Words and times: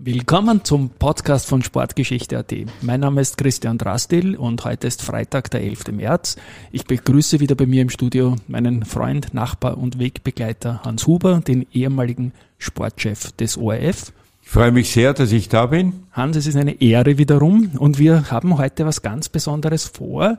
Willkommen 0.00 0.62
zum 0.62 0.90
Podcast 0.90 1.48
von 1.48 1.60
Sportgeschichte.at. 1.60 2.54
Mein 2.82 3.00
Name 3.00 3.20
ist 3.20 3.36
Christian 3.36 3.78
Drastil 3.78 4.36
und 4.36 4.64
heute 4.64 4.86
ist 4.86 5.02
Freitag, 5.02 5.50
der 5.50 5.62
11. 5.62 5.88
März. 5.90 6.36
Ich 6.70 6.84
begrüße 6.84 7.40
wieder 7.40 7.56
bei 7.56 7.66
mir 7.66 7.82
im 7.82 7.90
Studio 7.90 8.36
meinen 8.46 8.84
Freund, 8.84 9.34
Nachbar 9.34 9.76
und 9.76 9.98
Wegbegleiter 9.98 10.82
Hans 10.84 11.08
Huber, 11.08 11.40
den 11.40 11.66
ehemaligen 11.72 12.32
Sportchef 12.58 13.32
des 13.32 13.58
ORF. 13.58 14.12
Ich 14.40 14.48
freue 14.48 14.70
mich 14.70 14.88
sehr, 14.92 15.14
dass 15.14 15.32
ich 15.32 15.48
da 15.48 15.66
bin. 15.66 16.04
Hans, 16.12 16.36
es 16.36 16.46
ist 16.46 16.54
eine 16.56 16.80
Ehre 16.80 17.18
wiederum 17.18 17.72
und 17.76 17.98
wir 17.98 18.30
haben 18.30 18.56
heute 18.56 18.86
was 18.86 19.02
ganz 19.02 19.28
Besonderes 19.28 19.84
vor. 19.86 20.38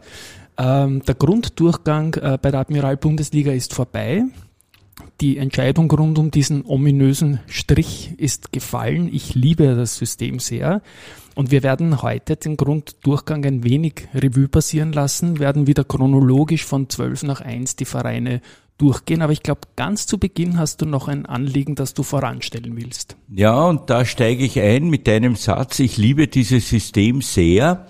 Ähm, 0.58 1.04
der 1.04 1.16
Grunddurchgang 1.16 2.14
äh, 2.14 2.38
bei 2.42 2.52
der 2.52 2.62
Admiral-Bundesliga 2.62 3.52
ist 3.52 3.74
vorbei. 3.74 4.24
Die 5.22 5.38
Entscheidung 5.38 5.92
rund 5.92 6.18
um 6.18 6.32
diesen 6.32 6.66
ominösen 6.66 7.40
Strich 7.48 8.14
ist 8.18 8.52
gefallen. 8.54 9.10
Ich 9.12 9.36
liebe 9.36 9.76
das 9.76 9.98
System 9.98 10.40
sehr. 10.40 10.82
Und 11.36 11.52
wir 11.52 11.64
werden 11.64 12.02
heute 12.02 12.36
den 12.36 12.58
Grunddurchgang 12.58 13.46
ein 13.46 13.64
wenig 13.64 14.08
Revue 14.14 14.48
passieren 14.48 14.94
lassen, 14.94 15.40
werden 15.40 15.68
wieder 15.68 15.84
chronologisch 15.84 16.66
von 16.66 16.90
12 16.90 17.24
nach 17.24 17.42
1 17.42 17.76
die 17.76 17.86
Vereine 17.86 18.42
durchgehen. 18.78 19.22
Aber 19.22 19.32
ich 19.32 19.44
glaube, 19.44 19.62
ganz 19.76 20.06
zu 20.08 20.18
Beginn 20.18 20.58
hast 20.58 20.82
du 20.82 20.86
noch 20.86 21.08
ein 21.08 21.26
Anliegen, 21.26 21.76
das 21.76 21.94
du 21.94 22.04
voranstellen 22.04 22.76
willst. 22.76 23.16
Ja, 23.30 23.66
und 23.66 23.90
da 23.90 24.06
steige 24.06 24.44
ich 24.44 24.60
ein 24.60 24.90
mit 24.90 25.08
deinem 25.08 25.36
Satz. 25.36 25.80
Ich 25.80 25.98
liebe 25.98 26.28
dieses 26.28 26.70
System 26.70 27.22
sehr. 27.22 27.88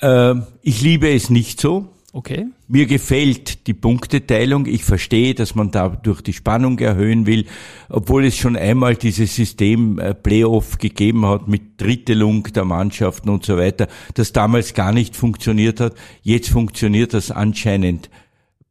Ähm, 0.00 0.44
ich 0.62 0.80
liebe 0.80 1.10
es 1.10 1.30
nicht 1.30 1.60
so. 1.60 1.88
Okay. 2.14 2.46
Mir 2.68 2.86
gefällt 2.86 3.66
die 3.66 3.74
Punkteteilung. 3.74 4.64
Ich 4.64 4.82
verstehe, 4.82 5.34
dass 5.34 5.54
man 5.54 5.70
dadurch 5.70 6.22
die 6.22 6.32
Spannung 6.32 6.78
erhöhen 6.78 7.26
will, 7.26 7.44
obwohl 7.90 8.24
es 8.24 8.36
schon 8.38 8.56
einmal 8.56 8.96
dieses 8.96 9.34
System 9.34 9.98
äh, 9.98 10.14
Playoff 10.14 10.78
gegeben 10.78 11.26
hat 11.26 11.48
mit 11.48 11.78
Drittelung 11.78 12.44
der 12.44 12.64
Mannschaften 12.64 13.28
und 13.28 13.44
so 13.44 13.58
weiter, 13.58 13.88
das 14.14 14.32
damals 14.32 14.72
gar 14.72 14.92
nicht 14.92 15.16
funktioniert 15.16 15.80
hat. 15.80 15.94
Jetzt 16.22 16.48
funktioniert 16.48 17.12
das 17.12 17.30
anscheinend 17.30 18.08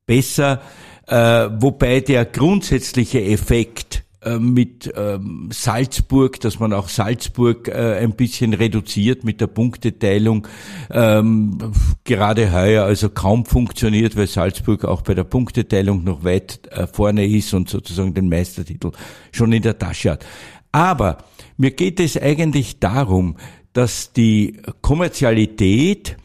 besser, 0.07 0.61
äh, 1.05 1.15
wobei 1.59 1.99
der 1.99 2.25
grundsätzliche 2.25 3.23
Effekt 3.23 4.03
mit 4.39 4.91
ähm, 4.95 5.49
Salzburg, 5.51 6.39
dass 6.39 6.59
man 6.59 6.73
auch 6.73 6.89
Salzburg 6.89 7.67
äh, 7.67 7.97
ein 7.99 8.13
bisschen 8.13 8.53
reduziert 8.53 9.23
mit 9.23 9.41
der 9.41 9.47
Punkteteilung, 9.47 10.47
ähm, 10.91 11.57
gerade 12.03 12.51
heuer 12.51 12.83
also 12.83 13.09
kaum 13.09 13.45
funktioniert, 13.45 14.15
weil 14.15 14.27
Salzburg 14.27 14.85
auch 14.85 15.01
bei 15.01 15.13
der 15.13 15.23
Punkteteilung 15.23 16.03
noch 16.03 16.23
weit 16.23 16.67
äh, 16.71 16.87
vorne 16.87 17.25
ist 17.25 17.53
und 17.53 17.69
sozusagen 17.69 18.13
den 18.13 18.29
Meistertitel 18.29 18.91
schon 19.31 19.51
in 19.53 19.61
der 19.61 19.77
Tasche 19.77 20.11
hat. 20.11 20.25
Aber 20.71 21.17
mir 21.57 21.71
geht 21.71 21.99
es 21.99 22.17
eigentlich 22.17 22.79
darum, 22.79 23.37
dass 23.73 24.13
die 24.13 24.59
Kommerzialität 24.81 26.17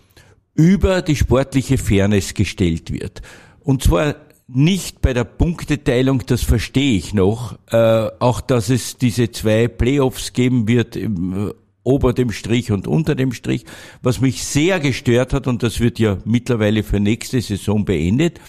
über 0.54 1.02
die 1.02 1.16
sportliche 1.16 1.78
Fairness 1.78 2.34
gestellt 2.34 2.92
wird. 2.92 3.22
Und 3.60 3.82
zwar 3.82 4.16
nicht 4.48 5.00
bei 5.00 5.12
der 5.12 5.24
Punkteteilung, 5.24 6.24
das 6.26 6.42
verstehe 6.42 6.96
ich 6.96 7.14
noch, 7.14 7.58
äh, 7.70 8.08
auch 8.18 8.40
dass 8.40 8.68
es 8.68 8.96
diese 8.96 9.30
zwei 9.30 9.68
Playoffs 9.68 10.32
geben 10.32 10.68
wird, 10.68 10.96
im, 10.96 11.48
äh, 11.48 11.52
ober 11.84 12.12
dem 12.12 12.30
Strich 12.30 12.70
und 12.70 12.86
unter 12.86 13.14
dem 13.14 13.32
Strich, 13.32 13.64
was 14.02 14.20
mich 14.20 14.44
sehr 14.44 14.78
gestört 14.78 15.32
hat, 15.32 15.46
und 15.46 15.62
das 15.62 15.80
wird 15.80 15.98
ja 15.98 16.18
mittlerweile 16.24 16.82
für 16.82 17.00
nächste 17.00 17.40
Saison 17.40 17.84
beendet, 17.84 18.40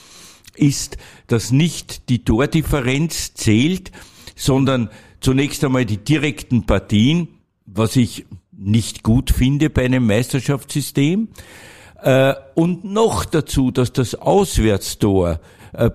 ist, 0.55 0.97
dass 1.27 1.51
nicht 1.51 2.09
die 2.09 2.23
Tordifferenz 2.23 3.33
zählt, 3.33 3.91
sondern 4.35 4.89
zunächst 5.19 5.63
einmal 5.63 5.85
die 5.85 5.97
direkten 5.97 6.65
Partien, 6.65 7.27
was 7.65 7.95
ich 7.95 8.25
nicht 8.51 9.03
gut 9.03 9.31
finde 9.31 9.69
bei 9.69 9.85
einem 9.85 10.05
Meisterschaftssystem, 10.05 11.29
äh, 12.03 12.33
und 12.53 12.83
noch 12.83 13.25
dazu, 13.25 13.71
dass 13.71 13.93
das 13.93 14.15
Auswärtstor 14.15 15.39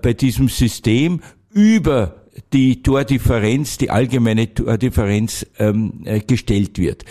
bei 0.01 0.13
diesem 0.13 0.49
System 0.49 1.21
über 1.51 2.19
die 2.53 2.81
Tordifferenz, 2.81 3.77
die 3.77 3.89
allgemeine 3.89 4.53
Tordifferenz 4.53 5.45
ähm, 5.57 6.01
äh, 6.05 6.19
gestellt 6.19 6.77
wird. 6.77 7.05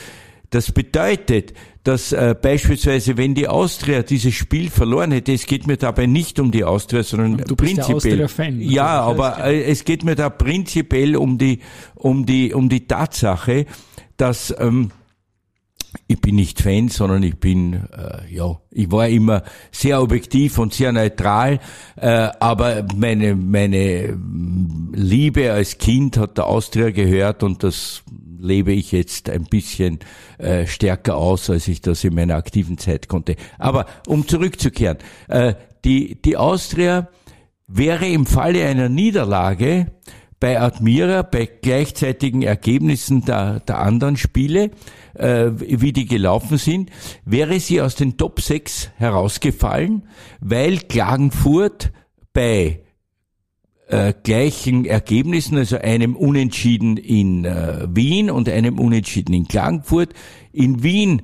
Das 0.51 0.73
bedeutet, 0.73 1.53
dass 1.85 2.13
äh, 2.13 2.35
beispielsweise, 2.41 3.17
wenn 3.17 3.35
die 3.35 3.49
Austria 3.49 4.03
dieses 4.03 4.35
Spiel 4.35 4.71
verloren 4.71 5.13
hätte, 5.13 5.33
es 5.33 5.47
geht 5.47 5.67
mir 5.67 5.77
dabei 5.77 6.07
nicht 6.07 6.41
um 6.41 6.51
die 6.51 6.65
Austria, 6.65 7.03
sondern 7.03 7.39
du 7.39 7.55
prinzipiell. 7.55 8.29
Fan, 8.29 8.61
ja, 8.61 9.01
aber 9.01 9.45
äh, 9.45 9.65
es 9.65 9.85
geht 9.85 10.05
mir 10.05 10.15
da 10.15 10.31
prinzipiell 10.31 11.17
um 11.17 11.39
die 11.39 11.61
um 11.95 12.25
die 12.25 12.55
um 12.55 12.69
die 12.69 12.87
Tatsache, 12.87 13.67
dass 14.17 14.55
ähm, 14.59 14.91
ich 16.07 16.21
bin 16.21 16.37
nicht 16.37 16.61
Fan, 16.61 16.89
sondern 16.89 17.23
ich 17.23 17.37
bin, 17.37 17.75
äh, 17.75 18.35
ja, 18.35 18.61
ich 18.71 18.91
war 18.91 19.09
immer 19.09 19.43
sehr 19.73 20.03
objektiv 20.03 20.59
und 20.59 20.75
sehr 20.75 20.93
neutral, 20.93 21.61
äh, 21.97 22.29
aber 22.41 22.87
meine, 22.95 23.35
meine 23.35 24.19
Liebe 24.93 25.53
als 25.53 25.79
Kind 25.79 26.17
hat 26.17 26.39
der 26.39 26.47
Austria 26.47 26.91
gehört 26.91 27.43
und 27.43 27.63
das 27.63 28.03
lebe 28.39 28.73
ich 28.73 28.93
jetzt 28.93 29.29
ein 29.31 29.45
bisschen 29.45 29.99
äh, 30.39 30.67
stärker 30.67 31.17
aus, 31.17 31.51
als 31.51 31.69
ich 31.69 31.81
das 31.81 32.05
in 32.05 32.15
meiner 32.15 32.37
aktiven 32.37 32.79
Zeit 32.79 33.09
konnte. 33.09 33.37
Aber 33.59 33.87
um 34.07 34.29
zurückzukehren, 34.29 34.99
äh, 35.29 35.55
die, 35.85 36.21
die 36.23 36.37
Austria 36.37 37.09
wäre 37.67 38.07
im 38.07 38.27
Falle 38.27 38.65
einer 38.67 38.89
Niederlage 38.89 39.89
bei 40.41 40.61
Admira, 40.61 41.23
bei 41.23 41.47
gleichzeitigen 41.47 42.43
Ergebnissen 42.43 43.25
der, 43.25 43.61
der 43.61 43.79
anderen 43.79 44.17
Spiele, 44.17 44.71
äh, 45.15 45.51
wie 45.57 45.93
die 45.93 46.07
gelaufen 46.07 46.59
sind, 46.59 46.91
wäre 47.25 47.59
sie 47.59 47.81
aus 47.81 47.97
den 47.97 48.17
Top 48.17 48.41
6 48.41 48.91
herausgefallen, 48.97 50.03
weil 50.41 50.79
Klagenfurt 50.79 51.93
bei 52.33 52.81
äh, 53.89 54.13
gleichen 54.23 54.85
Ergebnissen, 54.85 55.57
also 55.57 55.79
einem 55.79 56.15
Unentschieden 56.15 56.97
in 56.97 57.45
äh, 57.45 57.87
Wien 57.91 58.31
und 58.31 58.49
einem 58.49 58.79
Unentschieden 58.79 59.35
in 59.35 59.49
Klagenfurt, 59.49 60.13
in 60.53 60.83
Wien 60.83 61.23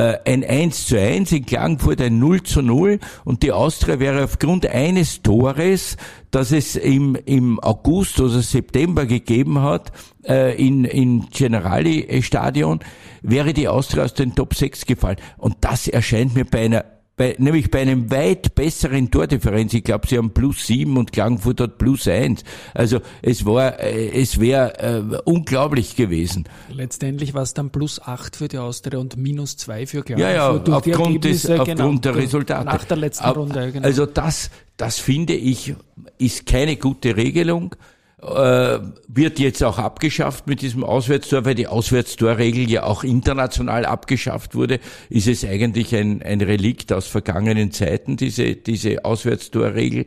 ein 0.00 0.42
1 0.42 0.86
zu 0.86 0.98
1, 0.98 1.32
in 1.32 1.44
Klagenfurt 1.44 2.00
ein 2.00 2.18
0 2.18 2.42
zu 2.42 2.62
0 2.62 2.98
und 3.24 3.42
die 3.42 3.52
Austria 3.52 4.00
wäre 4.00 4.24
aufgrund 4.24 4.66
eines 4.66 5.20
Tores, 5.20 5.98
das 6.30 6.50
es 6.50 6.76
im, 6.76 7.16
im 7.26 7.60
August 7.60 8.18
oder 8.18 8.40
September 8.40 9.04
gegeben 9.04 9.60
hat, 9.60 9.92
äh, 10.26 10.56
in, 10.56 10.84
in 10.84 11.28
Generali 11.28 12.22
Stadion, 12.22 12.80
wäre 13.20 13.52
die 13.52 13.68
Austria 13.68 14.04
aus 14.04 14.14
den 14.14 14.34
Top 14.34 14.54
6 14.54 14.86
gefallen. 14.86 15.18
Und 15.36 15.56
das 15.60 15.88
erscheint 15.88 16.34
mir 16.34 16.46
bei 16.46 16.64
einer 16.64 16.84
bei, 17.16 17.36
nämlich 17.38 17.70
bei 17.70 17.80
einem 17.80 18.10
weit 18.10 18.54
besseren 18.54 19.10
Tordifferenz. 19.10 19.74
Ich 19.74 19.84
glaube, 19.84 20.06
sie 20.06 20.18
haben 20.18 20.32
plus 20.32 20.66
sieben 20.66 20.96
und 20.96 21.12
Klagenfurt 21.12 21.60
hat 21.60 21.78
plus 21.78 22.08
eins. 22.08 22.42
Also 22.74 23.00
es 23.20 23.44
war, 23.44 23.78
äh, 23.80 24.20
es 24.20 24.40
wäre 24.40 24.78
äh, 24.78 25.18
unglaublich 25.24 25.94
gewesen. 25.94 26.44
Letztendlich 26.70 27.34
war 27.34 27.42
es 27.42 27.54
dann 27.54 27.70
plus 27.70 28.00
acht 28.00 28.36
für 28.36 28.48
die 28.48 28.58
Austria 28.58 28.98
und 28.98 29.16
minus 29.16 29.56
zwei 29.56 29.86
für 29.86 30.02
Klagenfurt. 30.02 30.34
Ja, 30.34 30.34
ja, 30.34 30.76
aufgrund, 30.76 31.24
des, 31.24 31.48
aufgrund 31.48 31.78
genau, 31.78 31.94
der 31.94 32.16
Resultate. 32.16 32.64
Nach 32.64 32.84
der 32.84 32.96
letzten 32.96 33.28
Runde, 33.28 33.72
genau. 33.72 33.86
Also 33.86 34.06
das, 34.06 34.50
das 34.76 34.98
finde 34.98 35.34
ich, 35.34 35.74
ist 36.18 36.46
keine 36.46 36.76
gute 36.76 37.16
Regelung 37.16 37.76
äh, 38.22 38.78
wird 39.08 39.38
jetzt 39.40 39.64
auch 39.64 39.78
abgeschafft 39.78 40.46
mit 40.46 40.62
diesem 40.62 40.84
Auswärtstor, 40.84 41.44
weil 41.44 41.56
die 41.56 41.66
Auswärtstorregel 41.66 42.70
ja 42.70 42.84
auch 42.84 43.02
international 43.02 43.84
abgeschafft 43.84 44.54
wurde, 44.54 44.78
ist 45.10 45.26
es 45.26 45.44
eigentlich 45.44 45.94
ein, 45.94 46.22
ein 46.22 46.40
Relikt 46.40 46.92
aus 46.92 47.08
vergangenen 47.08 47.72
Zeiten, 47.72 48.16
diese, 48.16 48.54
diese 48.54 49.04
Auswärtstorregel. 49.04 50.04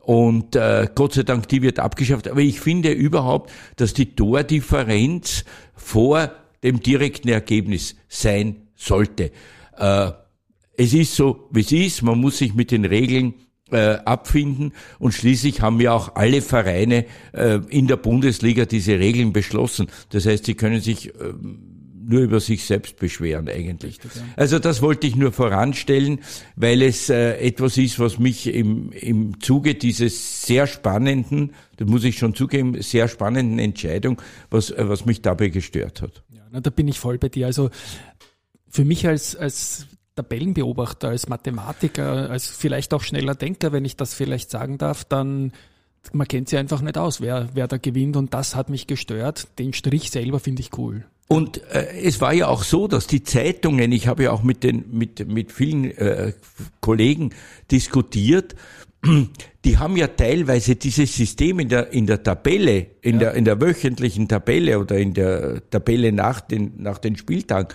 Und 0.00 0.56
äh, 0.56 0.88
Gott 0.92 1.14
sei 1.14 1.22
Dank, 1.22 1.46
die 1.48 1.62
wird 1.62 1.78
abgeschafft. 1.78 2.26
Aber 2.26 2.40
ich 2.40 2.60
finde 2.60 2.90
überhaupt, 2.90 3.52
dass 3.76 3.94
die 3.94 4.16
Tordifferenz 4.16 5.44
vor 5.76 6.32
dem 6.64 6.80
direkten 6.80 7.28
Ergebnis 7.28 7.94
sein 8.08 8.66
sollte. 8.74 9.30
Äh, 9.78 10.10
es 10.76 10.94
ist 10.94 11.14
so, 11.14 11.48
wie 11.52 11.60
es 11.60 11.70
ist. 11.70 12.02
Man 12.02 12.18
muss 12.18 12.38
sich 12.38 12.54
mit 12.54 12.72
den 12.72 12.84
Regeln 12.84 13.34
äh, 13.72 13.98
abfinden. 14.04 14.72
Und 14.98 15.12
schließlich 15.12 15.60
haben 15.60 15.80
ja 15.80 15.92
auch 15.92 16.14
alle 16.14 16.42
Vereine 16.42 17.06
äh, 17.32 17.60
in 17.68 17.86
der 17.86 17.96
Bundesliga 17.96 18.64
diese 18.64 18.98
Regeln 18.98 19.32
beschlossen. 19.32 19.88
Das 20.10 20.26
heißt, 20.26 20.44
sie 20.44 20.54
können 20.54 20.80
sich 20.80 21.08
äh, 21.08 21.32
nur 22.04 22.20
über 22.20 22.40
sich 22.40 22.64
selbst 22.64 22.96
beschweren 22.96 23.48
eigentlich. 23.48 23.98
Also 24.36 24.58
das 24.58 24.82
wollte 24.82 25.06
ich 25.06 25.16
nur 25.16 25.32
voranstellen, 25.32 26.20
weil 26.56 26.82
es 26.82 27.08
äh, 27.08 27.38
etwas 27.38 27.78
ist, 27.78 27.98
was 27.98 28.18
mich 28.18 28.46
im, 28.46 28.92
im 28.92 29.40
Zuge 29.40 29.74
dieses 29.74 30.42
sehr 30.42 30.66
spannenden, 30.66 31.52
das 31.76 31.88
muss 31.88 32.04
ich 32.04 32.18
schon 32.18 32.34
zugeben, 32.34 32.80
sehr 32.82 33.08
spannenden 33.08 33.58
Entscheidung, 33.58 34.20
was, 34.50 34.70
äh, 34.70 34.88
was 34.88 35.06
mich 35.06 35.22
dabei 35.22 35.48
gestört 35.48 36.02
hat. 36.02 36.22
Ja, 36.30 36.42
na, 36.50 36.60
da 36.60 36.70
bin 36.70 36.88
ich 36.88 36.98
voll 36.98 37.18
bei 37.18 37.28
dir. 37.28 37.46
Also 37.46 37.70
für 38.68 38.84
mich 38.84 39.06
als, 39.06 39.36
als 39.36 39.86
Tabellenbeobachter, 40.14 41.08
als 41.08 41.28
Mathematiker, 41.28 42.30
als 42.30 42.48
vielleicht 42.48 42.92
auch 42.94 43.02
schneller 43.02 43.34
Denker, 43.34 43.72
wenn 43.72 43.84
ich 43.84 43.96
das 43.96 44.14
vielleicht 44.14 44.50
sagen 44.50 44.78
darf, 44.78 45.04
dann 45.04 45.52
man 46.12 46.26
kennt 46.26 46.48
sie 46.48 46.58
einfach 46.58 46.80
nicht 46.82 46.98
aus, 46.98 47.20
wer, 47.20 47.48
wer 47.54 47.68
da 47.68 47.76
gewinnt 47.76 48.16
und 48.16 48.34
das 48.34 48.56
hat 48.56 48.68
mich 48.68 48.86
gestört. 48.86 49.46
Den 49.58 49.72
Strich 49.72 50.10
selber 50.10 50.40
finde 50.40 50.60
ich 50.60 50.76
cool. 50.76 51.04
Und 51.28 51.62
äh, 51.70 52.02
es 52.02 52.20
war 52.20 52.34
ja 52.34 52.48
auch 52.48 52.64
so, 52.64 52.88
dass 52.88 53.06
die 53.06 53.22
Zeitungen, 53.22 53.92
ich 53.92 54.06
habe 54.06 54.24
ja 54.24 54.32
auch 54.32 54.42
mit 54.42 54.64
den 54.64 54.84
mit 54.90 55.26
mit 55.28 55.52
vielen 55.52 55.84
äh, 55.92 56.32
Kollegen 56.80 57.30
diskutiert, 57.70 58.54
die 59.64 59.78
haben 59.78 59.96
ja 59.96 60.08
teilweise 60.08 60.76
dieses 60.76 61.14
System 61.16 61.60
in 61.60 61.68
der 61.68 61.92
in 61.92 62.06
der 62.06 62.22
Tabelle, 62.22 62.86
in 63.00 63.14
ja. 63.14 63.20
der 63.20 63.34
in 63.34 63.44
der 63.44 63.60
wöchentlichen 63.60 64.28
Tabelle 64.28 64.78
oder 64.78 64.98
in 64.98 65.14
der 65.14 65.62
Tabelle 65.70 66.12
nach 66.12 66.40
den 66.40 66.72
nach 66.76 66.98
den 66.98 67.16
Spieltagen 67.16 67.72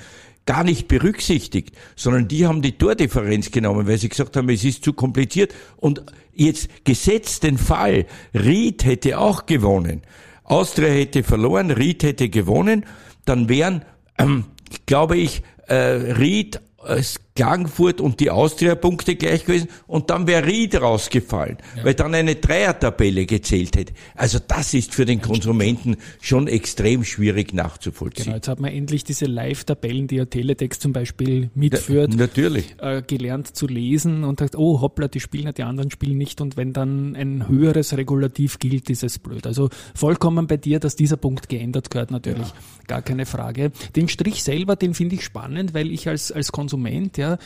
gar 0.47 0.63
nicht 0.63 0.87
berücksichtigt, 0.87 1.75
sondern 1.95 2.27
die 2.27 2.47
haben 2.47 2.63
die 2.63 2.79
Tordifferenz 2.79 3.51
genommen, 3.51 3.85
weil 3.87 3.99
sie 3.99 4.09
gesagt 4.09 4.35
haben, 4.35 4.49
es 4.49 4.63
ist 4.63 4.83
zu 4.83 4.93
kompliziert. 4.93 5.53
Und 5.75 6.01
jetzt 6.33 6.83
gesetzt 6.83 7.43
den 7.43 7.59
Fall, 7.59 8.07
Ried 8.33 8.83
hätte 8.83 9.19
auch 9.19 9.45
gewonnen, 9.45 10.01
Austria 10.43 10.89
hätte 10.89 11.21
verloren, 11.21 11.69
Ried 11.69 12.01
hätte 12.01 12.29
gewonnen 12.29 12.83
dann 13.27 13.49
wären, 13.49 13.83
ähm, 14.17 14.45
glaube 14.85 15.17
ich, 15.17 15.43
äh, 15.67 15.75
Ried, 15.75 16.59
äh, 16.85 17.03
Klagenfurt 17.37 18.01
und 18.01 18.19
die 18.19 18.31
Austria-Punkte 18.31 19.15
gleich 19.15 19.45
gewesen 19.45 19.67
und 19.85 20.09
dann 20.09 20.25
wäre 20.25 20.47
Ried 20.47 20.73
rausgefallen, 20.81 21.57
ja. 21.75 21.85
weil 21.85 21.93
dann 21.93 22.15
eine 22.15 22.33
Dreier-Tabelle 22.33 23.27
gezählt 23.27 23.77
hätte. 23.77 23.93
Also 24.15 24.39
das 24.45 24.73
ist 24.73 24.95
für 24.95 25.05
den 25.05 25.21
Konsumenten 25.21 25.97
schon 26.19 26.47
extrem 26.47 27.03
schwierig 27.03 27.53
nachzuvollziehen. 27.53 28.25
Genau, 28.25 28.37
jetzt 28.37 28.47
hat 28.47 28.59
man 28.59 28.71
endlich 28.71 29.03
diese 29.03 29.25
Live-Tabellen, 29.25 30.07
die 30.07 30.15
ja 30.15 30.25
Teletext 30.25 30.81
zum 30.81 30.93
Beispiel 30.93 31.51
mitführt, 31.53 32.11
ja, 32.11 32.19
natürlich. 32.19 32.75
Äh, 32.79 33.03
gelernt 33.03 33.55
zu 33.55 33.67
lesen 33.67 34.23
und 34.23 34.39
sagt, 34.39 34.55
oh 34.55 34.81
hoppla, 34.81 35.07
die 35.07 35.19
spielen 35.19 35.45
ja, 35.45 35.51
die 35.51 35.63
anderen 35.63 35.91
spielen 35.91 36.17
nicht 36.17 36.41
und 36.41 36.57
wenn 36.57 36.73
dann 36.73 37.15
ein 37.15 37.47
höheres 37.47 37.95
Regulativ 37.95 38.57
gilt, 38.57 38.89
ist 38.89 39.03
es 39.03 39.19
blöd. 39.19 39.45
Also 39.45 39.69
vollkommen 39.93 40.47
bei 40.47 40.57
dir, 40.57 40.79
dass 40.79 40.95
dieser 40.95 41.17
Punkt 41.17 41.49
geändert 41.49 41.91
gehört 41.91 42.09
natürlich, 42.09 42.47
ja. 42.47 42.55
gar 42.87 43.03
keine 43.03 43.27
Frage. 43.27 43.71
Den 43.95 44.09
Strich 44.09 44.41
selber, 44.41 44.75
den 44.75 44.95
finde 44.95 45.13
ich 45.15 45.23
spannend, 45.23 45.75
weil 45.75 45.91
ich 45.91 46.07
als, 46.07 46.31
als 46.31 46.51
Konsument, 46.51 47.15
ja, 47.17 47.26
ja, 47.31 47.37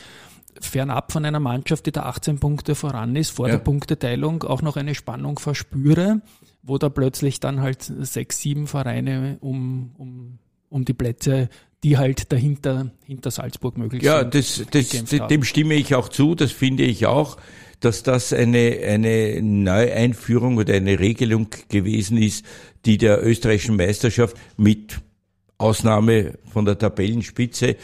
fernab 0.60 1.12
von 1.12 1.24
einer 1.24 1.40
Mannschaft, 1.40 1.86
die 1.86 1.92
da 1.92 2.02
18 2.02 2.38
Punkte 2.38 2.74
voran 2.74 3.16
ist, 3.16 3.30
vor 3.30 3.48
ja. 3.48 3.54
der 3.54 3.60
Punkteteilung 3.60 4.42
auch 4.42 4.62
noch 4.62 4.76
eine 4.76 4.94
Spannung 4.94 5.38
verspüre, 5.38 6.20
wo 6.62 6.78
da 6.78 6.88
plötzlich 6.88 7.40
dann 7.40 7.60
halt 7.60 7.82
sechs, 7.82 8.40
sieben 8.40 8.66
Vereine 8.66 9.38
um, 9.40 9.92
um, 9.98 10.38
um 10.68 10.84
die 10.84 10.94
Plätze, 10.94 11.48
die 11.82 11.98
halt 11.98 12.30
dahinter, 12.32 12.90
hinter 13.04 13.30
Salzburg 13.30 13.76
möglich 13.76 14.02
ja, 14.02 14.20
sind. 14.20 14.34
Ja, 14.34 14.40
das, 14.40 15.10
das, 15.10 15.28
dem 15.28 15.42
stimme 15.42 15.74
ich 15.74 15.94
auch 15.94 16.08
zu, 16.08 16.34
das 16.34 16.52
finde 16.52 16.84
ich 16.84 17.06
auch, 17.06 17.38
dass 17.80 18.04
das 18.04 18.32
eine, 18.32 18.78
eine 18.86 19.42
Neueinführung 19.42 20.56
oder 20.56 20.74
eine 20.74 21.00
Regelung 21.00 21.48
gewesen 21.68 22.16
ist, 22.16 22.44
die 22.84 22.98
der 22.98 23.26
österreichischen 23.26 23.76
Meisterschaft 23.76 24.36
mit 24.56 25.00
Ausnahme 25.58 26.38
von 26.52 26.64
der 26.64 26.78
Tabellenspitze 26.78 27.76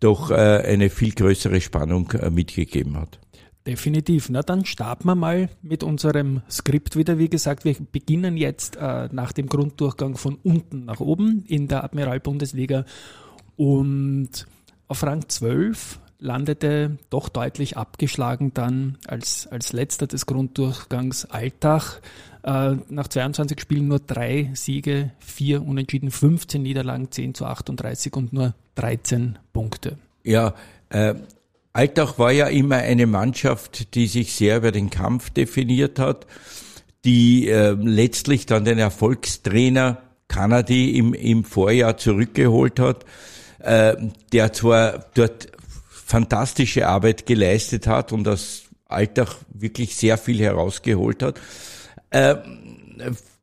doch 0.00 0.30
äh, 0.30 0.34
eine 0.34 0.90
viel 0.90 1.12
größere 1.12 1.60
Spannung 1.60 2.10
äh, 2.12 2.30
mitgegeben 2.30 2.96
hat. 2.98 3.18
Definitiv. 3.66 4.28
Na, 4.28 4.42
dann 4.42 4.64
starten 4.64 5.08
wir 5.08 5.16
mal 5.16 5.48
mit 5.60 5.82
unserem 5.82 6.42
Skript 6.48 6.94
wieder. 6.94 7.18
Wie 7.18 7.28
gesagt, 7.28 7.64
wir 7.64 7.74
beginnen 7.90 8.36
jetzt 8.36 8.76
äh, 8.76 9.08
nach 9.10 9.32
dem 9.32 9.48
Grunddurchgang 9.48 10.16
von 10.16 10.38
unten 10.42 10.84
nach 10.84 11.00
oben 11.00 11.44
in 11.48 11.66
der 11.66 11.82
Admiral-Bundesliga 11.82 12.84
und 13.56 14.46
auf 14.86 15.02
Rang 15.02 15.28
12 15.28 15.98
landete 16.18 16.96
doch 17.10 17.28
deutlich 17.28 17.76
abgeschlagen 17.76 18.52
dann 18.54 18.98
als, 19.06 19.48
als 19.48 19.72
letzter 19.72 20.06
des 20.06 20.26
Grunddurchgangs 20.26 21.26
Alltag. 21.26 22.00
Äh, 22.46 22.76
nach 22.88 23.08
22 23.08 23.60
Spielen 23.60 23.88
nur 23.88 23.98
drei 23.98 24.52
Siege, 24.54 25.10
vier 25.18 25.62
Unentschieden, 25.62 26.12
15 26.12 26.62
Niederlagen, 26.62 27.10
10 27.10 27.34
zu 27.34 27.44
38 27.44 28.14
und 28.14 28.32
nur 28.32 28.54
13 28.76 29.36
Punkte. 29.52 29.98
Ja, 30.22 30.54
äh, 30.90 31.14
Altach 31.72 32.20
war 32.20 32.30
ja 32.30 32.46
immer 32.46 32.76
eine 32.76 33.08
Mannschaft, 33.08 33.96
die 33.96 34.06
sich 34.06 34.32
sehr 34.32 34.58
über 34.58 34.70
den 34.70 34.90
Kampf 34.90 35.30
definiert 35.30 35.98
hat, 35.98 36.28
die 37.04 37.48
äh, 37.48 37.72
letztlich 37.72 38.46
dann 38.46 38.64
den 38.64 38.78
Erfolgstrainer 38.78 39.98
Kanadi 40.28 40.96
im, 40.96 41.14
im 41.14 41.42
Vorjahr 41.42 41.96
zurückgeholt 41.96 42.78
hat, 42.78 43.04
äh, 43.58 43.96
der 44.32 44.52
zwar 44.52 45.06
dort 45.14 45.48
fantastische 45.88 46.86
Arbeit 46.86 47.26
geleistet 47.26 47.88
hat 47.88 48.12
und 48.12 48.28
aus 48.28 48.62
Alltag 48.86 49.34
wirklich 49.48 49.96
sehr 49.96 50.16
viel 50.16 50.38
herausgeholt 50.38 51.24
hat. 51.24 51.40
Äh, 52.10 52.36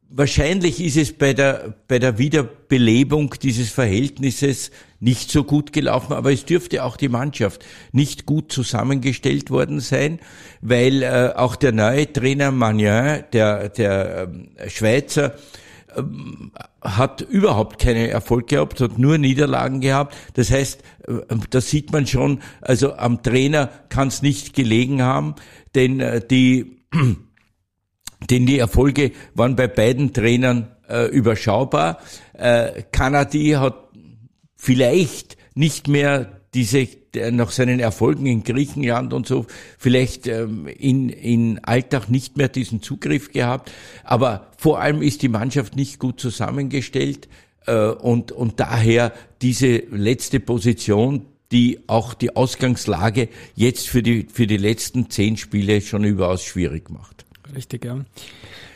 wahrscheinlich 0.09 0.79
ist 0.79 0.97
es 0.97 1.13
bei 1.13 1.33
der, 1.33 1.73
bei 1.87 1.99
der 1.99 2.17
Wiederbelebung 2.17 3.35
dieses 3.41 3.71
Verhältnisses 3.71 4.71
nicht 4.99 5.31
so 5.31 5.43
gut 5.43 5.73
gelaufen, 5.73 6.13
aber 6.13 6.31
es 6.31 6.45
dürfte 6.45 6.83
auch 6.83 6.95
die 6.95 7.09
Mannschaft 7.09 7.65
nicht 7.91 8.25
gut 8.25 8.51
zusammengestellt 8.51 9.49
worden 9.49 9.79
sein, 9.79 10.19
weil 10.61 11.03
äh, 11.03 11.33
auch 11.35 11.55
der 11.55 11.73
neue 11.73 12.11
Trainer 12.11 12.51
Magnin, 12.51 13.23
der, 13.33 13.69
der 13.69 14.29
äh, 14.55 14.69
Schweizer, 14.69 15.35
ähm, 15.97 16.51
hat 16.81 17.21
überhaupt 17.21 17.79
keine 17.79 18.09
Erfolg 18.09 18.47
gehabt, 18.47 18.81
hat 18.81 18.97
nur 18.97 19.17
Niederlagen 19.17 19.81
gehabt. 19.81 20.15
Das 20.35 20.51
heißt, 20.51 20.81
äh, 21.07 21.35
da 21.49 21.59
sieht 21.59 21.91
man 21.91 22.07
schon, 22.07 22.39
also 22.61 22.93
am 22.95 23.23
Trainer 23.23 23.69
kann 23.89 24.07
es 24.09 24.21
nicht 24.21 24.53
gelegen 24.53 25.01
haben, 25.01 25.35
denn 25.75 25.99
äh, 25.99 26.25
die 26.25 26.77
denn 28.29 28.45
die 28.45 28.59
Erfolge 28.59 29.11
waren 29.33 29.55
bei 29.55 29.67
beiden 29.67 30.13
Trainern 30.13 30.69
äh, 30.89 31.07
überschaubar. 31.07 31.99
Äh, 32.33 32.83
Kanadi 32.91 33.51
hat 33.51 33.89
vielleicht 34.55 35.37
nicht 35.55 35.87
mehr 35.87 36.41
diese 36.53 36.87
nach 37.31 37.51
seinen 37.51 37.79
Erfolgen 37.79 38.25
in 38.25 38.43
Griechenland 38.43 39.13
und 39.13 39.27
so 39.27 39.45
vielleicht 39.77 40.27
ähm, 40.27 40.67
in, 40.67 41.09
in 41.09 41.63
Alltag 41.63 42.09
nicht 42.09 42.37
mehr 42.37 42.49
diesen 42.49 42.81
Zugriff 42.81 43.31
gehabt. 43.31 43.71
Aber 44.03 44.51
vor 44.57 44.79
allem 44.79 45.01
ist 45.01 45.21
die 45.21 45.29
Mannschaft 45.29 45.75
nicht 45.75 45.99
gut 45.99 46.19
zusammengestellt 46.19 47.27
äh, 47.67 47.87
und, 47.89 48.31
und 48.31 48.59
daher 48.59 49.13
diese 49.41 49.83
letzte 49.91 50.39
Position, 50.39 51.27
die 51.51 51.81
auch 51.87 52.15
die 52.15 52.35
Ausgangslage 52.35 53.29
jetzt 53.55 53.87
für 53.87 54.01
die, 54.01 54.27
für 54.31 54.47
die 54.47 54.57
letzten 54.57 55.09
zehn 55.11 55.37
Spiele 55.37 55.81
schon 55.81 56.03
überaus 56.03 56.43
schwierig 56.43 56.89
macht. 56.89 57.25
Richtig, 57.55 57.85
ja. 57.85 58.03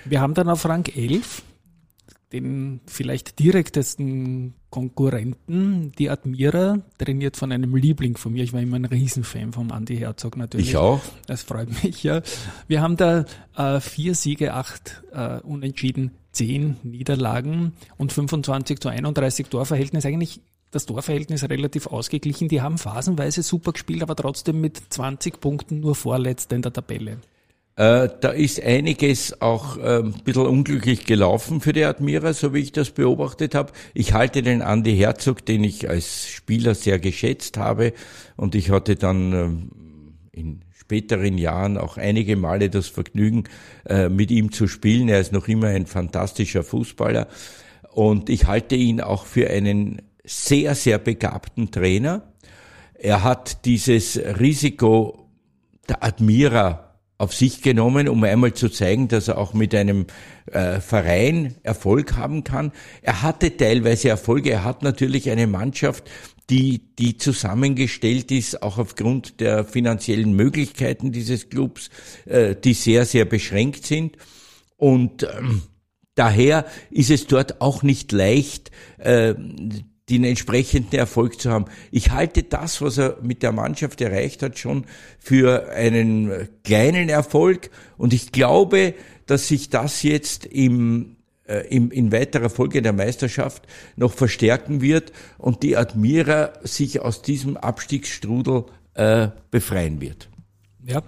Wir 0.06 0.21
haben 0.21 0.33
dann 0.33 0.50
auf 0.50 0.65
Rang 0.65 0.85
11 0.85 1.44
den 2.33 2.81
vielleicht 2.85 3.39
direktesten 3.39 4.53
Konkurrenten, 4.69 5.94
die 5.97 6.09
Admira, 6.09 6.79
trainiert 6.97 7.38
von 7.38 7.51
einem 7.53 7.74
Liebling 7.75 8.18
von 8.18 8.33
mir. 8.33 8.44
Ich 8.44 8.51
war 8.51 8.61
immer 8.61 8.75
ein 8.75 8.85
Riesenfan 8.85 9.54
vom 9.54 9.71
Andy 9.71 9.97
Herzog 9.97 10.35
natürlich. 10.35 10.69
Ich 10.69 10.78
auch. 10.78 10.99
Das 11.25 11.44
freut 11.44 11.83
mich, 11.83 12.04
ja. 12.04 12.21
Wir 12.68 12.81
haben 12.81 12.97
da 12.97 13.25
äh, 13.56 13.80
vier 13.80 14.13
Siege, 14.13 14.54
acht 14.54 15.04
äh, 15.13 15.40
Unentschieden, 15.40 16.11
zehn 16.33 16.75
Niederlagen 16.83 17.73
und 17.97 18.11
25 18.11 18.80
zu 18.81 18.90
31 18.90 19.47
Torverhältnis. 19.47 20.06
Eigentlich 20.06 20.42
das 20.71 20.85
Torverhältnis 20.85 21.49
relativ 21.49 21.87
ausgeglichen. 21.87 22.49
Die 22.49 22.61
haben 22.61 22.78
phasenweise 22.78 23.42
super 23.42 23.71
gespielt, 23.71 24.04
aber 24.04 24.18
trotzdem 24.18 24.59
mit 24.59 24.81
20 24.90 25.40
Punkten 25.40 25.80
nur 25.80 25.95
Vorletzter 25.95 26.57
in 26.57 26.61
der 26.61 26.73
Tabelle. 26.73 27.19
Äh, 27.77 28.09
da 28.21 28.29
ist 28.29 28.61
einiges 28.61 29.39
auch 29.39 29.77
äh, 29.77 29.99
ein 29.99 30.13
bisschen 30.23 30.47
unglücklich 30.47 31.05
gelaufen 31.05 31.61
für 31.61 31.73
die 31.73 31.83
Admira, 31.83 32.33
so 32.33 32.51
wie 32.55 32.59
ich 32.59 32.71
das 32.71 32.89
beobachtet 32.89 33.53
habe. 33.53 33.71
Ich 33.93 34.13
halte 34.13 34.41
den 34.41 34.63
Andi 34.63 34.97
Herzog, 34.97 35.45
den 35.45 35.63
ich 35.63 35.87
als 35.87 36.27
Spieler 36.27 36.73
sehr 36.73 36.97
geschätzt 36.97 37.57
habe, 37.57 37.93
und 38.35 38.55
ich 38.55 38.71
hatte 38.71 38.95
dann 38.95 39.71
äh, 40.33 40.39
in 40.39 40.61
späteren 40.75 41.37
Jahren 41.37 41.77
auch 41.77 41.97
einige 41.97 42.35
Male 42.35 42.71
das 42.71 42.87
Vergnügen, 42.87 43.43
äh, 43.85 44.09
mit 44.09 44.31
ihm 44.31 44.51
zu 44.51 44.67
spielen. 44.67 45.07
Er 45.07 45.19
ist 45.19 45.31
noch 45.31 45.47
immer 45.47 45.67
ein 45.67 45.85
fantastischer 45.85 46.63
Fußballer 46.63 47.27
und 47.91 48.31
ich 48.31 48.47
halte 48.47 48.75
ihn 48.75 49.01
auch 49.01 49.27
für 49.27 49.51
einen 49.51 50.01
sehr, 50.23 50.73
sehr 50.73 50.97
begabten 50.97 51.69
Trainer. 51.69 52.23
Er 52.95 53.23
hat 53.23 53.65
dieses 53.65 54.17
Risiko 54.17 55.29
der 55.87 56.03
Admira 56.03 56.86
auf 57.18 57.33
sich 57.33 57.62
genommen, 57.62 58.07
um 58.07 58.24
einmal 58.24 58.54
zu 58.54 58.69
zeigen, 58.69 59.07
dass 59.07 59.28
er 59.28 59.38
auch 59.38 59.54
mit 59.54 59.74
einem 59.74 60.06
äh, 60.52 60.80
Verein 60.80 61.56
Erfolg 61.64 62.16
haben 62.16 62.44
kann. 62.44 62.71
Er 63.02 63.24
hatte 63.24 63.57
teilweise 63.57 64.09
Erfolge. 64.09 64.52
Er 64.52 64.64
hat 64.64 64.83
natürlich 64.83 65.30
eine 65.30 65.47
Mannschaft, 65.47 66.09
die, 66.50 66.95
die 66.95 67.18
zusammengestellt 67.18 68.31
ist, 68.31 68.62
auch 68.62 68.78
aufgrund 68.78 69.40
der 69.40 69.66
finanziellen 69.66 70.33
Möglichkeiten 70.33 71.12
dieses 71.12 71.50
Clubs, 71.50 71.90
äh, 72.26 72.56
die 72.56 72.74
sehr, 72.74 73.06
sehr 73.06 73.26
beschränkt 73.26 73.86
sind. 73.86 74.18
Und 74.78 75.24
ähm, 75.24 75.64
daher 76.16 76.66
ist 76.92 77.09
es 77.09 77.28
dort 77.28 77.62
auch 77.62 77.83
nicht 77.83 78.12
leicht, 78.12 78.71
äh, 79.00 79.33
den 80.09 80.23
entsprechenden 80.23 80.95
Erfolg 80.95 81.40
zu 81.40 81.52
haben. 81.52 81.66
Ich 81.92 82.11
halte 82.11 82.44
das, 82.44 82.81
was 82.81 82.97
er 82.97 83.18
mit 83.21 83.44
der 83.44 83.52
Mannschaft 83.52 83.99
erreicht 84.02 84.42
hat, 84.42 84.57
schon 84.57 84.85
für 85.19 85.69
einen 85.69 86.47
kleinen 86.64 87.09
Erfolg 87.09 87.69
und 87.97 88.14
ich 88.14 88.31
glaube, 88.31 88.94
dass 89.26 89.47
sich 89.47 89.69
das 89.69 90.04
jetzt 90.04 90.45
im 90.45 91.18
äh, 91.45 91.68
im, 91.69 91.92
in 91.92 92.11
weiterer 92.11 92.49
Folge 92.49 92.81
der 92.81 92.94
Meisterschaft 92.94 93.68
noch 93.95 94.14
verstärken 94.14 94.81
wird 94.81 95.11
und 95.37 95.64
die 95.64 95.78
Admira 95.78 96.54
sich 96.64 97.02
aus 97.02 97.21
diesem 97.21 97.57
Abstiegsstrudel 97.57 98.66
äh, 98.94 99.30
befreien 99.49 100.02
wird. 100.02 100.30
Ja, 100.85 101.04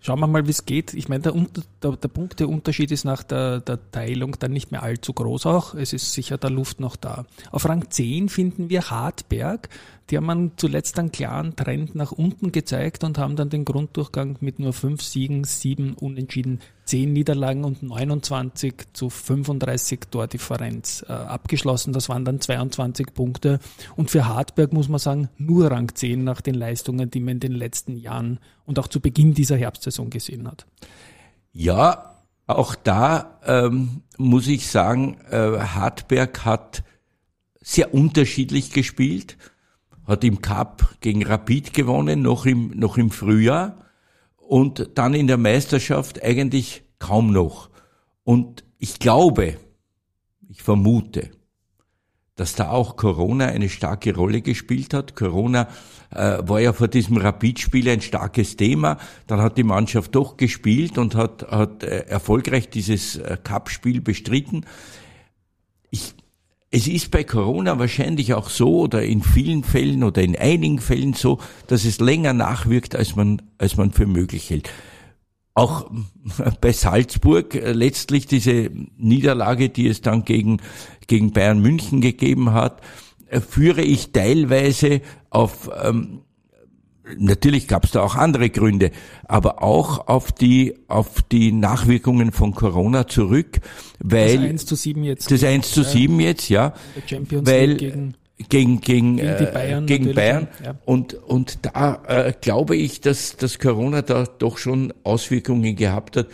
Schauen 0.00 0.20
wir 0.20 0.26
mal, 0.26 0.46
wie 0.46 0.50
es 0.50 0.64
geht. 0.64 0.94
Ich 0.94 1.08
meine, 1.08 1.22
der, 1.22 1.34
der, 1.82 1.96
der 1.96 2.08
Punkteunterschied 2.08 2.90
ist 2.90 3.04
nach 3.04 3.22
der, 3.22 3.60
der 3.60 3.78
Teilung 3.90 4.36
dann 4.38 4.52
nicht 4.52 4.70
mehr 4.70 4.82
allzu 4.82 5.12
groß 5.12 5.46
auch. 5.46 5.74
Es 5.74 5.92
ist 5.92 6.12
sicher 6.12 6.38
der 6.38 6.50
Luft 6.50 6.80
noch 6.80 6.96
da. 6.96 7.26
Auf 7.50 7.68
Rang 7.68 7.90
10 7.90 8.28
finden 8.28 8.70
wir 8.70 8.90
Hartberg. 8.90 9.68
Die 10.10 10.16
haben 10.16 10.28
einen 10.28 10.52
zuletzt 10.56 10.98
einen 10.98 11.12
klaren 11.12 11.54
Trend 11.54 11.94
nach 11.94 12.10
unten 12.10 12.50
gezeigt 12.50 13.04
und 13.04 13.16
haben 13.16 13.36
dann 13.36 13.48
den 13.48 13.64
Grunddurchgang 13.64 14.36
mit 14.40 14.58
nur 14.58 14.72
fünf 14.72 15.02
Siegen, 15.02 15.44
sieben 15.44 15.94
Unentschieden, 15.94 16.58
zehn 16.84 17.12
Niederlagen 17.12 17.62
und 17.62 17.84
29 17.84 18.74
zu 18.92 19.08
35 19.08 20.00
Tordifferenz 20.10 21.04
äh, 21.08 21.12
abgeschlossen. 21.12 21.92
Das 21.92 22.08
waren 22.08 22.24
dann 22.24 22.40
22 22.40 23.14
Punkte. 23.14 23.60
Und 23.94 24.10
für 24.10 24.26
Hartberg 24.26 24.72
muss 24.72 24.88
man 24.88 24.98
sagen, 24.98 25.28
nur 25.38 25.70
Rang 25.70 25.94
10 25.94 26.24
nach 26.24 26.40
den 26.40 26.54
Leistungen, 26.54 27.08
die 27.08 27.20
man 27.20 27.34
in 27.34 27.40
den 27.40 27.52
letzten 27.52 27.96
Jahren 27.96 28.40
und 28.66 28.80
auch 28.80 28.88
zu 28.88 28.98
Beginn 28.98 29.32
dieser 29.34 29.56
Herbstsaison 29.56 30.10
gesehen 30.10 30.48
hat. 30.48 30.66
Ja, 31.52 32.16
auch 32.46 32.74
da 32.74 33.40
ähm, 33.44 34.02
muss 34.18 34.46
ich 34.48 34.68
sagen, 34.68 35.18
äh, 35.30 35.58
Hartberg 35.58 36.44
hat 36.44 36.82
sehr 37.60 37.94
unterschiedlich 37.94 38.72
gespielt 38.72 39.36
hat 40.10 40.24
im 40.24 40.42
Cup 40.42 40.96
gegen 41.00 41.24
Rapid 41.24 41.72
gewonnen, 41.72 42.22
noch 42.22 42.44
im, 42.44 42.72
noch 42.74 42.98
im 42.98 43.10
Frühjahr 43.10 43.76
und 44.36 44.90
dann 44.96 45.14
in 45.14 45.28
der 45.28 45.36
Meisterschaft 45.36 46.22
eigentlich 46.22 46.82
kaum 46.98 47.32
noch. 47.32 47.70
Und 48.24 48.64
ich 48.78 48.98
glaube, 48.98 49.56
ich 50.48 50.62
vermute, 50.62 51.30
dass 52.40 52.54
da 52.54 52.70
auch 52.70 52.96
Corona 52.96 53.48
eine 53.48 53.68
starke 53.68 54.14
Rolle 54.14 54.40
gespielt 54.40 54.94
hat. 54.94 55.14
Corona 55.14 55.68
äh, 56.10 56.38
war 56.40 56.58
ja 56.58 56.72
vor 56.72 56.88
diesem 56.88 57.18
Rapid-Spiel 57.18 57.86
ein 57.90 58.00
starkes 58.00 58.56
Thema. 58.56 58.96
Dann 59.26 59.42
hat 59.42 59.58
die 59.58 59.62
Mannschaft 59.62 60.14
doch 60.14 60.38
gespielt 60.38 60.96
und 60.96 61.14
hat, 61.16 61.46
hat 61.50 61.82
äh, 61.82 62.06
erfolgreich 62.06 62.70
dieses 62.70 63.16
äh, 63.16 63.36
Cup-Spiel 63.44 64.00
bestritten. 64.00 64.64
Ich 65.90 66.14
es 66.70 66.86
ist 66.88 67.10
bei 67.10 67.24
Corona 67.24 67.78
wahrscheinlich 67.78 68.32
auch 68.32 68.48
so 68.48 68.78
oder 68.78 69.02
in 69.02 69.22
vielen 69.22 69.62
Fällen 69.62 70.02
oder 70.02 70.22
in 70.22 70.34
einigen 70.34 70.78
Fällen 70.78 71.12
so, 71.12 71.40
dass 71.66 71.84
es 71.84 72.00
länger 72.00 72.32
nachwirkt, 72.32 72.94
als 72.96 73.16
man, 73.16 73.42
als 73.58 73.76
man 73.76 73.90
für 73.90 74.06
möglich 74.06 74.48
hält. 74.48 74.70
Auch 75.54 75.90
bei 76.60 76.72
Salzburg 76.72 77.54
äh, 77.54 77.72
letztlich 77.72 78.26
diese 78.26 78.70
Niederlage, 78.96 79.68
die 79.68 79.88
es 79.88 80.00
dann 80.00 80.24
gegen, 80.24 80.58
gegen 81.06 81.32
Bayern 81.32 81.60
München 81.60 82.00
gegeben 82.00 82.52
hat, 82.52 82.80
äh, 83.28 83.40
führe 83.40 83.82
ich 83.82 84.12
teilweise 84.12 85.00
auf 85.30 85.70
ähm, 85.82 86.20
natürlich 87.18 87.68
gab 87.68 87.84
es 87.84 87.92
da 87.92 88.02
auch 88.02 88.14
andere 88.14 88.50
Gründe, 88.50 88.90
aber 89.24 89.62
auch 89.62 90.06
auf 90.08 90.32
die, 90.32 90.74
auf 90.88 91.22
die 91.22 91.52
Nachwirkungen 91.52 92.32
von 92.32 92.54
Corona 92.54 93.06
zurück, 93.06 93.60
weil. 93.98 94.36
Das 94.36 94.46
1 94.46 94.66
zu 94.66 94.76
7 94.76 95.04
jetzt. 95.04 95.30
Das 95.30 95.44
1 95.44 95.70
zu 95.72 95.82
7 95.82 96.20
jetzt, 96.20 96.48
ja. 96.48 96.74
weil, 97.30 97.76
gegen, 97.76 98.14
gegen, 98.48 98.80
gegen, 98.80 99.16
gegen, 99.16 99.28
äh, 99.28 99.50
Bayern, 99.52 99.86
gegen 99.86 100.14
Bayern. 100.14 100.48
Ja. 100.64 100.74
Und, 100.84 101.14
und 101.14 101.58
da 101.62 102.02
äh, 102.06 102.32
glaube 102.40 102.76
ich, 102.76 103.00
dass, 103.00 103.36
dass 103.36 103.58
Corona 103.58 104.02
da 104.02 104.24
doch 104.24 104.58
schon 104.58 104.92
Auswirkungen 105.04 105.76
gehabt 105.76 106.16
hat. 106.16 106.26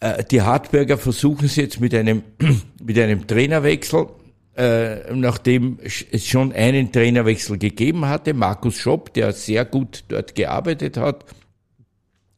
Äh, 0.00 0.24
die 0.24 0.42
Hartberger 0.42 0.98
versuchen 0.98 1.46
es 1.46 1.56
jetzt 1.56 1.80
mit 1.80 1.94
einem, 1.94 2.22
mit 2.82 2.98
einem 2.98 3.26
Trainerwechsel 3.26 4.08
äh, 4.56 5.14
nachdem 5.14 5.78
es 5.80 6.26
schon 6.26 6.52
einen 6.52 6.92
Trainerwechsel 6.92 7.56
gegeben 7.56 8.06
hatte, 8.06 8.34
Markus 8.34 8.76
Schopp, 8.76 9.14
der 9.14 9.32
sehr 9.32 9.64
gut 9.64 10.04
dort 10.08 10.34
gearbeitet 10.34 10.96
hat, 10.96 11.24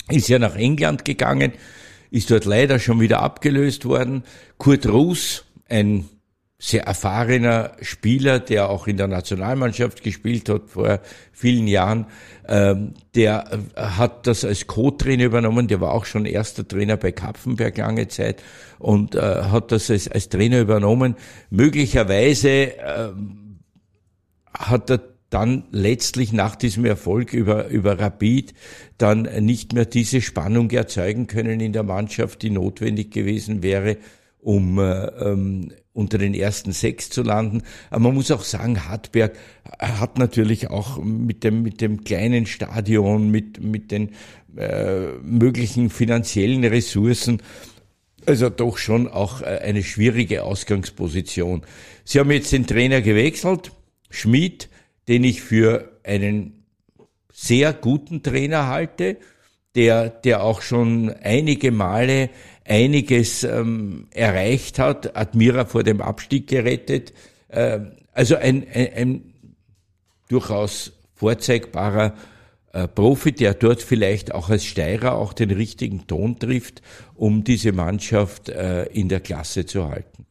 ist 0.09 0.29
ja 0.29 0.39
nach 0.39 0.55
England 0.55 1.05
gegangen, 1.05 1.53
ist 2.11 2.31
dort 2.31 2.45
leider 2.45 2.79
schon 2.79 3.01
wieder 3.01 3.23
abgelöst 3.23 3.87
worden. 3.87 4.25
Kurt 4.59 4.87
Ruß, 4.87 5.45
ein 5.69 6.09
sehr 6.65 6.85
erfahrener 6.85 7.73
Spieler, 7.81 8.39
der 8.39 8.71
auch 8.71 8.87
in 8.87 8.97
der 8.97 9.09
Nationalmannschaft 9.09 10.05
gespielt 10.05 10.49
hat 10.49 10.69
vor 10.69 11.01
vielen 11.33 11.67
Jahren, 11.67 12.07
ähm, 12.47 12.95
der 13.17 13.47
äh, 13.75 13.81
hat 13.81 14.29
das 14.29 14.45
als 14.45 14.69
Co-Trainer 14.69 15.25
übernommen, 15.25 15.67
der 15.67 15.81
war 15.81 15.93
auch 15.93 16.05
schon 16.05 16.25
erster 16.25 16.67
Trainer 16.67 16.97
bei 16.97 17.11
Kapfenberg 17.11 17.77
lange 17.79 18.07
Zeit 18.07 18.45
und 18.79 19.17
äh, 19.17 19.21
hat 19.21 19.73
das 19.73 19.91
als, 19.91 20.07
als 20.07 20.29
Trainer 20.29 20.61
übernommen. 20.61 21.17
Möglicherweise 21.51 22.49
äh, 22.49 23.11
hat 24.57 24.89
er 24.89 25.01
dann 25.31 25.65
letztlich 25.73 26.33
nach 26.33 26.55
diesem 26.55 26.85
Erfolg 26.85 27.33
über, 27.33 27.67
über 27.69 27.99
Rapid 27.99 28.55
dann 28.99 29.23
nicht 29.41 29.73
mehr 29.73 29.87
diese 29.87 30.21
Spannung 30.21 30.71
erzeugen 30.71 31.27
können 31.27 31.59
in 31.59 31.73
der 31.73 31.83
Mannschaft, 31.83 32.43
die 32.43 32.51
notwendig 32.51 33.11
gewesen 33.11 33.65
wäre, 33.65 33.97
um 34.43 34.79
äh, 34.79 35.07
ähm, 35.07 35.73
unter 35.93 36.19
den 36.19 36.35
ersten 36.35 36.73
sechs 36.73 37.09
zu 37.11 37.23
landen. 37.23 37.63
Aber 37.91 38.01
man 38.01 38.15
muss 38.15 38.31
auch 38.31 38.43
sagen, 38.43 38.89
Hartberg 38.89 39.37
hat 39.79 40.19
natürlich 40.19 40.69
auch 40.69 40.99
mit 40.99 41.45
dem, 41.45 41.63
mit 41.63 41.81
dem 41.81 42.03
kleinen 42.03 42.47
Stadion, 42.47 43.31
mit, 43.31 43.63
mit 43.63 43.91
den 43.93 44.11
äh, 44.57 45.13
möglichen 45.23 45.91
finanziellen 45.91 46.65
Ressourcen, 46.65 47.41
also 48.27 48.51
doch 48.51 48.79
schon 48.79 49.07
auch 49.07 49.43
äh, 49.43 49.61
eine 49.63 49.83
schwierige 49.83 50.43
Ausgangsposition. 50.43 51.63
Sie 52.05 52.19
haben 52.19 52.31
jetzt 52.33 52.53
den 52.53 52.67
Trainer 52.67 53.01
gewechselt, 53.01 53.71
Schmid, 54.11 54.69
den 55.09 55.23
ich 55.25 55.41
für 55.41 56.01
einen 56.05 56.65
sehr 57.33 57.73
guten 57.73 58.23
Trainer 58.23 58.67
halte, 58.67 59.19
der, 59.75 60.11
der 60.11 60.43
auch 60.43 60.63
schon 60.63 61.11
einige 61.11 61.71
Male 61.71 62.29
einiges 62.65 63.45
ähm, 63.45 64.07
erreicht 64.11 64.79
hat, 64.79 65.17
Admira 65.17 65.65
vor 65.65 65.83
dem 65.83 66.01
Abstieg 66.01 66.47
gerettet. 66.47 67.13
Äh, 67.49 67.81
also 68.13 68.37
ein, 68.37 68.67
ein, 68.73 68.93
ein 68.95 69.35
durchaus 70.29 70.93
vorzeigbarer 71.15 72.15
äh, 72.73 72.89
Profi, 72.89 73.33
der 73.33 73.55
dort 73.55 73.83
vielleicht 73.83 74.35
auch 74.35 74.49
als 74.49 74.65
Steirer 74.65 75.17
auch 75.17 75.33
den 75.33 75.51
richtigen 75.51 76.07
Ton 76.07 76.39
trifft, 76.39 76.83
um 77.15 77.45
diese 77.45 77.73
Mannschaft 77.73 78.49
äh, 78.49 78.85
in 78.87 79.09
der 79.09 79.21
Klasse 79.21 79.67
zu 79.67 79.89
halten. 79.89 80.27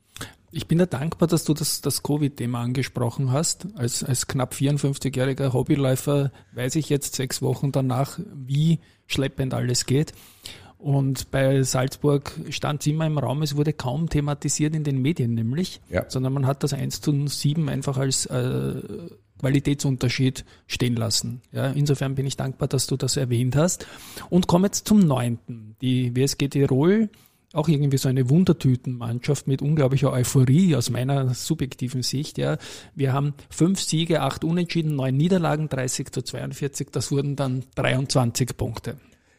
Ich 0.54 0.68
bin 0.68 0.80
da 0.80 0.86
dankbar, 0.86 1.30
dass 1.30 1.46
du 1.46 1.54
das, 1.54 1.80
das 1.80 2.04
Covid-Thema 2.04 2.60
angesprochen 2.60 3.32
hast. 3.32 3.68
Als, 3.76 4.04
als 4.04 4.28
knapp 4.28 4.54
54-jähriger 4.54 5.54
Hobbyläufer 5.54 6.32
weiß 6.54 6.76
ich 6.76 6.90
jetzt 6.90 7.16
sechs 7.16 7.42
Wochen 7.42 7.72
danach, 7.72 8.20
wie 8.34 8.80
schleppend 9.08 9.54
alles 9.54 9.86
geht. 9.86 10.12
Und 10.82 11.30
bei 11.30 11.62
Salzburg 11.62 12.34
stand 12.50 12.82
es 12.82 12.88
immer 12.88 13.06
im 13.06 13.20
Raum, 13.20 13.44
es 13.44 13.56
wurde 13.56 13.72
kaum 13.72 14.10
thematisiert 14.10 14.74
in 14.76 14.84
den 14.84 15.00
Medien 15.00 15.36
nämlich, 15.36 15.80
ja. 15.92 16.06
sondern 16.08 16.34
man 16.34 16.48
hat 16.48 16.64
das 16.64 16.74
1 16.74 17.02
zu 17.02 17.28
7 17.28 17.70
einfach 17.70 17.98
als 17.98 18.26
äh, 18.26 18.82
Qualitätsunterschied 19.40 20.44
stehen 20.66 20.96
lassen. 20.96 21.42
Ja, 21.52 21.68
insofern 21.68 22.16
bin 22.16 22.26
ich 22.26 22.36
dankbar, 22.36 22.68
dass 22.68 22.88
du 22.88 22.98
das 22.98 23.16
erwähnt 23.16 23.56
hast. 23.56 23.86
Und 24.32 24.48
komme 24.48 24.68
jetzt 24.68 24.88
zum 24.88 25.00
neunten. 25.00 25.76
Die 25.82 26.16
WSG 26.16 26.48
Tirol, 26.48 27.10
auch 27.54 27.68
irgendwie 27.68 27.98
so 27.98 28.10
eine 28.10 28.30
Wundertütenmannschaft 28.32 29.48
mit 29.48 29.62
unglaublicher 29.62 30.12
Euphorie 30.12 30.76
aus 30.76 30.90
meiner 30.90 31.34
subjektiven 31.36 32.02
Sicht. 32.02 32.40
Ja, 32.40 32.58
wir 32.96 33.14
haben 33.14 33.36
fünf 33.52 33.82
Siege, 33.82 34.22
acht 34.22 34.44
Unentschieden, 34.44 34.96
neun 34.96 35.16
Niederlagen, 35.16 35.70
30 35.70 36.12
zu 36.12 36.24
42. 36.24 36.90
Das 36.92 37.12
wurden 37.12 37.36
dann 37.36 37.64
23 37.76 38.58
Punkte. 38.58 38.98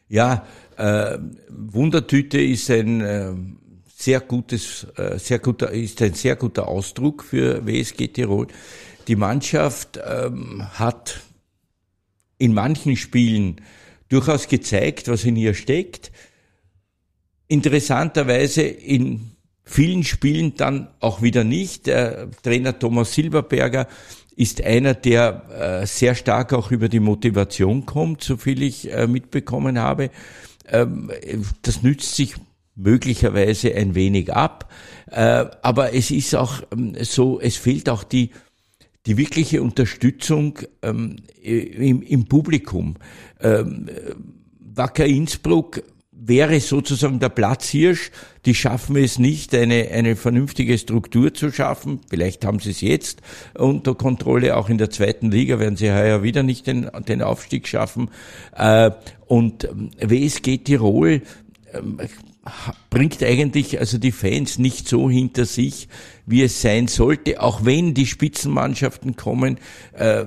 Ja, 0.08 0.46
äh, 0.76 1.18
Wundertüte 1.48 2.40
ist 2.40 2.70
ein 2.70 3.00
äh, 3.00 3.32
sehr 3.86 4.20
gutes, 4.20 4.86
äh, 4.96 5.18
sehr 5.18 5.38
guter, 5.38 5.70
ist 5.70 6.02
ein 6.02 6.14
sehr 6.14 6.36
guter 6.36 6.68
Ausdruck 6.68 7.22
für 7.22 7.64
WSG 7.64 8.08
Tirol. 8.08 8.48
Die 9.08 9.16
Mannschaft 9.16 9.98
ähm, 10.04 10.62
hat 10.74 11.20
in 12.38 12.54
manchen 12.54 12.96
Spielen 12.96 13.60
durchaus 14.08 14.48
gezeigt, 14.48 15.08
was 15.08 15.24
in 15.24 15.36
ihr 15.36 15.54
steckt. 15.54 16.12
Interessanterweise 17.48 18.62
in 18.62 19.32
vielen 19.64 20.04
Spielen 20.04 20.56
dann 20.56 20.88
auch 21.00 21.22
wieder 21.22 21.44
nicht. 21.44 21.86
Der 21.86 22.30
Trainer 22.42 22.78
Thomas 22.78 23.14
Silberberger 23.14 23.86
ist 24.36 24.62
einer, 24.62 24.94
der 24.94 25.80
äh, 25.82 25.86
sehr 25.86 26.14
stark 26.14 26.52
auch 26.52 26.70
über 26.70 26.88
die 26.88 27.00
Motivation 27.00 27.86
kommt, 27.86 28.22
so 28.22 28.36
viel 28.36 28.62
ich 28.62 28.92
äh, 28.92 29.06
mitbekommen 29.06 29.78
habe. 29.78 30.10
Ähm, 30.68 31.10
das 31.62 31.82
nützt 31.82 32.14
sich 32.14 32.34
möglicherweise 32.74 33.74
ein 33.74 33.94
wenig 33.94 34.32
ab, 34.32 34.72
äh, 35.10 35.44
aber 35.62 35.94
es 35.94 36.10
ist 36.10 36.34
auch 36.34 36.62
ähm, 36.72 36.94
so, 37.00 37.40
es 37.40 37.56
fehlt 37.56 37.88
auch 37.88 38.04
die 38.04 38.30
die 39.06 39.16
wirkliche 39.16 39.62
Unterstützung 39.62 40.60
ähm, 40.82 41.16
im, 41.42 42.02
im 42.02 42.26
Publikum. 42.26 42.94
Ähm, 43.40 43.90
Wacker 44.60 45.06
Innsbruck 45.06 45.82
wäre 46.24 46.60
sozusagen 46.60 47.18
der 47.18 47.28
Platzhirsch. 47.28 48.10
Die 48.44 48.54
schaffen 48.54 48.96
es 48.96 49.18
nicht, 49.18 49.54
eine, 49.54 49.88
eine 49.90 50.16
vernünftige 50.16 50.78
Struktur 50.78 51.34
zu 51.34 51.50
schaffen. 51.50 52.00
Vielleicht 52.08 52.44
haben 52.44 52.60
sie 52.60 52.70
es 52.70 52.80
jetzt 52.80 53.22
unter 53.54 53.94
Kontrolle. 53.94 54.56
Auch 54.56 54.68
in 54.68 54.78
der 54.78 54.90
zweiten 54.90 55.30
Liga 55.30 55.58
werden 55.58 55.76
sie 55.76 55.90
heuer 55.90 56.22
wieder 56.22 56.42
nicht 56.42 56.66
den, 56.66 56.88
den 57.08 57.22
Aufstieg 57.22 57.66
schaffen. 57.66 58.10
Äh, 58.56 58.92
und 59.26 59.64
ähm, 59.64 59.90
WSG 59.98 60.58
Tirol 60.58 61.22
ähm, 61.72 62.00
bringt 62.90 63.22
eigentlich 63.22 63.78
also 63.78 63.98
die 63.98 64.12
Fans 64.12 64.58
nicht 64.58 64.88
so 64.88 65.08
hinter 65.08 65.44
sich, 65.44 65.88
wie 66.26 66.42
es 66.42 66.60
sein 66.60 66.88
sollte, 66.88 67.40
auch 67.40 67.64
wenn 67.64 67.94
die 67.94 68.06
Spitzenmannschaften 68.06 69.16
kommen. 69.16 69.58
Äh, 69.92 70.24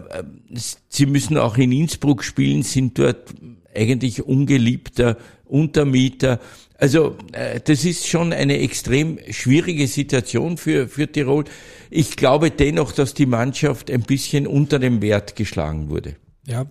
sie 0.90 1.06
müssen 1.06 1.38
auch 1.38 1.58
in 1.58 1.72
Innsbruck 1.72 2.24
spielen, 2.24 2.64
sind 2.64 2.98
dort 3.00 3.34
eigentlich 3.76 4.24
ungeliebter 4.24 5.18
Untermieter. 5.46 6.40
Also 6.78 7.18
äh, 7.32 7.60
das 7.62 7.86
ist 7.86 8.08
schon 8.08 8.34
eine 8.34 8.60
extrem 8.60 9.20
schwierige 9.30 9.88
Situation 9.88 10.58
für, 10.58 10.88
für 10.88 11.12
Tirol. 11.12 11.46
Ich 11.90 12.18
glaube 12.18 12.52
dennoch, 12.52 12.92
dass 12.92 13.14
die 13.14 13.26
Mannschaft 13.26 13.90
ein 13.90 14.02
bisschen 14.02 14.48
unter 14.48 14.80
dem 14.80 15.02
Wert 15.02 15.36
geschlagen 15.36 15.90
wurde. 15.90 16.16
Ja. 16.46 16.66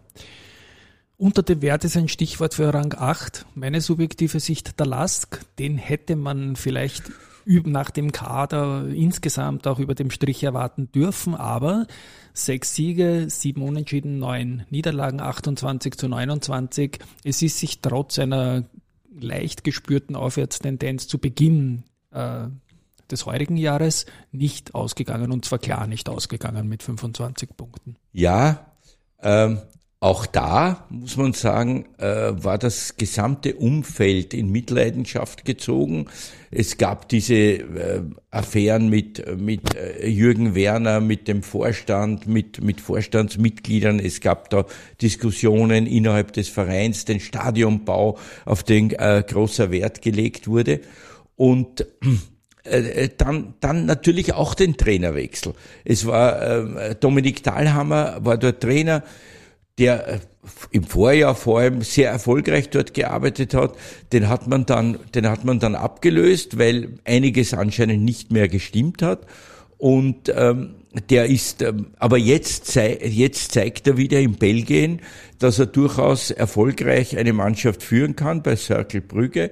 Unter 1.16 1.42
dem 1.42 1.62
Wert 1.62 1.84
ist 1.84 1.96
ein 1.96 2.08
Stichwort 2.08 2.54
für 2.54 2.74
Rang 2.74 2.92
8. 2.92 3.46
Meine 3.54 3.80
subjektive 3.80 4.40
Sicht 4.40 4.78
der 4.80 4.86
Lask, 4.86 5.40
den 5.58 5.78
hätte 5.78 6.16
man 6.16 6.56
vielleicht 6.56 7.04
nach 7.46 7.90
dem 7.90 8.12
Kader 8.12 8.86
insgesamt 8.88 9.66
auch 9.66 9.78
über 9.78 9.94
dem 9.94 10.10
Strich 10.10 10.42
erwarten 10.42 10.90
dürfen, 10.92 11.34
aber 11.34 11.86
sechs 12.32 12.74
Siege, 12.74 13.26
sieben 13.28 13.62
Unentschieden, 13.62 14.18
neun 14.18 14.64
Niederlagen, 14.70 15.20
28 15.20 15.96
zu 15.96 16.08
29. 16.08 16.98
Es 17.22 17.42
ist 17.42 17.58
sich 17.58 17.80
trotz 17.80 18.18
einer 18.18 18.64
leicht 19.18 19.64
gespürten 19.64 20.16
Aufwärtstendenz 20.16 21.06
zu 21.06 21.18
Beginn 21.18 21.84
äh, 22.10 22.48
des 23.10 23.26
heurigen 23.26 23.56
Jahres 23.56 24.06
nicht 24.32 24.74
ausgegangen 24.74 25.30
und 25.30 25.44
zwar 25.44 25.58
klar 25.58 25.86
nicht 25.86 26.08
ausgegangen 26.08 26.68
mit 26.68 26.82
25 26.82 27.56
Punkten. 27.56 27.96
Ja, 28.12 28.72
ähm, 29.20 29.60
auch 30.04 30.26
da 30.26 30.84
muss 30.90 31.16
man 31.16 31.32
sagen, 31.32 31.86
äh, 31.96 32.04
war 32.34 32.58
das 32.58 32.98
gesamte 32.98 33.54
Umfeld 33.54 34.34
in 34.34 34.52
Mitleidenschaft 34.52 35.46
gezogen. 35.46 36.08
Es 36.50 36.76
gab 36.76 37.08
diese 37.08 37.34
äh, 37.34 38.02
Affären 38.30 38.90
mit, 38.90 39.24
mit 39.40 39.74
äh, 39.74 40.06
Jürgen 40.06 40.54
Werner, 40.54 41.00
mit 41.00 41.26
dem 41.26 41.42
Vorstand, 41.42 42.26
mit, 42.26 42.62
mit 42.62 42.82
Vorstandsmitgliedern. 42.82 43.98
Es 43.98 44.20
gab 44.20 44.50
da 44.50 44.66
Diskussionen 45.00 45.86
innerhalb 45.86 46.34
des 46.34 46.50
Vereins, 46.50 47.06
den 47.06 47.18
Stadionbau, 47.20 48.18
auf 48.44 48.62
den 48.62 48.90
äh, 48.90 49.24
großer 49.26 49.70
Wert 49.70 50.02
gelegt 50.02 50.46
wurde. 50.46 50.82
Und 51.34 51.86
äh, 52.64 53.08
dann, 53.16 53.54
dann 53.60 53.86
natürlich 53.86 54.34
auch 54.34 54.52
den 54.52 54.76
Trainerwechsel. 54.76 55.54
Es 55.82 56.04
war 56.04 56.42
äh, 56.42 56.94
Dominik 56.94 57.42
Dahlhammer 57.42 58.18
war 58.20 58.36
dort 58.36 58.60
Trainer 58.60 59.02
der 59.78 60.08
äh, 60.08 60.18
im 60.70 60.84
Vorjahr 60.84 61.34
vor 61.34 61.60
allem 61.60 61.82
sehr 61.82 62.10
erfolgreich 62.10 62.70
dort 62.70 62.94
gearbeitet 62.94 63.54
hat, 63.54 63.76
den 64.12 64.28
hat 64.28 64.46
man 64.46 64.66
dann, 64.66 64.98
den 65.14 65.28
hat 65.28 65.44
man 65.44 65.58
dann 65.58 65.74
abgelöst, 65.74 66.58
weil 66.58 66.98
einiges 67.04 67.54
anscheinend 67.54 68.04
nicht 68.04 68.30
mehr 68.30 68.48
gestimmt 68.48 69.02
hat. 69.02 69.26
Und 69.78 70.32
ähm, 70.34 70.76
der 71.10 71.26
ist, 71.26 71.62
ähm, 71.62 71.88
aber 71.98 72.18
jetzt, 72.18 72.66
zei 72.66 72.98
jetzt 73.02 73.52
zeigt 73.52 73.86
er 73.86 73.96
wieder 73.96 74.20
in 74.20 74.34
Belgien, 74.34 75.00
dass 75.38 75.58
er 75.58 75.66
durchaus 75.66 76.30
erfolgreich 76.30 77.16
eine 77.16 77.32
Mannschaft 77.32 77.82
führen 77.82 78.16
kann 78.16 78.42
bei 78.42 78.56
Circle 78.56 79.00
Brügge. 79.00 79.50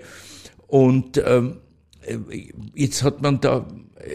Und 0.67 1.23
ähm, 1.25 1.59
jetzt 2.75 3.03
hat 3.03 3.23
man 3.23 3.41
da 3.41 3.67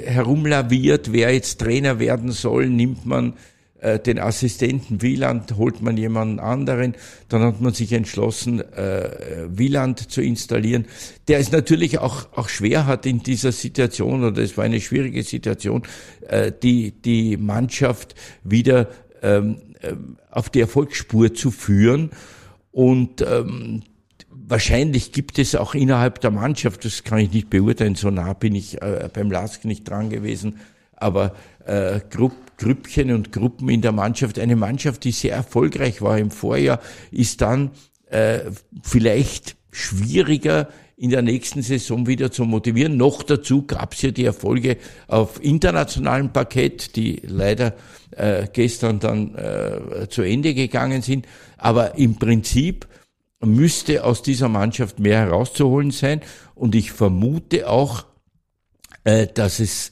herumlaviert, 0.04 1.12
wer 1.12 1.34
jetzt 1.34 1.60
Trainer 1.60 2.00
werden 2.00 2.32
soll, 2.32 2.68
nimmt 2.68 3.06
man 3.06 3.34
äh, 3.80 4.00
den 4.00 4.20
Assistenten 4.20 5.02
Wieland, 5.02 5.56
holt 5.58 5.82
man 5.82 5.98
jemanden 5.98 6.40
anderen, 6.40 6.96
dann 7.30 7.42
hat 7.44 7.62
man 7.62 7.74
sich 7.74 7.94
entschlossen, 7.94 8.60
äh, 8.60 9.48
Wieland 9.50 10.12
zu 10.12 10.22
installieren, 10.22 10.86
der 11.28 11.40
es 11.40 11.52
natürlich 11.52 12.00
auch, 12.00 12.28
auch 12.34 12.50
schwer 12.50 12.86
hat 12.86 13.06
in 13.06 13.24
dieser 13.24 13.52
Situation, 13.52 14.24
oder 14.24 14.42
es 14.42 14.58
war 14.58 14.64
eine 14.64 14.82
schwierige 14.82 15.24
Situation, 15.24 15.84
äh, 16.28 16.52
die, 16.52 16.92
die 16.92 17.38
Mannschaft 17.38 18.16
wieder 18.44 18.90
ähm, 19.22 19.58
äh, 19.82 19.94
auf 20.32 20.50
die 20.50 20.62
Erfolgsspur 20.62 21.34
zu 21.34 21.52
führen. 21.52 22.12
Und 22.72 23.22
ähm, 23.22 23.84
wahrscheinlich 24.30 25.12
gibt 25.12 25.40
es 25.40 25.56
auch 25.56 25.76
innerhalb 25.76 26.22
der 26.22 26.32
Mannschaft, 26.32 26.86
das 26.86 27.04
kann 27.04 27.20
ich 27.20 27.32
nicht 27.32 27.50
beurteilen, 27.50 27.96
so 27.96 28.10
nah 28.10 28.34
bin 28.34 28.56
ich 28.56 28.82
äh, 28.82 29.10
beim 29.12 29.32
Lask 29.32 29.66
nicht 29.66 29.88
dran 29.90 30.10
gewesen, 30.10 30.60
aber 30.96 31.36
äh, 31.68 32.00
Grupp, 32.10 32.36
Grüppchen 32.58 33.12
und 33.12 33.32
Gruppen 33.32 33.70
in 33.70 33.82
der 33.82 33.92
Mannschaft. 33.92 34.40
Eine 34.40 34.56
Mannschaft, 34.56 35.04
die 35.04 35.12
sehr 35.12 35.36
erfolgreich 35.36 36.02
war 36.02 36.18
im 36.18 36.32
Vorjahr, 36.32 36.80
ist 37.12 37.42
dann 37.42 37.72
äh, 38.10 38.40
vielleicht 38.82 39.58
schwieriger 39.72 40.70
in 40.96 41.12
der 41.12 41.22
nächsten 41.22 41.62
Saison 41.62 42.08
wieder 42.08 42.32
zu 42.32 42.44
motivieren. 42.44 42.98
Noch 42.98 43.22
dazu 43.22 43.68
gab 43.68 43.94
es 43.94 44.02
ja 44.02 44.10
die 44.10 44.26
Erfolge 44.26 44.78
auf 45.08 45.44
internationalem 45.44 46.34
Parkett, 46.34 46.96
die 46.96 47.22
leider 47.24 47.76
äh, 48.12 48.48
gestern 48.52 49.00
dann 49.00 49.36
äh, 49.36 50.08
zu 50.10 50.24
Ende 50.24 50.56
gegangen 50.56 51.04
sind. 51.04 51.28
Aber 51.58 52.00
im 52.00 52.16
Prinzip 52.16 52.88
müsste 53.40 54.04
aus 54.04 54.24
dieser 54.24 54.50
Mannschaft 54.50 55.00
mehr 55.00 55.20
herauszuholen 55.20 55.92
sein. 55.92 56.22
Und 56.56 56.74
ich 56.74 56.92
vermute 56.92 57.70
auch, 57.70 58.06
äh, 59.04 59.28
dass 59.28 59.60
es 59.60 59.92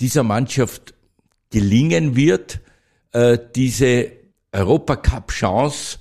dieser 0.00 0.22
Mannschaft 0.22 0.94
gelingen 1.50 2.16
wird, 2.16 2.60
äh, 3.12 3.38
diese 3.54 4.12
Europacup-Chance 4.52 5.98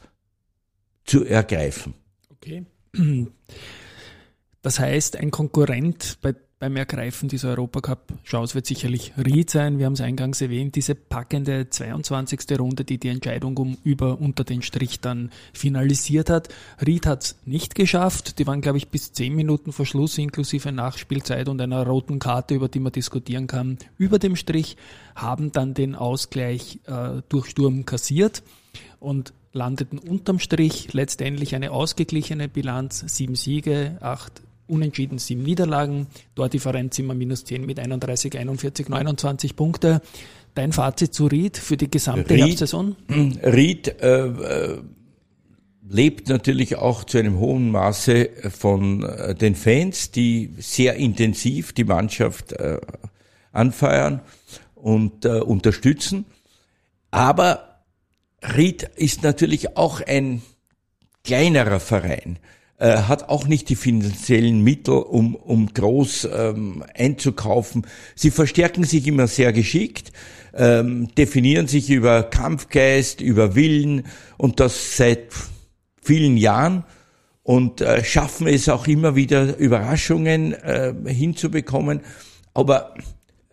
zu 1.06 1.26
ergreifen. 1.26 1.94
Okay. 2.32 2.66
Das 4.64 4.80
heißt, 4.80 5.16
ein 5.16 5.32
Konkurrent 5.32 6.18
bei 6.22 6.36
beim 6.60 6.76
Ergreifen 6.76 7.30
dieser 7.30 7.50
Europacup-Chance 7.50 8.56
wird 8.56 8.66
sicherlich 8.66 9.14
Ried 9.16 9.52
sein. 9.52 9.78
Wir 9.78 9.86
haben 9.86 9.94
es 9.94 10.02
eingangs 10.02 10.42
erwähnt, 10.42 10.76
diese 10.76 10.96
packende 10.96 11.70
22. 11.70 12.58
Runde, 12.58 12.84
die 12.84 12.98
die 12.98 13.10
Entscheidung 13.10 13.56
um 13.58 13.78
über 13.84 14.20
unter 14.20 14.44
den 14.44 14.64
Strich 14.64 15.00
dann 15.00 15.30
finalisiert 15.54 16.32
hat. 16.32 16.50
Ried 16.84 17.06
hat 17.06 17.24
es 17.24 17.36
nicht 17.46 17.76
geschafft. 17.76 18.40
Die 18.40 18.48
waren, 18.48 18.62
glaube 18.62 18.80
ich, 18.80 18.88
bis 18.88 19.14
10 19.14 19.36
Minuten 19.36 19.72
vor 19.72 19.86
Schluss 19.86 20.18
inklusive 20.18 20.72
Nachspielzeit 20.72 21.48
und 21.48 21.62
einer 21.62 21.86
roten 21.86 22.18
Karte, 22.18 22.56
über 22.56 22.70
die 22.70 22.80
man 22.80 22.92
diskutieren 22.92 23.46
kann, 23.46 23.78
über 24.00 24.18
dem 24.18 24.36
Strich, 24.36 24.78
haben 25.16 25.52
dann 25.52 25.76
den 25.76 25.94
Ausgleich 25.94 26.80
äh, 26.88 27.22
durch 27.30 27.52
Sturm 27.52 27.86
kassiert 27.86 28.42
und 29.00 29.32
landeten 29.54 30.00
unterm 30.00 30.40
Strich 30.40 30.94
letztendlich 30.94 31.54
eine 31.54 31.72
ausgeglichene 31.72 32.48
Bilanz, 32.48 33.04
sieben 33.08 33.36
Siege, 33.36 33.98
acht 34.02 34.42
Unentschieden 34.68 35.18
sieben 35.18 35.44
Niederlagen, 35.44 36.08
Tordifferenz 36.36 37.00
immer 37.00 37.14
minus 37.14 37.46
10 37.46 37.66
mit 37.66 37.80
31, 37.80 38.38
41, 38.38 38.90
29 38.90 39.56
Punkte. 39.56 40.02
Dein 40.56 40.74
Fazit 40.74 41.14
zu 41.14 41.28
Ried 41.28 41.58
für 41.58 41.78
die 41.78 41.90
gesamte 41.90 42.34
Ried, 42.34 42.42
Herbstsaison? 42.42 42.96
Ried 43.44 44.02
äh, 44.02 44.28
äh, 44.28 44.82
lebt 45.90 46.30
natürlich 46.30 46.76
auch 46.76 47.04
zu 47.04 47.18
einem 47.18 47.40
hohen 47.40 47.72
Maße 47.72 48.30
von 48.50 49.04
äh, 49.04 49.36
den 49.36 49.56
Fans, 49.56 50.12
die 50.12 50.54
sehr 50.58 50.96
intensiv 50.96 51.74
die 51.74 51.84
Mannschaft 51.84 52.54
äh, 52.54 52.80
anfeuern 53.52 54.22
und 54.76 55.26
äh, 55.26 55.40
unterstützen. 55.40 56.26
Aber 57.12 57.84
Ried 58.42 58.84
ist 58.96 59.24
natürlich 59.24 59.78
auch 59.78 60.02
ein 60.02 60.42
kleinerer 61.24 61.80
Verein 61.80 62.40
äh, 62.78 62.98
hat 62.98 63.30
auch 63.30 63.48
nicht 63.48 63.70
die 63.70 63.76
finanziellen 63.76 64.62
Mittel, 64.62 64.94
um, 64.94 65.36
um 65.36 65.74
groß 65.74 66.30
ähm, 66.32 66.84
einzukaufen. 66.96 67.88
Sie 68.16 68.32
verstärken 68.32 68.84
sich 68.84 69.08
immer 69.08 69.28
sehr 69.28 69.52
geschickt, 69.52 70.12
ähm, 70.54 71.14
definieren 71.16 71.68
sich 71.68 71.90
über 71.90 72.24
Kampfgeist, 72.24 73.22
über 73.22 73.56
Willen 73.56 74.06
und 74.38 74.60
das 74.60 74.96
seit 74.98 75.28
vielen 76.02 76.38
Jahren 76.38 76.84
und 77.44 77.82
äh, 77.82 78.04
schaffen 78.04 78.48
es 78.48 78.70
auch 78.70 78.88
immer 78.88 79.16
wieder 79.16 79.58
Überraschungen 79.58 80.54
äh, 80.54 80.94
hinzubekommen. 81.08 82.02
Aber 82.54 82.94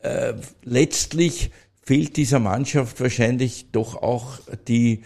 äh, 0.02 0.34
letztlich 0.64 1.50
fehlt 1.82 2.16
dieser 2.16 2.40
Mannschaft 2.40 3.00
wahrscheinlich 3.00 3.70
doch 3.72 4.02
auch 4.02 4.40
die, 4.68 5.02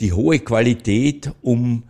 die 0.00 0.12
hohe 0.12 0.40
Qualität, 0.40 1.32
um 1.42 1.84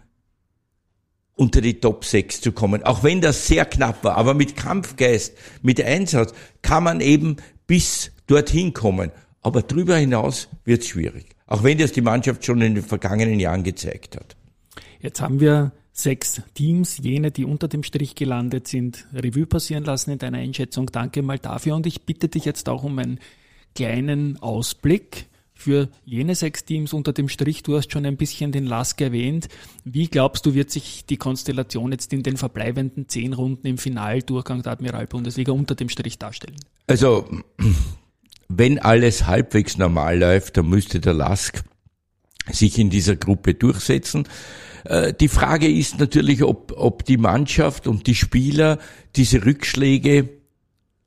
unter 1.40 1.62
die 1.62 1.81
Top 1.81 2.05
6 2.05 2.42
zu 2.42 2.53
kommen. 2.53 2.83
Auch 2.83 3.03
wenn 3.03 3.22
das 3.22 3.46
sehr 3.46 3.64
knapp 3.64 4.05
war. 4.05 4.18
Aber 4.18 4.35
mit 4.35 4.57
Kampfgeist, 4.57 5.35
mit 5.62 5.83
Einsatz 5.83 6.35
kann 6.61 6.85
man 6.85 7.00
eben 7.00 7.37
bis 7.66 8.12
dorthin 8.26 8.74
kommen. 8.74 9.11
Aber 9.40 9.62
darüber 9.62 9.96
hinaus 9.96 10.48
wird 10.66 10.83
es 10.83 10.88
schwierig. 10.88 11.24
Auch 11.46 11.62
wenn 11.62 11.79
das 11.79 11.92
die 11.92 12.03
Mannschaft 12.03 12.44
schon 12.44 12.61
in 12.61 12.74
den 12.74 12.85
vergangenen 12.85 13.40
Jahren 13.40 13.62
gezeigt 13.62 14.16
hat. 14.16 14.37
Jetzt 15.00 15.22
haben 15.22 15.40
wir 15.40 15.72
sechs 15.92 16.42
Teams, 16.53 16.98
jene, 16.98 17.31
die 17.31 17.46
unter 17.46 17.68
dem 17.68 17.85
Strich 17.85 18.14
gelandet 18.14 18.68
sind, 18.68 19.07
Revue 19.14 19.46
passieren 19.46 19.85
lassen 19.85 20.11
in 20.11 20.18
deiner 20.18 20.38
Einschätzung. 20.38 20.90
Danke 20.92 21.22
mal 21.22 21.38
dafür 21.38 21.74
und 21.74 21.87
ich 21.87 22.03
bitte 22.03 22.29
dich 22.29 22.44
jetzt 22.44 22.68
auch 22.68 22.85
um 22.85 22.98
einen 22.98 23.18
kleinen 23.74 24.37
Ausblick 24.42 25.30
für 25.61 25.88
jene 26.05 26.35
sechs 26.35 26.64
Teams 26.64 26.92
unter 26.92 27.12
dem 27.12 27.29
Strich. 27.29 27.62
Du 27.62 27.77
hast 27.77 27.92
schon 27.92 28.07
ein 28.07 28.16
bisschen 28.16 28.53
den 28.53 28.64
Lask 28.66 29.01
erwähnt. 29.01 29.49
Wie 29.85 30.09
glaubst 30.09 30.46
du, 30.46 30.55
wird 30.55 30.70
sich 30.70 31.05
die 31.07 31.16
Konstellation 31.16 31.92
jetzt 31.92 32.12
in 32.12 32.23
den 32.23 32.37
verbleibenden 32.37 33.09
zehn 33.09 33.33
Runden 33.33 33.66
im 33.66 33.79
Finaldurchgang 33.79 34.62
der 34.62 34.73
Admiral-Bundesliga 34.73 35.53
unter 35.53 35.75
dem 35.75 35.88
Strich 35.88 36.18
darstellen? 36.18 36.57
Also, 36.87 37.29
wenn 38.49 38.79
alles 38.79 39.27
halbwegs 39.27 39.77
normal 39.77 40.18
läuft, 40.18 40.57
dann 40.57 40.68
müsste 40.68 40.99
der 40.99 41.14
Lask 41.14 41.62
sich 42.51 42.79
in 42.79 42.90
dieser 42.90 43.16
Gruppe 43.16 43.55
durchsetzen. 43.55 44.27
Äh, 44.85 45.12
die 45.12 45.29
Frage 45.29 45.68
ist 45.68 45.99
natürlich, 45.99 46.42
ob, 46.42 46.73
ob 46.77 47.05
die 47.05 47.18
Mannschaft 47.18 47.87
und 47.87 48.07
die 48.07 48.14
Spieler 48.14 48.79
diese 49.14 49.44
Rückschläge 49.44 50.39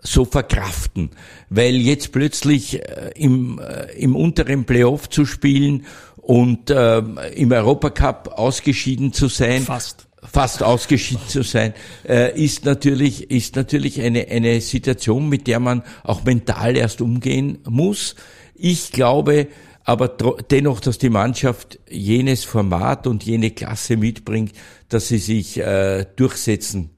so 0.03 0.25
verkraften, 0.25 1.11
weil 1.49 1.75
jetzt 1.75 2.11
plötzlich 2.11 2.81
äh, 2.81 3.11
im, 3.15 3.59
äh, 3.59 3.91
im 3.93 4.15
unteren 4.15 4.65
Playoff 4.65 5.09
zu 5.09 5.25
spielen 5.25 5.85
und 6.17 6.69
äh, 6.69 6.99
im 6.99 7.51
Europacup 7.51 8.33
ausgeschieden 8.35 9.13
zu 9.13 9.27
sein, 9.27 9.61
fast 9.61 10.07
fast 10.21 10.63
ausgeschieden 10.63 11.27
zu 11.27 11.43
sein, 11.43 11.73
äh, 12.07 12.39
ist 12.41 12.65
natürlich 12.65 13.29
ist 13.29 13.55
natürlich 13.55 14.01
eine 14.01 14.27
eine 14.29 14.61
Situation, 14.61 15.27
mit 15.27 15.47
der 15.47 15.59
man 15.59 15.83
auch 16.03 16.23
mental 16.23 16.77
erst 16.77 17.01
umgehen 17.01 17.59
muss. 17.67 18.15
Ich 18.55 18.91
glaube, 18.91 19.47
aber 19.85 20.07
dennoch, 20.07 20.79
dass 20.79 20.97
die 20.97 21.09
Mannschaft 21.09 21.79
jenes 21.89 22.45
Format 22.45 23.05
und 23.05 23.23
jene 23.23 23.51
Klasse 23.51 23.97
mitbringt, 23.97 24.53
dass 24.87 25.09
sie 25.09 25.17
sich 25.17 25.59
äh, 25.59 26.05
durchsetzen 26.15 26.92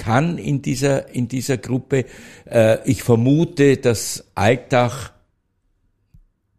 kann 0.00 0.38
in 0.38 0.62
dieser, 0.62 1.14
in 1.14 1.28
dieser 1.28 1.58
Gruppe. 1.58 2.06
Äh, 2.46 2.78
ich 2.88 3.02
vermute, 3.02 3.76
dass 3.76 4.24
Alltag 4.34 5.12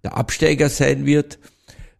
der 0.03 0.15
Absteiger 0.15 0.69
sein 0.69 1.05
wird. 1.05 1.39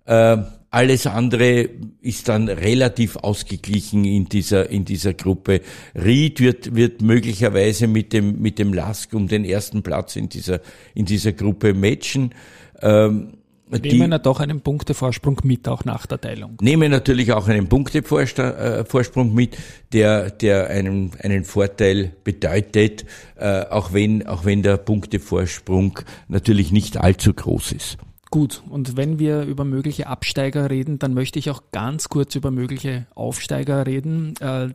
Äh, 0.05 0.37
alles 0.69 1.05
andere 1.05 1.67
ist 1.99 2.29
dann 2.29 2.47
relativ 2.47 3.17
ausgeglichen 3.17 4.05
in 4.05 4.29
dieser, 4.29 4.69
in 4.69 4.85
dieser 4.85 5.13
Gruppe. 5.13 5.61
Ried 5.95 6.39
wird, 6.39 6.75
wird 6.75 7.01
möglicherweise 7.01 7.87
mit 7.87 8.13
dem, 8.13 8.41
mit 8.41 8.57
dem 8.57 8.73
Lask 8.73 9.13
um 9.13 9.27
den 9.27 9.43
ersten 9.43 9.83
Platz 9.83 10.15
in 10.15 10.29
dieser, 10.29 10.61
in 10.93 11.05
dieser 11.05 11.33
Gruppe 11.33 11.73
matchen. 11.73 12.33
Ähm, 12.81 13.33
nehmen 13.79 14.11
ja 14.11 14.19
doch 14.19 14.39
einen 14.39 14.61
Punktevorsprung 14.61 15.39
mit, 15.43 15.67
auch 15.67 15.85
nach 15.85 16.05
der 16.05 16.19
Teilung. 16.19 16.57
Nehmen 16.61 16.91
natürlich 16.91 17.33
auch 17.33 17.47
einen 17.47 17.67
Punktevorsprung 17.67 19.33
mit, 19.33 19.57
der, 19.93 20.31
der 20.31 20.69
einen, 20.69 21.11
einen 21.21 21.43
Vorteil 21.43 22.11
bedeutet, 22.23 23.05
äh, 23.35 23.65
auch 23.65 23.93
wenn, 23.93 24.25
auch 24.27 24.45
wenn 24.45 24.63
der 24.63 24.77
Punktevorsprung 24.77 25.99
natürlich 26.27 26.71
nicht 26.71 26.97
allzu 26.97 27.33
groß 27.33 27.73
ist. 27.73 27.97
Gut, 28.29 28.63
und 28.69 28.95
wenn 28.95 29.19
wir 29.19 29.41
über 29.43 29.65
mögliche 29.65 30.07
Absteiger 30.07 30.69
reden, 30.69 30.99
dann 30.99 31.13
möchte 31.13 31.37
ich 31.37 31.49
auch 31.49 31.63
ganz 31.73 32.07
kurz 32.07 32.35
über 32.35 32.49
mögliche 32.49 33.05
Aufsteiger 33.13 33.85
reden. 33.85 34.35
Äh, 34.39 34.69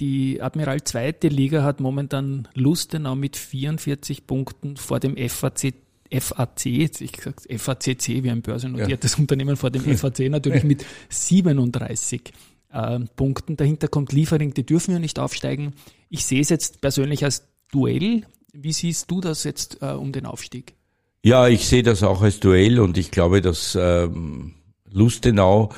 die 0.00 0.42
Admiral 0.42 0.82
zweite 0.82 1.28
Liga 1.28 1.62
hat 1.62 1.80
momentan 1.80 2.48
Lustenau 2.54 3.14
mit 3.14 3.36
44 3.36 4.26
Punkten 4.26 4.76
vor 4.76 5.00
dem 5.00 5.16
FAC 5.16 5.72
FAC, 6.12 6.66
ich 6.66 7.20
sage 7.20 7.58
FACC, 7.58 8.22
wie 8.22 8.30
ein 8.30 8.42
börsennotiertes 8.42 9.12
ja. 9.12 9.18
Unternehmen 9.18 9.56
vor 9.56 9.70
dem 9.70 9.82
FAC 9.96 10.30
natürlich 10.30 10.64
mit 10.64 10.84
37 11.08 12.32
äh, 12.72 13.00
Punkten. 13.16 13.56
Dahinter 13.56 13.88
kommt 13.88 14.12
Liefering, 14.12 14.54
die 14.54 14.66
dürfen 14.66 14.92
ja 14.92 14.98
nicht 14.98 15.18
aufsteigen. 15.18 15.74
Ich 16.08 16.24
sehe 16.24 16.40
es 16.40 16.48
jetzt 16.48 16.80
persönlich 16.80 17.24
als 17.24 17.48
Duell. 17.72 18.22
Wie 18.52 18.72
siehst 18.72 19.10
du 19.10 19.20
das 19.20 19.44
jetzt 19.44 19.78
äh, 19.82 19.86
um 19.86 20.12
den 20.12 20.26
Aufstieg? 20.26 20.74
Ja, 21.22 21.48
ich 21.48 21.66
sehe 21.66 21.82
das 21.82 22.02
auch 22.02 22.22
als 22.22 22.40
Duell 22.40 22.78
und 22.78 22.96
ich 22.96 23.10
glaube, 23.10 23.40
dass 23.40 23.76
ähm, 23.78 24.54
Lustenau 24.90 25.72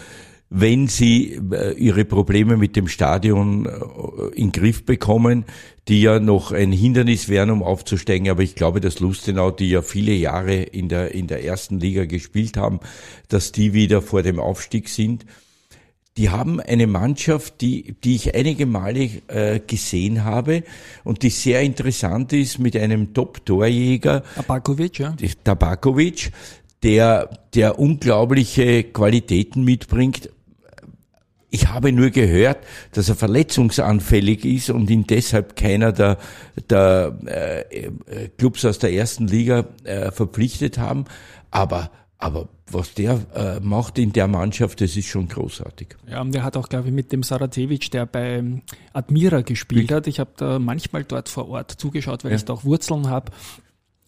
wenn 0.50 0.88
sie 0.88 1.40
äh, 1.52 1.74
ihre 1.74 2.04
Probleme 2.04 2.56
mit 2.56 2.76
dem 2.76 2.88
Stadion 2.88 3.66
äh, 3.66 3.70
in 4.34 4.50
den 4.50 4.52
Griff 4.52 4.84
bekommen, 4.84 5.44
die 5.88 6.02
ja 6.02 6.20
noch 6.20 6.52
ein 6.52 6.70
Hindernis 6.70 7.28
wären, 7.28 7.50
um 7.50 7.62
aufzusteigen. 7.62 8.28
Aber 8.28 8.42
ich 8.42 8.54
glaube, 8.54 8.80
dass 8.80 9.00
Lustenau, 9.00 9.50
die 9.50 9.70
ja 9.70 9.82
viele 9.82 10.12
Jahre 10.12 10.54
in 10.54 10.88
der, 10.88 11.14
in 11.14 11.26
der 11.26 11.44
ersten 11.44 11.80
Liga 11.80 12.04
gespielt 12.04 12.56
haben, 12.56 12.80
dass 13.28 13.52
die 13.52 13.72
wieder 13.72 14.02
vor 14.02 14.22
dem 14.22 14.38
Aufstieg 14.38 14.88
sind. 14.88 15.24
Die 16.18 16.30
haben 16.30 16.60
eine 16.60 16.88
Mannschaft, 16.88 17.60
die, 17.60 17.94
die 18.02 18.16
ich 18.16 18.34
einige 18.34 18.66
Male 18.66 19.08
äh, 19.28 19.60
gesehen 19.64 20.24
habe 20.24 20.64
und 21.04 21.22
die 21.22 21.30
sehr 21.30 21.62
interessant 21.62 22.32
ist 22.32 22.58
mit 22.58 22.76
einem 22.76 23.14
Top-Torjäger. 23.14 24.24
Tabakovic, 24.34 24.98
ja. 24.98 25.14
Tabakovic, 25.44 26.32
der, 26.82 27.30
der 27.54 27.78
unglaubliche 27.78 28.82
Qualitäten 28.82 29.62
mitbringt, 29.62 30.28
ich 31.50 31.68
habe 31.68 31.92
nur 31.92 32.10
gehört, 32.10 32.58
dass 32.92 33.08
er 33.08 33.14
verletzungsanfällig 33.14 34.44
ist 34.44 34.70
und 34.70 34.90
ihn 34.90 35.06
deshalb 35.06 35.56
keiner 35.56 35.92
der, 35.92 36.18
der 36.68 37.18
äh, 37.24 38.28
Clubs 38.36 38.64
aus 38.64 38.78
der 38.78 38.92
ersten 38.92 39.26
Liga 39.26 39.64
äh, 39.84 40.10
verpflichtet 40.10 40.78
haben. 40.78 41.04
Aber 41.50 41.90
aber 42.20 42.48
was 42.70 42.94
der 42.94 43.20
äh, 43.34 43.60
macht 43.60 43.96
in 43.96 44.12
der 44.12 44.26
Mannschaft, 44.26 44.80
das 44.80 44.96
ist 44.96 45.06
schon 45.06 45.28
großartig. 45.28 45.96
Ja, 46.10 46.20
und 46.20 46.34
der 46.34 46.42
hat 46.42 46.56
auch, 46.56 46.68
glaube 46.68 46.88
ich, 46.88 46.94
mit 46.94 47.12
dem 47.12 47.22
Saracevic, 47.22 47.92
der 47.92 48.06
bei 48.06 48.42
Admira 48.92 49.42
gespielt 49.42 49.92
hat. 49.92 50.08
Ich 50.08 50.18
habe 50.18 50.32
da 50.36 50.58
manchmal 50.58 51.04
dort 51.04 51.28
vor 51.28 51.48
Ort 51.48 51.70
zugeschaut, 51.70 52.24
weil 52.24 52.32
ja. 52.32 52.36
ich 52.36 52.44
da 52.44 52.54
auch 52.54 52.64
Wurzeln 52.64 53.08
habe 53.08 53.30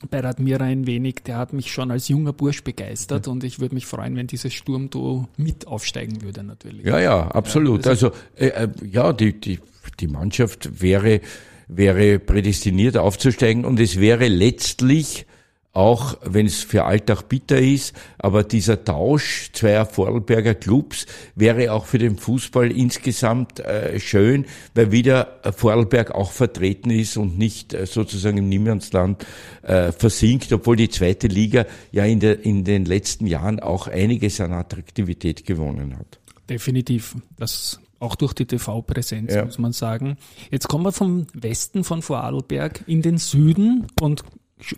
bei 0.08 0.20
Radmira 0.20 0.64
ein 0.64 0.86
wenig, 0.86 1.16
der 1.26 1.36
hat 1.36 1.52
mich 1.52 1.70
schon 1.70 1.90
als 1.90 2.08
junger 2.08 2.32
Bursch 2.32 2.64
begeistert 2.64 3.26
ja. 3.26 3.32
und 3.32 3.44
ich 3.44 3.60
würde 3.60 3.74
mich 3.74 3.86
freuen, 3.86 4.16
wenn 4.16 4.26
dieses 4.26 4.54
Sturmduo 4.54 5.28
mit 5.36 5.66
aufsteigen 5.66 6.22
würde 6.22 6.42
natürlich. 6.42 6.86
Ja, 6.86 6.98
ja, 6.98 7.28
absolut. 7.28 7.84
Ja, 7.84 7.90
also, 7.90 8.08
also 8.08 8.18
äh, 8.36 8.68
ja, 8.90 9.12
die, 9.12 9.38
die, 9.38 9.58
die 10.00 10.08
Mannschaft 10.08 10.80
wäre, 10.80 11.20
wäre 11.68 12.18
prädestiniert 12.18 12.96
aufzusteigen 12.96 13.64
und 13.64 13.78
es 13.78 14.00
wäre 14.00 14.28
letztlich 14.28 15.26
auch 15.72 16.18
wenn 16.24 16.46
es 16.46 16.62
für 16.62 16.84
Alltag 16.84 17.28
bitter 17.28 17.58
ist, 17.58 17.94
aber 18.18 18.42
dieser 18.42 18.84
Tausch 18.84 19.50
zweier 19.52 19.86
Vorarlberger 19.86 20.54
Clubs 20.54 21.06
wäre 21.36 21.72
auch 21.72 21.86
für 21.86 21.98
den 21.98 22.16
Fußball 22.16 22.72
insgesamt 22.72 23.60
äh, 23.60 24.00
schön, 24.00 24.46
weil 24.74 24.90
wieder 24.90 25.40
Vorarlberg 25.56 26.10
auch 26.10 26.32
vertreten 26.32 26.90
ist 26.90 27.16
und 27.16 27.38
nicht 27.38 27.72
äh, 27.72 27.86
sozusagen 27.86 28.38
im 28.38 28.48
Niemandsland 28.48 29.24
äh, 29.62 29.92
versinkt, 29.92 30.52
obwohl 30.52 30.74
die 30.74 30.88
zweite 30.88 31.28
Liga 31.28 31.66
ja 31.92 32.04
in, 32.04 32.18
der, 32.18 32.44
in 32.44 32.64
den 32.64 32.84
letzten 32.84 33.26
Jahren 33.26 33.60
auch 33.60 33.86
einiges 33.86 34.40
an 34.40 34.52
Attraktivität 34.52 35.46
gewonnen 35.46 35.96
hat. 35.96 36.18
Definitiv. 36.48 37.16
Das 37.36 37.78
auch 38.00 38.16
durch 38.16 38.32
die 38.32 38.46
TV-Präsenz, 38.46 39.34
ja. 39.34 39.44
muss 39.44 39.58
man 39.58 39.72
sagen. 39.72 40.16
Jetzt 40.50 40.68
kommen 40.68 40.84
wir 40.84 40.92
vom 40.92 41.26
Westen 41.34 41.84
von 41.84 42.02
Vorarlberg 42.02 42.82
in 42.86 43.02
den 43.02 43.18
Süden 43.18 43.86
und 44.00 44.24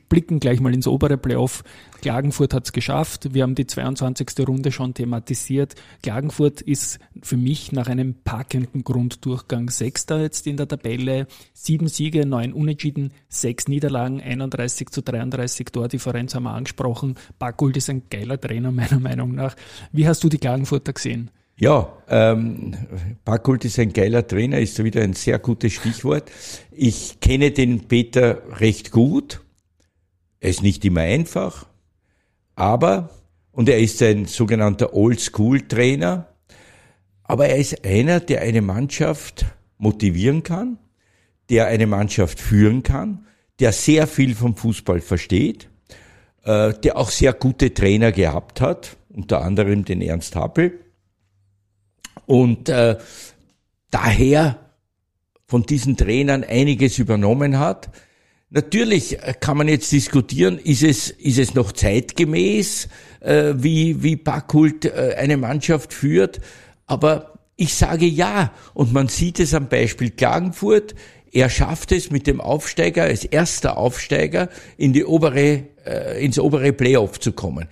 blicken 0.09 0.40
gleich 0.40 0.61
mal 0.61 0.75
ins 0.75 0.87
obere 0.87 1.16
Playoff. 1.16 1.64
Klagenfurt 2.01 2.53
hat 2.53 2.64
es 2.64 2.73
geschafft. 2.73 3.33
Wir 3.33 3.45
haben 3.45 3.55
die 3.55 3.66
22. 3.66 4.47
Runde 4.47 4.73
schon 4.73 4.92
thematisiert. 4.95 5.77
Klagenfurt 6.03 6.61
ist 6.61 6.99
für 7.23 7.37
mich 7.37 7.73
nach 7.73 7.88
einem 7.88 8.14
packenden 8.25 8.83
Grunddurchgang 8.83 9.71
Sechster 9.71 10.21
jetzt 10.21 10.47
in 10.47 10.57
der 10.57 10.66
Tabelle. 10.66 11.27
Sieben 11.53 11.88
Siege, 11.88 12.27
neun 12.27 12.53
Unentschieden, 12.53 13.12
sechs 13.29 13.68
Niederlagen, 13.68 14.21
31 14.21 14.90
zu 14.90 15.03
33 15.03 15.66
Tordifferenz 15.66 16.35
haben 16.35 16.45
wir 16.45 16.55
angesprochen. 16.55 17.14
Backgold 17.38 17.77
ist 17.77 17.88
ein 17.88 18.03
geiler 18.11 18.40
Trainer 18.40 18.73
meiner 18.73 18.99
Meinung 18.99 19.35
nach. 19.35 19.55
Wie 19.92 20.09
hast 20.09 20.25
du 20.25 20.29
die 20.29 20.38
Klagenfurter 20.38 20.92
gesehen? 20.92 21.31
Ja, 21.57 21.92
ähm, 22.09 22.75
Backholt 23.25 23.64
ist 23.64 23.79
ein 23.79 23.92
geiler 23.92 24.27
Trainer, 24.27 24.59
ist 24.59 24.83
wieder 24.83 25.03
ein 25.03 25.12
sehr 25.12 25.38
gutes 25.38 25.75
Stichwort. 25.75 26.31
Ich 26.73 27.21
kenne 27.21 27.53
den 27.53 27.87
Peter 27.87 28.42
recht 28.59 28.90
gut 28.90 29.41
er 30.42 30.50
ist 30.50 30.62
nicht 30.62 30.85
immer 30.85 31.02
einfach, 31.02 31.66
aber, 32.57 33.11
und 33.52 33.68
er 33.68 33.78
ist 33.78 34.02
ein 34.02 34.26
sogenannter 34.26 34.92
Old-School-Trainer, 34.92 36.26
aber 37.22 37.46
er 37.46 37.59
ist 37.59 37.85
einer, 37.85 38.18
der 38.18 38.42
eine 38.42 38.61
Mannschaft 38.61 39.46
motivieren 39.78 40.42
kann, 40.42 40.78
der 41.48 41.68
eine 41.68 41.87
Mannschaft 41.87 42.40
führen 42.40 42.83
kann, 42.83 43.24
der 43.61 43.70
sehr 43.70 44.09
viel 44.09 44.35
vom 44.35 44.57
Fußball 44.57 45.00
versteht, 45.00 45.68
äh, 46.42 46.74
der 46.74 46.96
auch 46.96 47.11
sehr 47.11 47.35
gute 47.35 47.72
Trainer 47.72 48.11
gehabt 48.11 48.61
hat, 48.61 48.96
unter 49.11 49.42
anderem 49.42 49.85
den 49.85 50.02
Ernst 50.02 50.35
Happel. 50.35 50.81
Und 52.26 52.68
äh, 52.68 52.98
daher 53.92 54.59
von 55.46 55.62
diesen 55.62 55.96
Trainern 55.96 56.42
einiges 56.42 56.98
übernommen 56.98 57.61
hat, 57.61 57.92
Natürlich 58.55 59.17
kann 59.41 59.57
man 59.57 59.67
jetzt 59.67 59.91
diskutieren, 59.93 60.59
ist 60.59 60.83
es, 60.83 61.09
ist 61.09 61.38
es 61.38 61.55
noch 61.55 61.73
zeitgemäß, 61.73 62.87
äh, 63.21 63.55
wie, 63.57 64.03
wie 64.03 64.17
Backkult 64.17 64.85
äh, 64.85 65.15
eine 65.17 65.38
Mannschaft 65.38 65.95
führt, 65.95 66.38
aber 66.87 67.38
ich 67.57 67.75
sage 67.75 68.05
ja. 68.05 68.53
Und 68.75 68.93
man 68.93 69.09
sieht 69.09 69.41
es 69.41 69.55
am 69.55 69.71
Beispiel 69.71 70.11
Klagenfurt. 70.11 70.95
Er 71.33 71.49
schafft 71.49 71.93
es 71.93 72.11
mit 72.11 72.27
dem 72.27 72.43
Aufsteiger, 72.43 73.05
als 73.05 73.25
erster 73.25 73.79
Aufsteiger, 73.79 74.51
in 74.77 74.93
die 74.93 75.07
obere, 75.07 75.65
äh, 75.87 76.23
ins 76.23 76.38
obere 76.38 76.75
Playoff 76.75 77.21
zu 77.21 77.33
kommen. 77.33 77.69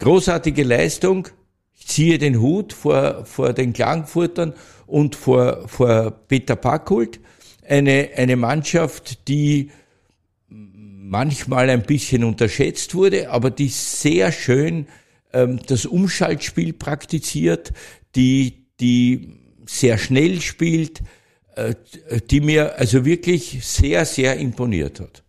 Großartige 0.00 0.64
Leistung. 0.64 1.28
Ich 1.72 1.86
ziehe 1.86 2.18
den 2.18 2.42
Hut 2.42 2.74
vor, 2.74 3.24
vor 3.24 3.54
den 3.54 3.72
Klagenfurtern 3.72 4.52
und 4.86 5.16
vor, 5.16 5.66
vor 5.66 6.10
Peter 6.28 6.56
Packhult. 6.56 7.20
Eine, 7.66 8.10
eine 8.16 8.36
Mannschaft, 8.36 9.28
die 9.28 9.70
manchmal 11.04 11.68
ein 11.68 11.82
bisschen 11.82 12.24
unterschätzt 12.24 12.94
wurde, 12.94 13.30
aber 13.30 13.50
die 13.50 13.68
sehr 13.68 14.32
schön 14.32 14.86
ähm, 15.32 15.60
das 15.66 15.84
Umschaltspiel 15.84 16.72
praktiziert, 16.72 17.72
die, 18.14 18.66
die 18.80 19.38
sehr 19.66 19.98
schnell 19.98 20.40
spielt, 20.40 21.02
äh, 21.56 21.74
die 22.30 22.40
mir 22.40 22.78
also 22.78 23.04
wirklich 23.04 23.58
sehr, 23.62 24.06
sehr 24.06 24.38
imponiert 24.38 25.00
hat. 25.00 25.22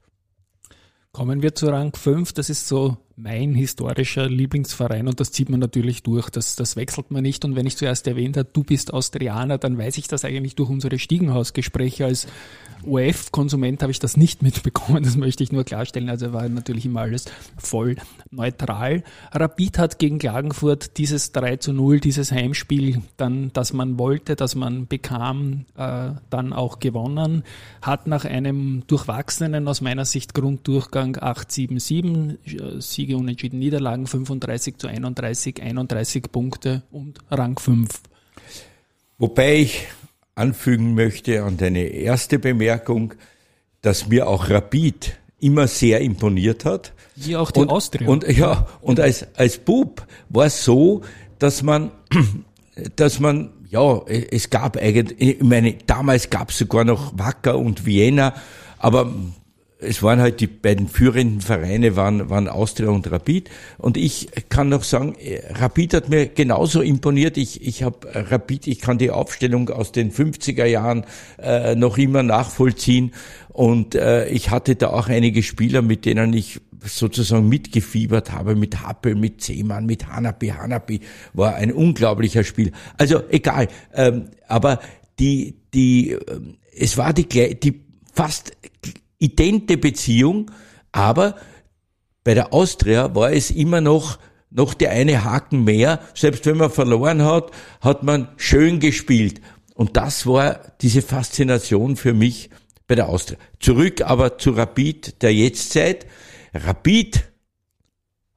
Kommen 1.11 1.41
wir 1.41 1.55
zu 1.55 1.67
Rang 1.67 1.93
5, 1.93 2.31
das 2.33 2.49
ist 2.49 2.67
so 2.67 2.97
mein 3.17 3.55
historischer 3.55 4.27
Lieblingsverein 4.27 5.07
und 5.07 5.19
das 5.19 5.31
zieht 5.31 5.49
man 5.49 5.59
natürlich 5.59 6.03
durch, 6.03 6.29
das, 6.29 6.55
das 6.55 6.75
wechselt 6.75 7.11
man 7.11 7.23
nicht 7.23 7.45
und 7.45 7.55
wenn 7.55 7.65
ich 7.65 7.77
zuerst 7.77 8.07
erwähnt 8.07 8.35
habe, 8.35 8.49
du 8.51 8.63
bist 8.63 8.93
Austrianer, 8.93 9.57
dann 9.57 9.77
weiß 9.77 9.97
ich 9.97 10.07
das 10.07 10.25
eigentlich 10.25 10.55
durch 10.55 10.69
unsere 10.69 10.99
Stiegenhausgespräche 10.99 12.05
als 12.05 12.27
OF-Konsument 12.85 13.81
habe 13.81 13.91
ich 13.91 13.99
das 13.99 14.17
nicht 14.17 14.41
mitbekommen, 14.43 15.03
das 15.03 15.17
möchte 15.17 15.43
ich 15.43 15.51
nur 15.51 15.63
klarstellen. 15.63 16.09
Also 16.09 16.33
war 16.33 16.47
natürlich 16.49 16.85
immer 16.85 17.01
alles 17.01 17.25
voll 17.57 17.95
neutral. 18.31 19.03
Rapid 19.31 19.79
hat 19.79 19.99
gegen 19.99 20.19
Klagenfurt 20.19 20.97
dieses 20.97 21.31
3 21.31 21.57
zu 21.57 21.73
0, 21.73 21.99
dieses 21.99 22.31
Heimspiel, 22.31 23.01
dann, 23.17 23.51
das 23.53 23.73
man 23.73 23.97
wollte, 23.97 24.35
das 24.35 24.55
man 24.55 24.87
bekam, 24.87 25.65
äh, 25.77 26.11
dann 26.29 26.53
auch 26.53 26.79
gewonnen. 26.79 27.43
Hat 27.81 28.07
nach 28.07 28.25
einem 28.25 28.83
durchwachsenen, 28.87 29.67
aus 29.67 29.81
meiner 29.81 30.05
Sicht, 30.05 30.33
Grunddurchgang 30.33 31.17
8-7-7, 31.17 32.79
Siege, 33.05 33.17
Unentschieden, 33.17 33.59
Niederlagen 33.59 34.07
35 34.07 34.77
zu 34.77 34.87
31, 34.87 35.61
31 35.61 36.31
Punkte 36.31 36.81
und 36.91 37.19
Rang 37.29 37.59
5. 37.59 37.87
Wobei 39.19 39.57
ich 39.57 39.87
anfügen 40.33 40.95
möchte 40.95 41.43
an 41.43 41.57
deine 41.57 41.83
erste 41.83 42.39
Bemerkung, 42.39 43.13
dass 43.81 44.07
mir 44.07 44.27
auch 44.27 44.49
Rapid 44.49 45.19
immer 45.39 45.67
sehr 45.67 46.01
imponiert 46.01 46.65
hat. 46.65 46.93
Wie 47.15 47.35
auch 47.35 47.51
die 47.51 47.59
und, 47.59 47.69
Austria. 47.69 48.07
Und 48.07 48.27
ja, 48.27 48.67
und 48.81 48.99
als, 48.99 49.27
als 49.35 49.59
Bub 49.59 50.07
war 50.29 50.47
es 50.47 50.65
so, 50.65 51.01
dass 51.37 51.61
man, 51.61 51.91
dass 52.95 53.19
man, 53.19 53.51
ja, 53.69 54.01
es 54.07 54.49
gab 54.49 54.77
eigentlich, 54.77 55.37
ich 55.37 55.43
meine, 55.43 55.75
damals 55.85 56.31
gab 56.31 56.49
es 56.49 56.57
sogar 56.57 56.83
noch 56.83 57.15
Wacker 57.19 57.59
und 57.59 57.85
Vienna, 57.85 58.33
aber 58.79 59.13
es 59.85 60.03
waren 60.03 60.19
halt 60.19 60.41
die 60.41 60.47
beiden 60.47 60.87
führenden 60.87 61.41
Vereine 61.41 61.95
waren, 61.95 62.29
waren 62.29 62.47
Austria 62.47 62.89
und 62.89 63.09
Rapid. 63.11 63.49
Und 63.77 63.97
ich 63.97 64.29
kann 64.49 64.69
noch 64.69 64.83
sagen, 64.83 65.15
Rapid 65.51 65.93
hat 65.93 66.09
mir 66.09 66.27
genauso 66.27 66.81
imponiert. 66.81 67.37
Ich, 67.37 67.65
ich 67.65 67.83
habe 67.83 68.07
Rapid, 68.13 68.67
ich 68.67 68.79
kann 68.81 68.97
die 68.97 69.11
Aufstellung 69.11 69.69
aus 69.69 69.91
den 69.91 70.11
50er 70.11 70.65
Jahren 70.65 71.05
äh, 71.37 71.75
noch 71.75 71.97
immer 71.97 72.23
nachvollziehen. 72.23 73.13
Und 73.49 73.95
äh, 73.95 74.27
ich 74.27 74.49
hatte 74.49 74.75
da 74.75 74.89
auch 74.89 75.07
einige 75.07 75.43
Spieler, 75.43 75.81
mit 75.81 76.05
denen 76.05 76.33
ich 76.33 76.59
sozusagen 76.83 77.47
mitgefiebert 77.47 78.31
habe, 78.31 78.55
mit 78.55 78.81
Happel, 78.81 79.15
mit 79.15 79.41
Seemann, 79.41 79.85
mit 79.85 80.07
Hanapi. 80.07 80.49
Hanapi 80.49 81.01
war 81.33 81.55
ein 81.55 81.71
unglaublicher 81.71 82.43
Spiel. 82.43 82.71
Also 82.97 83.21
egal. 83.29 83.67
Ähm, 83.93 84.25
aber 84.47 84.79
die, 85.19 85.55
die, 85.73 86.11
äh, 86.11 86.19
es 86.77 86.97
war 86.97 87.13
die, 87.13 87.27
die 87.27 87.81
fast 88.13 88.51
idente 89.25 89.77
Beziehung, 89.77 90.51
aber 90.91 91.35
bei 92.23 92.33
der 92.33 92.53
Austria 92.53 93.13
war 93.15 93.31
es 93.31 93.51
immer 93.51 93.81
noch 93.81 94.17
noch 94.49 94.73
der 94.73 94.91
eine 94.91 95.25
Haken 95.25 95.65
mehr. 95.65 95.99
Selbst 96.13 96.45
wenn 96.45 96.57
man 96.57 96.71
verloren 96.71 97.23
hat, 97.23 97.51
hat 97.81 98.03
man 98.03 98.29
schön 98.37 98.79
gespielt. 98.79 99.41
Und 99.73 99.97
das 99.97 100.25
war 100.25 100.61
diese 100.81 101.01
Faszination 101.01 101.97
für 101.97 102.13
mich 102.13 102.49
bei 102.87 102.95
der 102.95 103.09
Austria. 103.09 103.37
Zurück 103.59 104.01
aber 104.01 104.37
zu 104.37 104.51
Rapid 104.51 105.21
der 105.21 105.33
Jetztzeit. 105.33 106.05
Rapid 106.53 107.25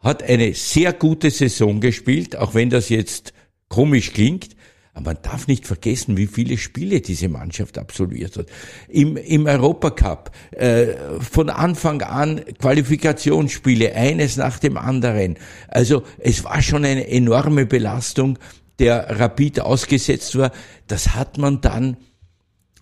hat 0.01 0.25
eine 0.25 0.55
sehr 0.55 0.93
gute 0.93 1.31
Saison 1.31 1.81
gespielt, 1.81 2.37
auch 2.37 2.55
wenn 2.55 2.71
das 2.71 2.89
jetzt 2.89 3.33
komisch 3.69 4.13
klingt. 4.13 4.57
Aber 4.99 5.15
man 5.15 5.23
darf 5.23 5.47
nicht 5.47 5.65
vergessen, 5.65 6.17
wie 6.17 6.27
viele 6.27 6.59
Spiele 6.59 7.01
diese 7.01 7.29
Mannschaft 7.29 7.79
absolviert 7.79 8.37
hat. 8.37 8.47
Im, 8.89 9.17
im 9.17 9.47
Europacup 9.47 10.33
äh, 10.51 10.89
von 11.21 11.51
Anfang 11.51 12.03
an 12.03 12.41
Qualifikationsspiele, 12.59 13.95
eines 13.95 14.37
nach 14.37 14.59
dem 14.59 14.77
anderen. 14.77 15.37
Also 15.69 16.03
es 16.19 16.43
war 16.43 16.61
schon 16.63 16.85
eine 16.85 17.07
enorme 17.07 17.65
Belastung, 17.65 18.41
der 18.81 19.21
Rapid 19.21 19.61
ausgesetzt 19.61 20.37
war. 20.37 20.51
Das 20.89 21.15
hat 21.15 21.39
man 21.39 21.61
dann 21.61 21.97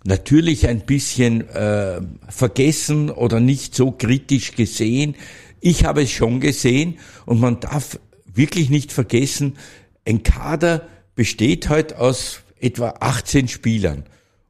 natürlich 0.05 0.69
ein 0.69 0.87
bisschen 0.87 1.47
äh, 1.51 2.01
vergessen 2.31 3.11
oder 3.11 3.41
nicht 3.41 3.75
so 3.75 3.91
kritisch 3.91 4.55
gesehen. 4.55 5.17
Ich 5.61 5.85
habe 5.85 6.05
es 6.05 6.13
schon 6.13 6.41
gesehen 6.41 6.97
und 7.27 7.41
man 7.41 7.61
darf 7.61 7.99
wirklich 8.25 8.71
nicht 8.71 8.91
vergessen, 8.91 9.59
ein 10.07 10.23
Kader, 10.23 10.89
besteht 11.17 11.69
halt 11.69 11.97
aus 11.97 12.43
etwa 12.61 12.95
18 13.01 13.49
Spielern. 13.49 14.05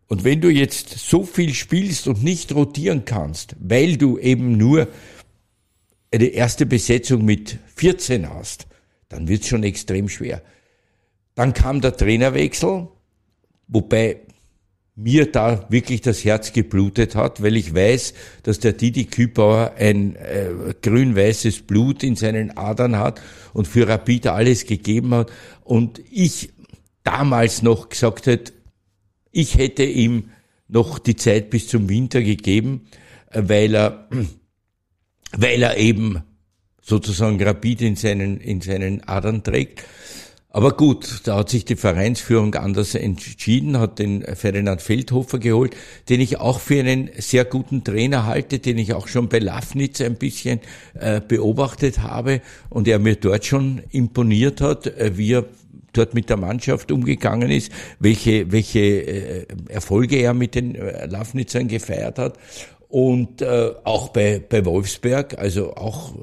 Und 0.08 0.22
wenn 0.22 0.40
du 0.40 0.50
jetzt 0.50 0.90
so 0.90 1.24
viel 1.24 1.54
spielst 1.54 2.06
und 2.06 2.22
nicht 2.22 2.54
rotieren 2.54 3.04
kannst, 3.04 3.56
weil 3.58 3.96
du 3.96 4.18
eben 4.18 4.56
nur 4.56 4.88
eine 6.12 6.26
erste 6.26 6.66
Besetzung 6.66 7.24
mit 7.24 7.58
14 7.74 8.28
hast, 8.28 8.66
dann 9.08 9.28
wird 9.28 9.42
es 9.42 9.48
schon 9.48 9.64
extrem 9.64 10.08
schwer. 10.08 10.42
Dann 11.34 11.52
kam 11.52 11.80
der 11.80 11.96
Trainerwechsel, 11.96 12.88
wobei 13.68 14.20
mir 14.96 15.30
da 15.30 15.66
wirklich 15.68 16.00
das 16.00 16.24
Herz 16.24 16.54
geblutet 16.54 17.14
hat, 17.14 17.42
weil 17.42 17.56
ich 17.56 17.74
weiß, 17.74 18.14
dass 18.42 18.60
der 18.60 18.72
Didi 18.72 19.04
Kübauer 19.04 19.74
ein 19.78 20.16
äh, 20.16 20.48
grün-weißes 20.80 21.62
Blut 21.62 22.02
in 22.02 22.16
seinen 22.16 22.56
Adern 22.56 22.98
hat 22.98 23.20
und 23.52 23.68
für 23.68 23.86
Rapid 23.86 24.28
alles 24.28 24.64
gegeben 24.64 25.14
hat. 25.14 25.30
Und 25.64 26.00
ich 26.10 26.54
damals 27.06 27.62
noch 27.62 27.88
gesagt 27.88 28.26
hat, 28.26 28.52
ich 29.30 29.56
hätte 29.56 29.84
ihm 29.84 30.30
noch 30.68 30.98
die 30.98 31.16
Zeit 31.16 31.50
bis 31.50 31.68
zum 31.68 31.88
Winter 31.88 32.22
gegeben, 32.22 32.86
weil 33.32 33.74
er, 33.74 34.08
weil 35.32 35.62
er 35.62 35.76
eben 35.76 36.22
sozusagen 36.82 37.42
Rapid 37.42 37.82
in 37.82 37.96
seinen, 37.96 38.40
in 38.40 38.60
seinen 38.60 39.04
Adern 39.04 39.42
trägt. 39.42 39.84
Aber 40.56 40.74
gut, 40.74 41.20
da 41.24 41.36
hat 41.36 41.50
sich 41.50 41.66
die 41.66 41.76
Vereinsführung 41.76 42.54
anders 42.54 42.94
entschieden, 42.94 43.78
hat 43.78 43.98
den 43.98 44.22
Ferdinand 44.22 44.80
Feldhofer 44.80 45.38
geholt, 45.38 45.76
den 46.08 46.22
ich 46.22 46.38
auch 46.38 46.60
für 46.60 46.80
einen 46.80 47.10
sehr 47.18 47.44
guten 47.44 47.84
Trainer 47.84 48.24
halte, 48.24 48.58
den 48.58 48.78
ich 48.78 48.94
auch 48.94 49.06
schon 49.06 49.28
bei 49.28 49.38
Lafnitz 49.38 50.00
ein 50.00 50.14
bisschen 50.14 50.60
äh, 50.94 51.20
beobachtet 51.20 51.98
habe 51.98 52.40
und 52.70 52.88
er 52.88 52.98
mir 52.98 53.16
dort 53.16 53.44
schon 53.44 53.82
imponiert 53.90 54.62
hat, 54.62 54.86
äh, 54.86 55.18
wie 55.18 55.34
er 55.34 55.44
dort 55.96 56.14
mit 56.14 56.30
der 56.30 56.36
Mannschaft 56.36 56.90
umgegangen 56.92 57.50
ist, 57.50 57.72
welche, 57.98 58.50
welche 58.52 58.80
äh, 58.80 59.46
Erfolge 59.68 60.16
er 60.16 60.34
mit 60.34 60.54
den 60.54 60.74
äh, 60.74 61.06
Lafnitzern 61.06 61.68
gefeiert 61.68 62.18
hat. 62.18 62.38
Und 62.88 63.42
äh, 63.42 63.72
auch 63.84 64.08
bei, 64.08 64.38
bei 64.38 64.64
Wolfsberg, 64.64 65.38
also 65.38 65.74
auch 65.74 66.14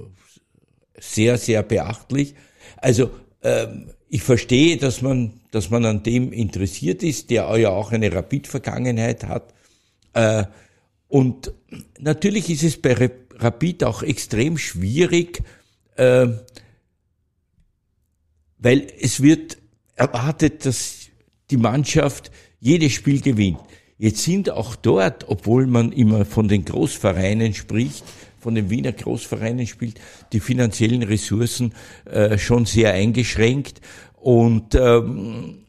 sehr, 0.99 1.37
sehr 1.37 1.63
beachtlich. 1.63 2.35
Also 2.77 3.11
ähm, 3.41 3.91
ich 4.09 4.23
verstehe, 4.23 4.77
dass 4.77 5.01
man, 5.01 5.41
dass 5.51 5.69
man 5.69 5.85
an 5.85 6.03
dem 6.03 6.31
interessiert 6.31 7.03
ist, 7.03 7.29
der 7.29 7.55
ja 7.57 7.69
auch 7.69 7.91
eine 7.91 8.13
Rapid-Vergangenheit 8.13 9.25
hat. 9.25 9.53
Äh, 10.13 10.45
und 11.07 11.51
natürlich 11.99 12.49
ist 12.49 12.63
es 12.63 12.81
bei 12.81 13.11
Rapid 13.39 13.83
auch 13.83 14.03
extrem 14.03 14.57
schwierig, 14.57 15.43
äh, 15.95 16.27
weil 18.57 18.87
es 18.99 19.21
wird 19.21 19.57
erwartet, 19.95 20.65
dass 20.65 21.07
die 21.49 21.57
Mannschaft 21.57 22.31
jedes 22.59 22.93
Spiel 22.93 23.21
gewinnt. 23.21 23.59
Jetzt 23.97 24.23
sind 24.23 24.49
auch 24.49 24.75
dort, 24.75 25.29
obwohl 25.29 25.67
man 25.67 25.91
immer 25.91 26.25
von 26.25 26.47
den 26.47 26.65
Großvereinen 26.65 27.53
spricht, 27.53 28.03
von 28.39 28.55
den 28.55 28.69
Wiener 28.69 28.91
Großvereinen 28.91 29.67
spielt, 29.67 29.99
die 30.33 30.39
finanziellen 30.39 31.03
Ressourcen 31.03 31.73
äh, 32.05 32.37
schon 32.37 32.65
sehr 32.65 32.93
eingeschränkt. 32.93 33.81
Und 34.15 34.75
ähm, 34.75 35.59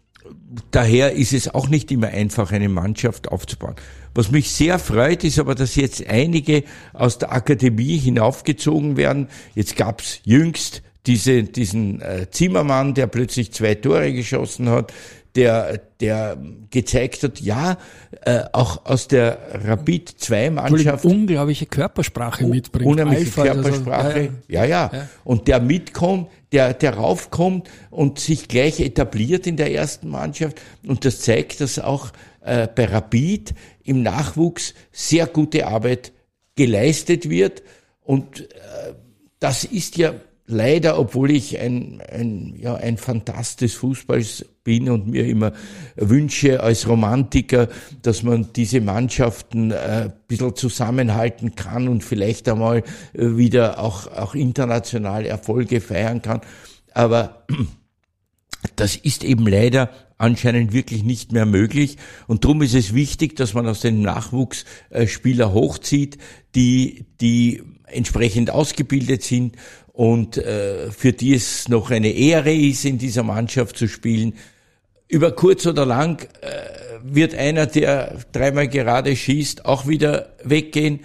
daher 0.71 1.13
ist 1.13 1.33
es 1.33 1.49
auch 1.49 1.69
nicht 1.69 1.93
immer 1.93 2.09
einfach, 2.09 2.51
eine 2.51 2.69
Mannschaft 2.69 3.29
aufzubauen. 3.29 3.77
Was 4.15 4.31
mich 4.31 4.51
sehr 4.53 4.79
freut, 4.79 5.25
ist 5.25 5.39
aber, 5.39 5.55
dass 5.55 5.75
jetzt 5.75 6.07
einige 6.07 6.65
aus 6.93 7.19
der 7.19 7.33
Akademie 7.33 7.99
hinaufgezogen 7.99 8.97
werden. 8.97 9.29
Jetzt 9.55 9.77
gab's 9.77 10.21
jüngst 10.25 10.83
diese, 11.07 11.43
diesen 11.43 12.01
äh, 12.01 12.31
Zimmermann, 12.31 12.95
der 12.95 13.07
plötzlich 13.07 13.53
zwei 13.53 13.75
Tore 13.75 14.13
geschossen 14.13 14.69
hat, 14.71 14.93
der, 15.35 15.81
der 16.01 16.39
gezeigt 16.71 17.25
hat, 17.25 17.41
ja, 17.41 17.77
äh, 18.25 18.45
auch 18.53 18.87
aus 18.87 19.09
der 19.09 19.39
Rapid 19.65 20.09
2 20.09 20.51
Mannschaft. 20.51 21.05
Unglaubliche 21.05 21.67
Körpersprache 21.67 22.47
mitbringt. 22.47 22.87
Unheimliche 22.87 23.41
Alpha, 23.41 23.55
Körpersprache. 23.55 24.07
Also, 24.07 24.29
ja, 24.49 24.65
ja, 24.65 24.91
ja, 24.93 25.09
Und 25.25 25.49
der 25.49 25.61
mitkommt, 25.61 26.29
der, 26.53 26.73
der 26.73 26.95
raufkommt 26.95 27.69
und 27.91 28.21
sich 28.21 28.47
gleich 28.47 28.79
etabliert 28.79 29.47
in 29.47 29.57
der 29.57 29.73
ersten 29.73 30.09
Mannschaft. 30.09 30.61
Und 30.87 31.05
das 31.05 31.21
zeigt, 31.21 31.61
dass 31.61 31.81
auch 31.81 32.13
äh, 32.43 32.69
bei 32.69 32.85
Rapid 32.85 33.55
im 33.83 34.03
Nachwuchs 34.03 34.75
sehr 34.93 35.27
gute 35.27 35.67
Arbeit 35.67 36.13
geleistet 36.55 37.29
wird. 37.29 37.65
Und 38.03 38.43
äh, 38.43 38.95
das 39.41 39.65
ist 39.65 39.97
ja 39.97 40.15
leider, 40.47 40.99
obwohl 40.99 41.31
ich 41.31 41.59
ein, 41.59 42.03
ein, 42.11 42.55
ja, 42.59 42.75
ein 42.75 42.99
Fantast 42.99 43.61
des 43.61 43.75
Fußballs 43.75 44.47
bin 44.63 44.91
und 44.91 45.09
mir 45.09 45.27
immer 45.27 45.53
wünsche 45.97 46.63
als 46.63 46.89
Romantiker, 46.89 47.69
dass 48.03 48.23
man 48.23 48.53
diese 48.55 48.81
Mannschaften 48.81 49.71
äh, 49.71 49.75
ein 49.77 50.13
bisschen 50.29 50.55
zusammenhalten 50.57 51.55
kann 51.55 51.89
und 51.89 52.05
vielleicht 52.05 52.49
einmal 52.49 52.79
äh, 53.13 53.37
wieder 53.37 53.79
auch, 53.79 54.07
auch 54.09 54.35
international 54.35 55.25
Erfolge 55.27 55.81
feiern 55.81 56.23
kann. 56.23 56.41
Aber 56.93 57.47
das 58.77 58.97
ist 58.97 59.25
eben 59.25 59.47
leider 59.47 59.91
anscheinend 60.17 60.73
wirklich 60.73 61.03
nicht 61.03 61.33
mehr 61.33 61.47
möglich. 61.47 61.97
Und 62.27 62.45
darum 62.45 62.63
ist 62.63 62.75
es 62.75 62.95
wichtig, 62.95 63.37
dass 63.37 63.55
man 63.55 63.67
aus 63.67 63.81
dem 63.81 64.01
Nachwuchs 64.03 64.65
äh, 64.91 65.07
Spieler 65.07 65.53
hochzieht, 65.53 66.19
die, 66.55 67.07
die 67.21 67.63
entsprechend 67.87 68.51
ausgebildet 68.51 69.23
sind 69.23 69.57
und 69.95 70.39
äh, 70.39 70.91
für 70.91 71.13
die 71.13 71.35
es 71.35 71.69
noch 71.69 71.93
eine 71.93 72.11
Ehre 72.11 72.53
ist, 72.53 72.85
in 72.85 72.99
dieser 72.99 73.23
Mannschaft 73.23 73.79
zu 73.79 73.87
spielen. 73.87 74.35
Über 75.07 75.31
kurz 75.31 75.67
oder 75.67 75.87
lang 75.87 76.29
äh, 76.41 76.49
wird 77.05 77.37
einer, 77.37 77.67
der 77.67 78.19
dreimal 78.33 78.67
gerade 78.67 79.15
schießt, 79.15 79.65
auch 79.65 79.87
wieder 79.87 80.35
weggehen. 80.43 81.05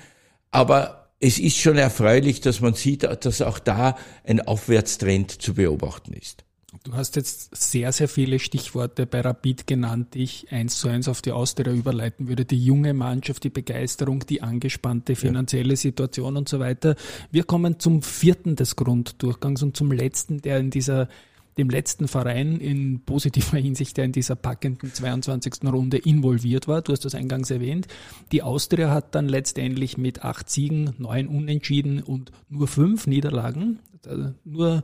Aber 0.50 1.12
es 1.20 1.38
ist 1.38 1.58
schon 1.58 1.78
erfreulich, 1.78 2.42
dass 2.42 2.62
man 2.62 2.74
sieht, 2.74 3.04
dass 3.04 3.44
auch 3.44 3.60
da 3.60 3.96
ein 4.26 4.42
Aufwärtstrend 4.42 5.40
zu 5.40 5.54
beobachten 5.54 6.14
ist. 6.14 6.44
Du 6.84 6.94
hast 6.94 7.16
jetzt 7.16 7.56
sehr, 7.56 7.92
sehr 7.92 8.08
viele 8.08 8.38
Stichworte 8.38 9.08
bei 9.08 9.22
Rapid 9.22 9.66
genannt, 9.66 10.14
die 10.14 10.24
ich 10.24 10.52
eins 10.52 10.78
zu 10.78 10.88
eins 10.88 11.08
auf 11.08 11.22
die 11.22 11.32
Austria 11.32 11.74
überleiten 11.74 12.28
würde. 12.28 12.46
Die 12.46 12.64
junge 12.64 12.94
Mannschaft, 12.94 13.44
die 13.44 13.50
Begeisterung, 13.50 14.20
die 14.28 14.44
angespannte 14.44 15.16
finanzielle 15.16 15.76
Situation 15.76 16.38
und 16.38 16.48
so 16.48 16.60
weiter. 16.60 16.96
Wir 17.32 17.44
kommen 17.44 17.80
zum 17.80 18.04
vierten 18.04 18.56
des 18.56 18.76
Grunddurchgangs 18.76 19.64
und 19.64 19.76
zum 19.76 19.92
letzten, 19.92 20.42
der 20.42 20.60
in 20.60 20.70
dieser 20.70 21.10
dem 21.58 21.70
letzten 21.70 22.08
Verein 22.08 22.60
in 22.60 23.02
positiver 23.02 23.58
Hinsicht, 23.60 23.98
der 23.98 24.06
in 24.06 24.12
dieser 24.12 24.36
packenden 24.36 24.94
22. 24.94 25.64
Runde 25.66 25.98
involviert 25.98 26.68
war. 26.68 26.82
Du 26.82 26.92
hast 26.92 27.04
das 27.04 27.16
eingangs 27.16 27.52
erwähnt. 27.52 27.88
Die 28.32 28.44
Austria 28.44 28.92
hat 28.92 29.16
dann 29.16 29.28
letztendlich 29.28 29.98
mit 29.98 30.24
acht 30.24 30.50
Siegen, 30.50 30.94
neun 31.00 31.28
Unentschieden 31.28 32.02
und 32.02 32.32
nur 32.48 32.68
fünf 32.68 33.08
Niederlagen, 33.08 33.80
also 34.06 34.34
nur 34.46 34.84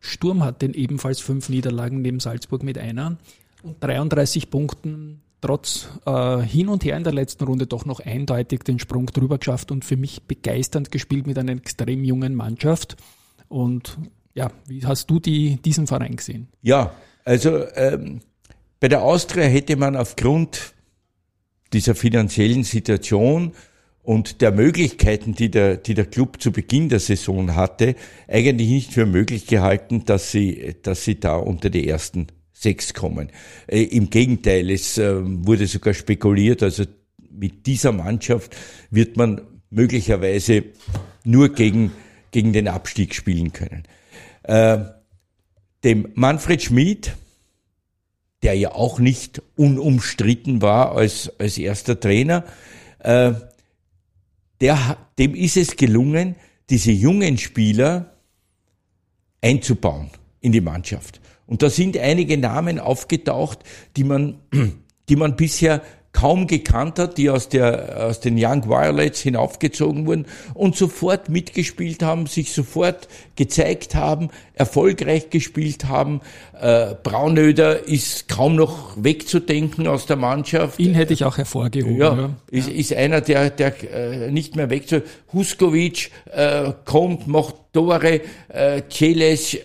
Sturm 0.00 0.44
hat 0.44 0.62
den 0.62 0.74
ebenfalls 0.74 1.20
fünf 1.20 1.48
Niederlagen 1.48 2.02
neben 2.02 2.20
Salzburg 2.20 2.62
mit 2.62 2.78
einer 2.78 3.18
und 3.62 3.82
33 3.82 4.50
Punkten 4.50 5.20
trotz 5.40 5.88
äh, 6.04 6.38
hin 6.38 6.68
und 6.68 6.84
her 6.84 6.96
in 6.96 7.04
der 7.04 7.12
letzten 7.12 7.44
Runde 7.44 7.66
doch 7.66 7.84
noch 7.84 8.00
eindeutig 8.00 8.60
den 8.60 8.78
Sprung 8.78 9.06
drüber 9.06 9.38
geschafft 9.38 9.70
und 9.70 9.84
für 9.84 9.96
mich 9.96 10.22
begeisternd 10.22 10.90
gespielt 10.90 11.26
mit 11.26 11.38
einer 11.38 11.52
extrem 11.52 12.04
jungen 12.04 12.34
Mannschaft. 12.34 12.96
Und 13.48 13.98
ja, 14.34 14.50
wie 14.66 14.84
hast 14.84 15.08
du 15.10 15.20
die, 15.20 15.56
diesen 15.64 15.86
Verein 15.86 16.16
gesehen? 16.16 16.48
Ja, 16.62 16.92
also 17.24 17.64
ähm, 17.74 18.20
bei 18.80 18.88
der 18.88 19.02
Austria 19.02 19.44
hätte 19.44 19.76
man 19.76 19.96
aufgrund 19.96 20.74
dieser 21.72 21.94
finanziellen 21.94 22.64
Situation 22.64 23.52
und 24.08 24.40
der 24.40 24.52
Möglichkeiten, 24.52 25.34
die 25.34 25.50
der, 25.50 25.76
die 25.76 25.92
der 25.92 26.06
Club 26.06 26.40
zu 26.40 26.50
Beginn 26.50 26.88
der 26.88 26.98
Saison 26.98 27.54
hatte, 27.54 27.94
eigentlich 28.26 28.70
nicht 28.70 28.94
für 28.94 29.04
möglich 29.04 29.46
gehalten, 29.46 30.06
dass 30.06 30.30
sie, 30.30 30.76
dass 30.80 31.04
sie 31.04 31.20
da 31.20 31.36
unter 31.36 31.68
die 31.68 31.86
ersten 31.86 32.28
sechs 32.54 32.94
kommen. 32.94 33.30
Äh, 33.66 33.82
Im 33.82 34.08
Gegenteil, 34.08 34.70
es 34.70 34.96
äh, 34.96 35.12
wurde 35.14 35.66
sogar 35.66 35.92
spekuliert, 35.92 36.62
also 36.62 36.84
mit 37.30 37.66
dieser 37.66 37.92
Mannschaft 37.92 38.56
wird 38.90 39.18
man 39.18 39.42
möglicherweise 39.68 40.64
nur 41.24 41.50
gegen, 41.50 41.92
gegen 42.30 42.54
den 42.54 42.66
Abstieg 42.66 43.14
spielen 43.14 43.52
können. 43.52 43.82
Äh, 44.44 44.78
dem 45.84 46.08
Manfred 46.14 46.62
Schmid, 46.62 47.12
der 48.42 48.54
ja 48.54 48.72
auch 48.72 49.00
nicht 49.00 49.42
unumstritten 49.54 50.62
war 50.62 50.92
als, 50.96 51.30
als 51.38 51.58
erster 51.58 52.00
Trainer, 52.00 52.44
äh, 53.00 53.34
der, 54.60 54.96
dem 55.18 55.34
ist 55.34 55.56
es 55.56 55.76
gelungen, 55.76 56.36
diese 56.70 56.92
jungen 56.92 57.38
Spieler 57.38 58.16
einzubauen 59.40 60.10
in 60.40 60.52
die 60.52 60.60
Mannschaft. 60.60 61.20
Und 61.46 61.62
da 61.62 61.70
sind 61.70 61.96
einige 61.96 62.36
Namen 62.36 62.78
aufgetaucht, 62.78 63.60
die 63.96 64.04
man, 64.04 64.40
die 65.08 65.16
man 65.16 65.36
bisher 65.36 65.82
kaum 66.12 66.46
gekannt 66.46 66.98
hat, 66.98 67.18
die 67.18 67.30
aus, 67.30 67.48
der, 67.48 68.06
aus 68.06 68.20
den 68.20 68.36
Young 68.36 68.68
Violets 68.68 69.20
hinaufgezogen 69.20 70.06
wurden 70.06 70.26
und 70.54 70.74
sofort 70.74 71.28
mitgespielt 71.28 72.02
haben, 72.02 72.26
sich 72.26 72.52
sofort 72.52 73.08
gezeigt 73.36 73.94
haben, 73.94 74.30
erfolgreich 74.54 75.30
gespielt 75.30 75.84
haben. 75.84 76.20
Äh, 76.60 76.94
Braunöder 77.02 77.86
ist 77.86 78.28
kaum 78.28 78.56
noch 78.56 78.96
wegzudenken 78.96 79.86
aus 79.86 80.06
der 80.06 80.16
Mannschaft. 80.16 80.80
Ihn 80.80 80.94
hätte 80.94 81.12
ich 81.12 81.24
auch 81.24 81.36
hervorgehoben. 81.36 81.96
Ja, 81.96 82.16
ja. 82.16 82.30
Ist, 82.50 82.68
ist 82.68 82.92
einer, 82.94 83.20
der, 83.20 83.50
der 83.50 83.74
äh, 83.92 84.30
nicht 84.30 84.56
mehr 84.56 84.70
wegzu. 84.70 85.02
Huskovic 85.32 86.10
äh, 86.32 86.72
kommt, 86.84 87.28
macht 87.28 87.54
Tore, 87.72 88.22
äh, 88.48 88.82
Celes, 88.90 89.54
äh, 89.54 89.58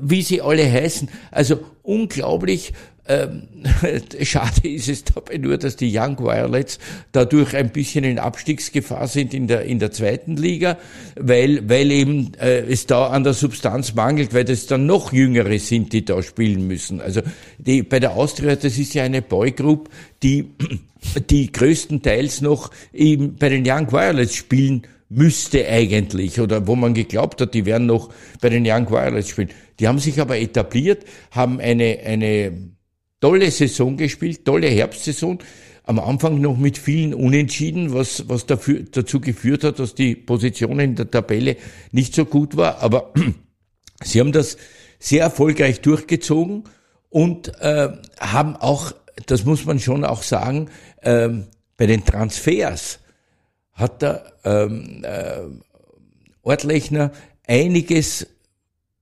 wie 0.00 0.22
sie 0.22 0.40
alle 0.40 0.70
heißen. 0.70 1.08
Also 1.30 1.60
unglaublich 1.82 2.72
ähm, 3.10 3.48
schade 4.22 4.68
ist 4.68 4.88
es 4.88 5.04
dabei 5.04 5.36
nur, 5.38 5.58
dass 5.58 5.74
die 5.74 5.90
Young 5.92 6.18
Violets 6.18 6.78
dadurch 7.10 7.56
ein 7.56 7.70
bisschen 7.70 8.04
in 8.04 8.20
Abstiegsgefahr 8.20 9.08
sind 9.08 9.34
in 9.34 9.48
der, 9.48 9.62
in 9.62 9.80
der 9.80 9.90
zweiten 9.90 10.36
Liga, 10.36 10.78
weil, 11.18 11.68
weil 11.68 11.90
eben 11.90 12.32
äh, 12.40 12.60
es 12.60 12.86
da 12.86 13.08
an 13.08 13.24
der 13.24 13.34
Substanz 13.34 13.94
mangelt, 13.94 14.32
weil 14.32 14.44
das 14.44 14.66
dann 14.66 14.86
noch 14.86 15.12
Jüngere 15.12 15.58
sind, 15.58 15.92
die 15.92 16.04
da 16.04 16.22
spielen 16.22 16.68
müssen. 16.68 17.00
Also 17.00 17.20
die, 17.58 17.82
bei 17.82 17.98
der 17.98 18.12
Austria, 18.12 18.54
das 18.54 18.78
ist 18.78 18.94
ja 18.94 19.02
eine 19.02 19.22
Boygroup, 19.22 19.90
die, 20.22 20.50
die 21.30 21.50
größtenteils 21.50 22.42
noch 22.42 22.70
eben 22.92 23.34
bei 23.36 23.48
den 23.48 23.64
Young 23.66 23.90
Violets 23.90 24.36
spielen 24.36 24.86
müsste 25.08 25.66
eigentlich, 25.68 26.40
oder 26.40 26.68
wo 26.68 26.76
man 26.76 26.94
geglaubt 26.94 27.40
hat, 27.40 27.54
die 27.54 27.66
werden 27.66 27.86
noch 27.86 28.10
bei 28.40 28.48
den 28.48 28.64
Young 28.64 28.88
Violets 28.88 29.30
spielen. 29.30 29.50
Die 29.80 29.88
haben 29.88 29.98
sich 29.98 30.20
aber 30.20 30.38
etabliert, 30.38 31.04
haben 31.32 31.58
eine, 31.58 31.98
eine 32.04 32.70
tolle 33.20 33.50
Saison 33.50 33.96
gespielt, 33.96 34.44
tolle 34.44 34.68
Herbstsaison. 34.68 35.38
Am 35.84 35.98
Anfang 35.98 36.40
noch 36.40 36.56
mit 36.56 36.78
vielen 36.78 37.14
Unentschieden, 37.14 37.92
was, 37.92 38.28
was 38.28 38.46
dafür, 38.46 38.84
dazu 38.90 39.20
geführt 39.20 39.64
hat, 39.64 39.78
dass 39.78 39.94
die 39.94 40.14
Position 40.14 40.78
in 40.78 40.94
der 40.94 41.10
Tabelle 41.10 41.56
nicht 41.90 42.14
so 42.14 42.24
gut 42.24 42.56
war. 42.56 42.80
Aber 42.80 43.12
sie 44.02 44.20
haben 44.20 44.32
das 44.32 44.56
sehr 44.98 45.22
erfolgreich 45.22 45.80
durchgezogen 45.80 46.64
und 47.08 47.48
äh, 47.60 47.88
haben 48.18 48.56
auch, 48.56 48.92
das 49.26 49.44
muss 49.44 49.64
man 49.64 49.80
schon 49.80 50.04
auch 50.04 50.22
sagen, 50.22 50.68
äh, 51.02 51.28
bei 51.76 51.86
den 51.86 52.04
Transfers 52.04 53.00
hat 53.72 54.02
der 54.02 54.32
ähm, 54.44 55.02
äh, 55.02 55.40
Ortlechner 56.42 57.12
einiges 57.46 58.26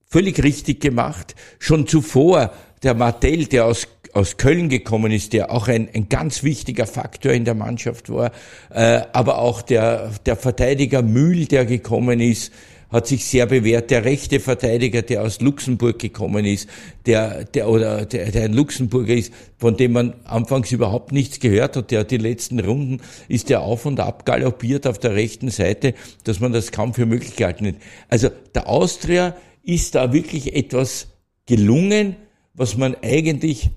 völlig 0.07 0.41
richtig 0.41 0.79
gemacht. 0.79 1.35
Schon 1.59 1.87
zuvor 1.87 2.53
der 2.81 2.93
Martell, 2.93 3.45
der 3.45 3.65
aus 3.65 3.87
aus 4.19 4.37
Köln 4.37 4.69
gekommen 4.69 5.11
ist, 5.11 5.33
der 5.33 5.51
auch 5.51 5.67
ein, 5.67 5.89
ein 5.93 6.09
ganz 6.09 6.43
wichtiger 6.43 6.85
Faktor 6.85 7.31
in 7.31 7.45
der 7.45 7.55
Mannschaft 7.55 8.09
war, 8.09 8.31
äh, 8.69 9.01
aber 9.13 9.39
auch 9.39 9.61
der, 9.61 10.11
der 10.25 10.35
Verteidiger 10.35 11.01
Mühl, 11.01 11.45
der 11.45 11.65
gekommen 11.65 12.19
ist, 12.19 12.51
hat 12.89 13.07
sich 13.07 13.25
sehr 13.25 13.45
bewährt. 13.45 13.91
Der 13.91 14.03
rechte 14.03 14.39
Verteidiger, 14.39 15.01
der 15.01 15.21
aus 15.21 15.41
Luxemburg 15.41 15.99
gekommen 15.99 16.43
ist, 16.45 16.67
der, 17.05 17.45
der 17.45 17.69
oder 17.69 18.05
der, 18.05 18.31
der 18.31 18.45
ein 18.45 18.53
Luxemburger 18.53 19.13
ist, 19.13 19.31
von 19.57 19.77
dem 19.77 19.93
man 19.93 20.13
anfangs 20.25 20.71
überhaupt 20.71 21.11
nichts 21.11 21.39
gehört 21.39 21.75
hat, 21.75 21.91
der 21.91 22.03
die 22.03 22.17
letzten 22.17 22.59
Runden 22.59 23.01
ist 23.27 23.49
der 23.49 23.61
auf 23.61 23.85
und 23.85 23.99
ab 23.99 24.25
galoppiert 24.25 24.87
auf 24.87 24.97
der 24.97 25.13
rechten 25.13 25.49
Seite, 25.49 25.93
dass 26.23 26.39
man 26.39 26.51
das 26.51 26.71
kaum 26.71 26.93
für 26.93 27.05
möglich 27.05 27.35
gehalten 27.35 27.67
hat. 27.67 27.75
Also 28.09 28.29
der 28.55 28.67
Austria 28.67 29.35
ist 29.63 29.95
da 29.95 30.11
wirklich 30.11 30.55
etwas 30.55 31.07
gelungen, 31.45 32.15
was 32.53 32.75
man 32.75 32.95
eigentlich 33.01 33.69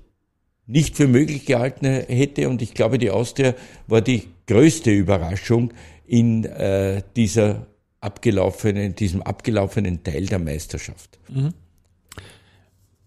nicht 0.65 0.95
für 0.95 1.07
möglich 1.07 1.45
gehalten 1.45 1.85
hätte. 1.85 2.49
Und 2.49 2.61
ich 2.61 2.73
glaube, 2.73 2.97
die 2.97 3.11
Austria 3.11 3.53
war 3.87 4.01
die 4.01 4.27
größte 4.47 4.91
Überraschung 4.91 5.73
in 6.05 6.45
äh, 6.45 7.01
dieser 7.15 7.67
abgelaufenen, 8.01 8.95
diesem 8.95 9.21
abgelaufenen 9.21 10.03
Teil 10.03 10.25
der 10.25 10.39
Meisterschaft. 10.39 11.19
Mhm. 11.29 11.53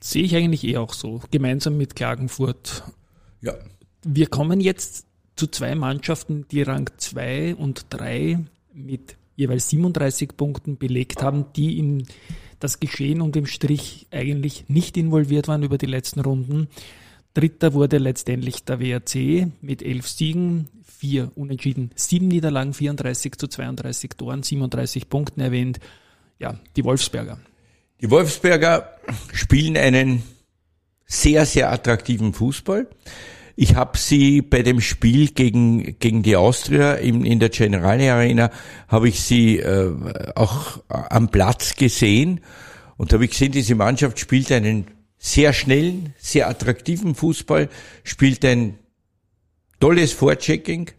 Sehe 0.00 0.22
ich 0.22 0.36
eigentlich 0.36 0.64
eh 0.64 0.76
auch 0.76 0.94
so, 0.94 1.20
gemeinsam 1.30 1.76
mit 1.76 1.96
Klagenfurt. 1.96 2.84
Ja. 3.42 3.54
Wir 4.04 4.26
kommen 4.28 4.60
jetzt 4.60 5.06
zu 5.36 5.46
zwei 5.46 5.74
Mannschaften, 5.74 6.46
die 6.50 6.62
Rang 6.62 6.88
2 6.96 7.56
und 7.56 7.86
3 7.90 8.38
mit 8.72 9.16
jeweils 9.36 9.68
37 9.68 10.36
Punkten 10.36 10.78
belegt 10.78 11.22
haben, 11.22 11.46
die 11.54 11.78
in 11.78 12.06
das 12.58 12.80
Geschehen 12.80 13.20
und 13.20 13.36
im 13.36 13.46
Strich 13.46 14.06
eigentlich 14.10 14.64
nicht 14.68 14.96
involviert 14.96 15.48
waren 15.48 15.62
über 15.62 15.76
die 15.76 15.86
letzten 15.86 16.20
Runden. 16.20 16.68
Dritter 17.36 17.74
wurde 17.74 17.98
letztendlich 17.98 18.64
der 18.64 18.80
WRC 18.80 19.48
mit 19.60 19.82
elf 19.82 20.08
Siegen, 20.08 20.68
vier 20.82 21.32
Unentschieden, 21.34 21.90
sieben 21.94 22.28
Niederlagen, 22.28 22.72
34 22.72 23.36
zu 23.36 23.46
32 23.46 24.12
Toren, 24.16 24.42
37 24.42 25.10
Punkten 25.10 25.42
erwähnt. 25.42 25.78
Ja, 26.38 26.58
die 26.76 26.84
Wolfsberger. 26.84 27.38
Die 28.00 28.10
Wolfsberger 28.10 28.90
spielen 29.34 29.76
einen 29.76 30.22
sehr, 31.04 31.44
sehr 31.44 31.70
attraktiven 31.70 32.32
Fußball. 32.32 32.88
Ich 33.54 33.74
habe 33.74 33.98
sie 33.98 34.40
bei 34.40 34.62
dem 34.62 34.80
Spiel 34.80 35.28
gegen, 35.28 35.98
gegen 35.98 36.22
die 36.22 36.36
Austria 36.36 36.94
in, 36.94 37.26
in 37.26 37.38
der 37.38 37.50
Generale 37.50 38.14
Arena, 38.14 38.50
habe 38.88 39.10
ich 39.10 39.20
sie 39.20 39.58
äh, 39.58 39.92
auch 40.34 40.82
am 40.88 41.28
Platz 41.28 41.76
gesehen 41.76 42.40
und 42.96 43.12
habe 43.12 43.26
ich 43.26 43.32
gesehen, 43.32 43.52
diese 43.52 43.74
Mannschaft 43.74 44.18
spielt 44.18 44.50
einen 44.52 44.95
sehr 45.26 45.52
schnellen, 45.52 46.14
sehr 46.18 46.48
attraktiven 46.48 47.16
Fußball, 47.16 47.68
spielt 48.04 48.44
ein 48.44 48.78
tolles 49.80 50.12
Vorchecking, 50.12 50.92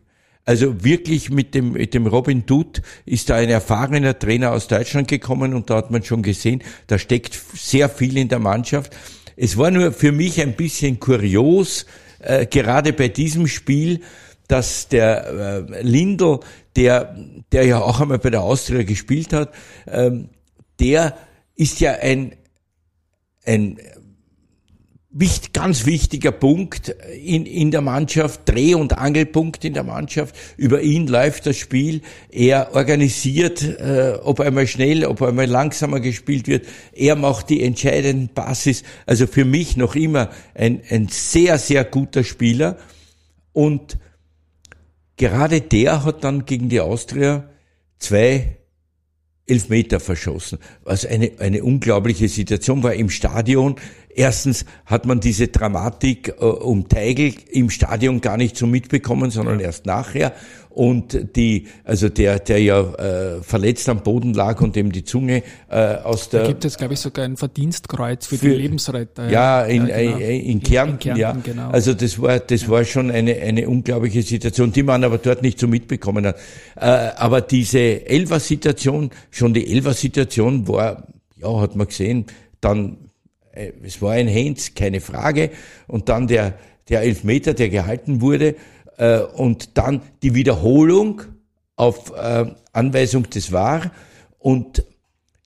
also 0.43 0.83
wirklich 0.83 1.29
mit 1.29 1.55
dem, 1.55 1.71
mit 1.71 1.93
dem 1.93 2.07
Robin 2.07 2.45
Dutt 2.45 2.81
ist 3.05 3.29
da 3.29 3.35
ein 3.35 3.49
erfahrener 3.49 4.19
Trainer 4.19 4.51
aus 4.51 4.67
Deutschland 4.67 5.07
gekommen 5.07 5.53
und 5.53 5.69
da 5.69 5.77
hat 5.77 5.91
man 5.91 6.03
schon 6.03 6.23
gesehen, 6.23 6.61
da 6.87 6.99
steckt 6.99 7.39
sehr 7.53 7.87
viel 7.87 8.17
in 8.17 8.27
der 8.27 8.39
Mannschaft. 8.39 8.95
Es 9.37 9.57
war 9.57 9.71
nur 9.71 9.93
für 9.93 10.11
mich 10.11 10.41
ein 10.41 10.57
bisschen 10.57 10.99
kurios, 10.99 11.85
äh, 12.19 12.45
gerade 12.47 12.91
bei 12.91 13.07
diesem 13.07 13.47
Spiel, 13.47 14.01
dass 14.49 14.89
der 14.89 15.67
äh, 15.69 15.81
Lindl, 15.83 16.41
der, 16.75 17.15
der 17.53 17.65
ja 17.65 17.81
auch 17.81 18.01
einmal 18.01 18.19
bei 18.19 18.29
der 18.29 18.41
Austria 18.41 18.83
gespielt 18.83 19.31
hat, 19.31 19.53
ähm, 19.87 20.29
der 20.81 21.17
ist 21.55 21.79
ja 21.79 21.93
ein, 21.93 22.35
ein 23.45 23.79
wichtig, 25.19 25.53
ganz 25.53 25.85
wichtiger 25.85 26.31
Punkt 26.31 26.89
in, 26.89 27.45
in 27.45 27.71
der 27.71 27.81
Mannschaft, 27.81 28.41
Dreh- 28.45 28.75
und 28.75 28.97
Angelpunkt 28.97 29.65
in 29.65 29.73
der 29.73 29.83
Mannschaft. 29.83 30.35
Über 30.57 30.81
ihn 30.81 31.07
läuft 31.07 31.47
das 31.47 31.57
Spiel. 31.57 32.01
Er 32.29 32.75
organisiert, 32.75 33.63
äh, 33.63 34.19
ob 34.21 34.39
einmal 34.39 34.67
schnell, 34.67 35.05
ob 35.05 35.21
einmal 35.21 35.47
langsamer 35.47 35.99
gespielt 35.99 36.47
wird. 36.47 36.67
Er 36.93 37.15
macht 37.15 37.49
die 37.49 37.63
entscheidenden 37.63 38.29
Passes. 38.29 38.83
Also 39.05 39.25
für 39.25 39.45
mich 39.45 39.75
noch 39.75 39.95
immer 39.95 40.29
ein, 40.53 40.81
ein 40.89 41.07
sehr, 41.07 41.57
sehr 41.57 41.83
guter 41.83 42.23
Spieler. 42.23 42.77
Und 43.53 43.97
gerade 45.15 45.61
der 45.61 46.03
hat 46.03 46.23
dann 46.23 46.45
gegen 46.45 46.69
die 46.69 46.79
Austria 46.79 47.49
zwei 47.97 48.57
Elfmeter 49.47 50.01
verschossen, 50.01 50.59
was 50.83 51.05
eine, 51.05 51.31
eine 51.39 51.63
unglaubliche 51.63 52.27
Situation 52.27 52.83
war 52.83 52.93
im 52.93 53.09
Stadion. 53.09 53.77
Erstens 54.17 54.65
hat 54.87 55.05
man 55.05 55.19
diese 55.19 55.47
Dramatik 55.47 56.29
äh, 56.39 56.43
um 56.43 56.89
Teigl 56.89 57.35
im 57.51 57.69
Stadion 57.69 58.19
gar 58.19 58.35
nicht 58.35 58.57
so 58.57 58.65
mitbekommen, 58.65 59.29
sondern 59.29 59.59
erst 59.59 59.85
nachher. 59.85 60.33
Und 60.71 61.35
die, 61.35 61.67
also 61.83 62.09
der, 62.09 62.39
der 62.39 62.59
ja 62.59 62.81
äh, 62.81 63.43
verletzt 63.43 63.87
am 63.89 64.01
Boden 64.01 64.33
lag 64.33 64.59
und 64.61 64.75
dem 64.75 64.91
die 64.91 65.03
Zunge 65.03 65.43
äh, 65.69 65.95
aus 65.97 66.29
der. 66.29 66.41
Da 66.41 66.47
gibt 66.47 66.65
es, 66.65 66.77
glaube 66.77 66.95
ich, 66.95 66.99
sogar 66.99 67.25
ein 67.25 67.37
Verdienstkreuz 67.37 68.25
für, 68.25 68.37
für 68.37 68.49
die 68.49 68.55
Lebensretter. 68.55 69.29
Ja, 69.29 69.63
in, 69.63 69.87
ja, 69.87 69.97
genau. 69.97 70.17
Äh, 70.17 70.39
in, 70.39 70.63
Kärnten, 70.63 71.09
in, 71.09 71.15
Kärnten, 71.15 71.19
ja. 71.19 71.37
Genau. 71.43 71.69
Also 71.69 71.93
das 71.93 72.19
war, 72.19 72.39
das 72.39 72.63
ja. 72.63 72.69
war 72.69 72.85
schon 72.85 73.11
eine, 73.11 73.35
eine 73.35 73.69
unglaubliche 73.69 74.23
Situation, 74.23 74.71
die 74.71 74.83
man 74.83 75.03
aber 75.03 75.19
dort 75.19 75.43
nicht 75.43 75.59
so 75.59 75.67
mitbekommen 75.67 76.25
hat. 76.25 76.37
Äh, 76.75 76.85
aber 76.85 77.41
diese 77.41 78.07
Elfer-Situation, 78.07 79.11
schon 79.29 79.53
die 79.53 79.71
Elfer-Situation 79.71 80.67
war, 80.67 81.07
ja, 81.39 81.59
hat 81.59 81.75
man 81.75 81.87
gesehen, 81.87 82.25
dann 82.61 83.06
es 83.83 84.01
war 84.01 84.13
ein 84.13 84.27
Heinz, 84.27 84.73
keine 84.75 85.01
Frage. 85.01 85.51
Und 85.87 86.09
dann 86.09 86.27
der, 86.27 86.57
der 86.89 87.01
Elfmeter, 87.01 87.53
der 87.53 87.69
gehalten 87.69 88.21
wurde. 88.21 88.55
Äh, 88.97 89.19
und 89.19 89.77
dann 89.77 90.01
die 90.23 90.35
Wiederholung 90.35 91.21
auf 91.75 92.11
äh, 92.15 92.45
Anweisung 92.73 93.29
des 93.29 93.51
War. 93.51 93.91
Und 94.39 94.83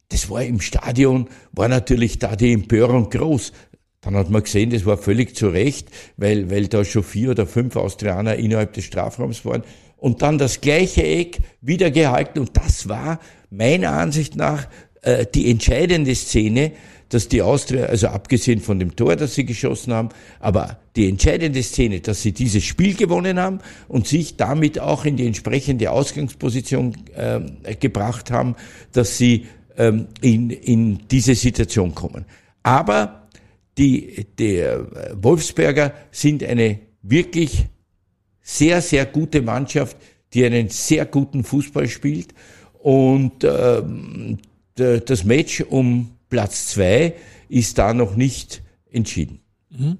das 0.09 0.29
war 0.29 0.43
im 0.43 0.59
Stadion, 0.59 1.27
war 1.51 1.67
natürlich 1.67 2.19
da 2.19 2.35
die 2.35 2.53
Empörung 2.53 3.09
groß. 3.09 3.53
Dann 4.01 4.15
hat 4.15 4.29
man 4.29 4.43
gesehen, 4.43 4.71
das 4.71 4.85
war 4.85 4.97
völlig 4.97 5.35
zu 5.35 5.49
Recht, 5.49 5.89
weil, 6.17 6.49
weil 6.49 6.67
da 6.67 6.83
schon 6.83 7.03
vier 7.03 7.31
oder 7.31 7.45
fünf 7.45 7.75
Austrianer 7.75 8.35
innerhalb 8.35 8.73
des 8.73 8.85
Strafraums 8.85 9.45
waren. 9.45 9.63
Und 9.97 10.23
dann 10.23 10.39
das 10.39 10.61
gleiche 10.61 11.03
Eck 11.03 11.37
wieder 11.61 11.91
gehalten. 11.91 12.39
Und 12.39 12.57
das 12.57 12.89
war 12.89 13.19
meiner 13.51 13.91
Ansicht 13.91 14.35
nach 14.35 14.67
äh, 15.03 15.25
die 15.33 15.51
entscheidende 15.51 16.15
Szene, 16.15 16.71
dass 17.11 17.27
die 17.27 17.41
Austria, 17.41 17.85
also 17.85 18.07
abgesehen 18.07 18.61
von 18.61 18.79
dem 18.79 18.95
Tor, 18.95 19.15
das 19.15 19.35
sie 19.35 19.45
geschossen 19.45 19.93
haben, 19.93 20.09
aber 20.39 20.79
die 20.95 21.09
entscheidende 21.09 21.61
Szene, 21.61 21.99
dass 21.99 22.21
sie 22.21 22.31
dieses 22.31 22.63
Spiel 22.63 22.95
gewonnen 22.95 23.37
haben 23.37 23.59
und 23.87 24.07
sich 24.07 24.37
damit 24.37 24.79
auch 24.79 25.05
in 25.05 25.17
die 25.17 25.27
entsprechende 25.27 25.91
Ausgangsposition 25.91 26.95
äh, 27.13 27.75
gebracht 27.75 28.31
haben, 28.31 28.55
dass 28.93 29.17
sie 29.17 29.47
ähm, 29.77 30.07
in, 30.21 30.49
in 30.49 30.99
diese 31.09 31.35
Situation 31.35 31.93
kommen. 31.93 32.25
Aber 32.63 33.27
die, 33.77 34.25
die 34.39 34.63
Wolfsberger 35.13 35.93
sind 36.11 36.43
eine 36.43 36.79
wirklich 37.01 37.65
sehr, 38.41 38.81
sehr 38.81 39.05
gute 39.05 39.41
Mannschaft, 39.41 39.97
die 40.33 40.45
einen 40.45 40.69
sehr 40.69 41.05
guten 41.05 41.43
Fußball 41.43 41.87
spielt. 41.87 42.33
Und 42.79 43.43
ähm, 43.43 44.37
das 44.75 45.23
Match 45.23 45.61
um 45.61 46.11
Platz 46.31 46.65
zwei 46.65 47.13
ist 47.49 47.77
da 47.77 47.93
noch 47.93 48.15
nicht 48.15 48.63
entschieden. 48.89 49.41
Mhm. 49.69 49.99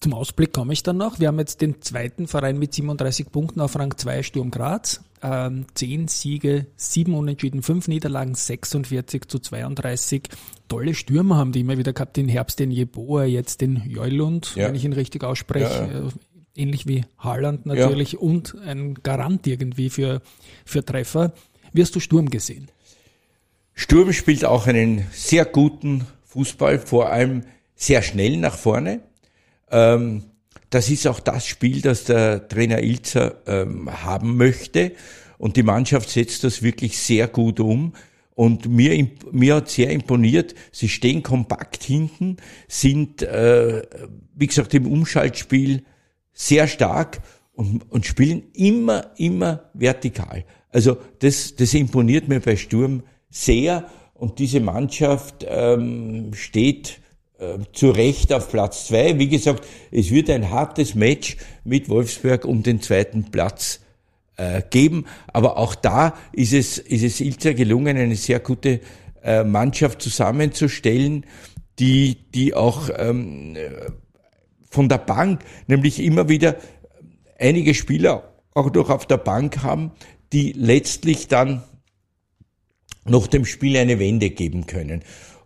Zum 0.00 0.12
Ausblick 0.12 0.52
komme 0.52 0.74
ich 0.74 0.82
dann 0.82 0.98
noch. 0.98 1.18
Wir 1.18 1.28
haben 1.28 1.38
jetzt 1.38 1.62
den 1.62 1.80
zweiten 1.80 2.26
Verein 2.26 2.58
mit 2.58 2.74
37 2.74 3.32
Punkten 3.32 3.62
auf 3.62 3.78
Rang 3.78 3.96
2 3.96 4.22
Sturm 4.22 4.50
Graz. 4.50 5.00
Ähm, 5.22 5.64
10 5.72 6.08
Siege, 6.08 6.66
7 6.76 7.14
Unentschieden, 7.14 7.62
5 7.62 7.88
Niederlagen, 7.88 8.34
46 8.34 9.28
zu 9.28 9.38
32. 9.38 10.28
Tolle 10.68 10.92
Stürmer 10.92 11.36
haben 11.36 11.52
die 11.52 11.60
immer 11.60 11.78
wieder 11.78 11.94
gehabt. 11.94 12.18
Den 12.18 12.28
Herbst 12.28 12.58
den 12.58 12.70
Jeboa, 12.70 13.24
jetzt 13.24 13.62
den 13.62 13.82
Jolund, 13.88 14.54
ja. 14.56 14.68
wenn 14.68 14.74
ich 14.74 14.84
ihn 14.84 14.92
richtig 14.92 15.24
ausspreche. 15.24 15.64
Ja, 15.64 15.86
ja. 15.86 16.08
Äh, 16.08 16.10
ähnlich 16.54 16.86
wie 16.86 17.06
Haaland 17.18 17.64
natürlich 17.64 18.18
und 18.18 18.56
ein 18.66 18.94
Garant 18.94 19.46
irgendwie 19.46 19.88
für, 19.88 20.20
für 20.66 20.84
Treffer. 20.84 21.32
Wie 21.72 21.80
hast 21.80 21.96
du 21.96 22.00
Sturm 22.00 22.28
gesehen? 22.28 22.68
Sturm 23.74 24.12
spielt 24.12 24.44
auch 24.44 24.66
einen 24.66 25.06
sehr 25.12 25.44
guten 25.44 26.06
Fußball, 26.26 26.78
vor 26.78 27.10
allem 27.10 27.42
sehr 27.74 28.02
schnell 28.02 28.36
nach 28.36 28.56
vorne. 28.56 29.00
Ähm, 29.70 30.24
das 30.70 30.90
ist 30.90 31.06
auch 31.06 31.20
das 31.20 31.46
Spiel, 31.46 31.80
das 31.80 32.04
der 32.04 32.48
Trainer 32.48 32.82
Ilzer 32.82 33.36
ähm, 33.46 33.90
haben 34.04 34.36
möchte. 34.36 34.92
Und 35.38 35.56
die 35.56 35.62
Mannschaft 35.62 36.10
setzt 36.10 36.44
das 36.44 36.62
wirklich 36.62 36.98
sehr 36.98 37.28
gut 37.28 37.60
um. 37.60 37.92
Und 38.34 38.68
mir, 38.68 39.08
mir 39.30 39.56
hat 39.56 39.68
sehr 39.70 39.90
imponiert, 39.90 40.54
sie 40.72 40.88
stehen 40.88 41.22
kompakt 41.22 41.84
hinten, 41.84 42.38
sind, 42.66 43.22
äh, 43.22 43.82
wie 44.34 44.46
gesagt, 44.46 44.74
im 44.74 44.86
Umschaltspiel 44.90 45.84
sehr 46.32 46.66
stark 46.66 47.20
und, 47.52 47.88
und 47.90 48.06
spielen 48.06 48.42
immer, 48.54 49.12
immer 49.16 49.70
vertikal. 49.74 50.44
Also 50.70 50.96
das, 51.20 51.54
das 51.54 51.74
imponiert 51.74 52.26
mir 52.26 52.40
bei 52.40 52.56
Sturm 52.56 53.04
sehr 53.34 53.90
und 54.14 54.38
diese 54.38 54.60
Mannschaft 54.60 55.44
ähm, 55.46 56.32
steht 56.34 57.00
äh, 57.38 57.58
zu 57.72 57.90
Recht 57.90 58.32
auf 58.32 58.48
Platz 58.48 58.86
zwei. 58.86 59.18
Wie 59.18 59.28
gesagt, 59.28 59.66
es 59.90 60.12
wird 60.12 60.30
ein 60.30 60.50
hartes 60.50 60.94
Match 60.94 61.36
mit 61.64 61.88
Wolfsburg 61.88 62.44
um 62.44 62.62
den 62.62 62.80
zweiten 62.80 63.32
Platz 63.32 63.80
äh, 64.36 64.62
geben, 64.70 65.06
aber 65.32 65.58
auch 65.58 65.74
da 65.74 66.14
ist 66.32 66.52
es, 66.52 66.78
ist 66.78 67.02
es 67.02 67.20
Ilzer 67.20 67.54
gelungen, 67.54 67.96
eine 67.96 68.16
sehr 68.16 68.38
gute 68.38 68.80
äh, 69.22 69.42
Mannschaft 69.42 70.00
zusammenzustellen, 70.00 71.26
die, 71.80 72.16
die 72.32 72.54
auch 72.54 72.88
ähm, 72.96 73.56
von 74.70 74.88
der 74.88 74.98
Bank, 74.98 75.42
nämlich 75.66 76.00
immer 76.00 76.28
wieder 76.28 76.56
einige 77.36 77.74
Spieler 77.74 78.32
auch 78.54 78.72
noch 78.72 78.90
auf 78.90 79.06
der 79.06 79.16
Bank 79.16 79.64
haben, 79.64 79.90
die 80.32 80.52
letztlich 80.52 81.26
dann 81.26 81.64
noch 83.04 83.26
dem 83.26 83.44
Spiel 83.44 83.76
eine 83.76 83.98
Wende 83.98 84.30
geben 84.30 84.66
können. 84.66 85.02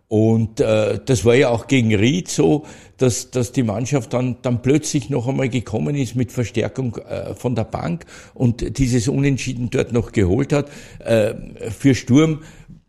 Und 0.09 0.59
äh, 0.59 0.99
das 1.05 1.23
war 1.23 1.35
ja 1.35 1.49
auch 1.49 1.67
gegen 1.67 1.93
Ried 1.93 2.29
so, 2.29 2.65
dass, 2.97 3.29
dass 3.29 3.51
die 3.51 3.61
Mannschaft 3.61 4.11
dann, 4.13 4.37
dann 4.41 4.63
plötzlich 4.63 5.11
noch 5.11 5.27
einmal 5.27 5.49
gekommen 5.49 5.95
ist 5.95 6.15
mit 6.15 6.31
Verstärkung 6.31 6.97
äh, 6.97 7.35
von 7.35 7.53
der 7.53 7.65
Bank 7.65 8.05
und 8.33 8.79
dieses 8.79 9.07
Unentschieden 9.07 9.69
dort 9.69 9.93
noch 9.93 10.11
geholt 10.11 10.51
hat. 10.51 10.71
Äh, 10.97 11.35
für 11.69 11.93
Sturm 11.93 12.39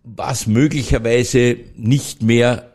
war 0.03 0.33
es 0.33 0.47
möglicherweise 0.47 1.59
nicht 1.77 2.23
mehr 2.23 2.73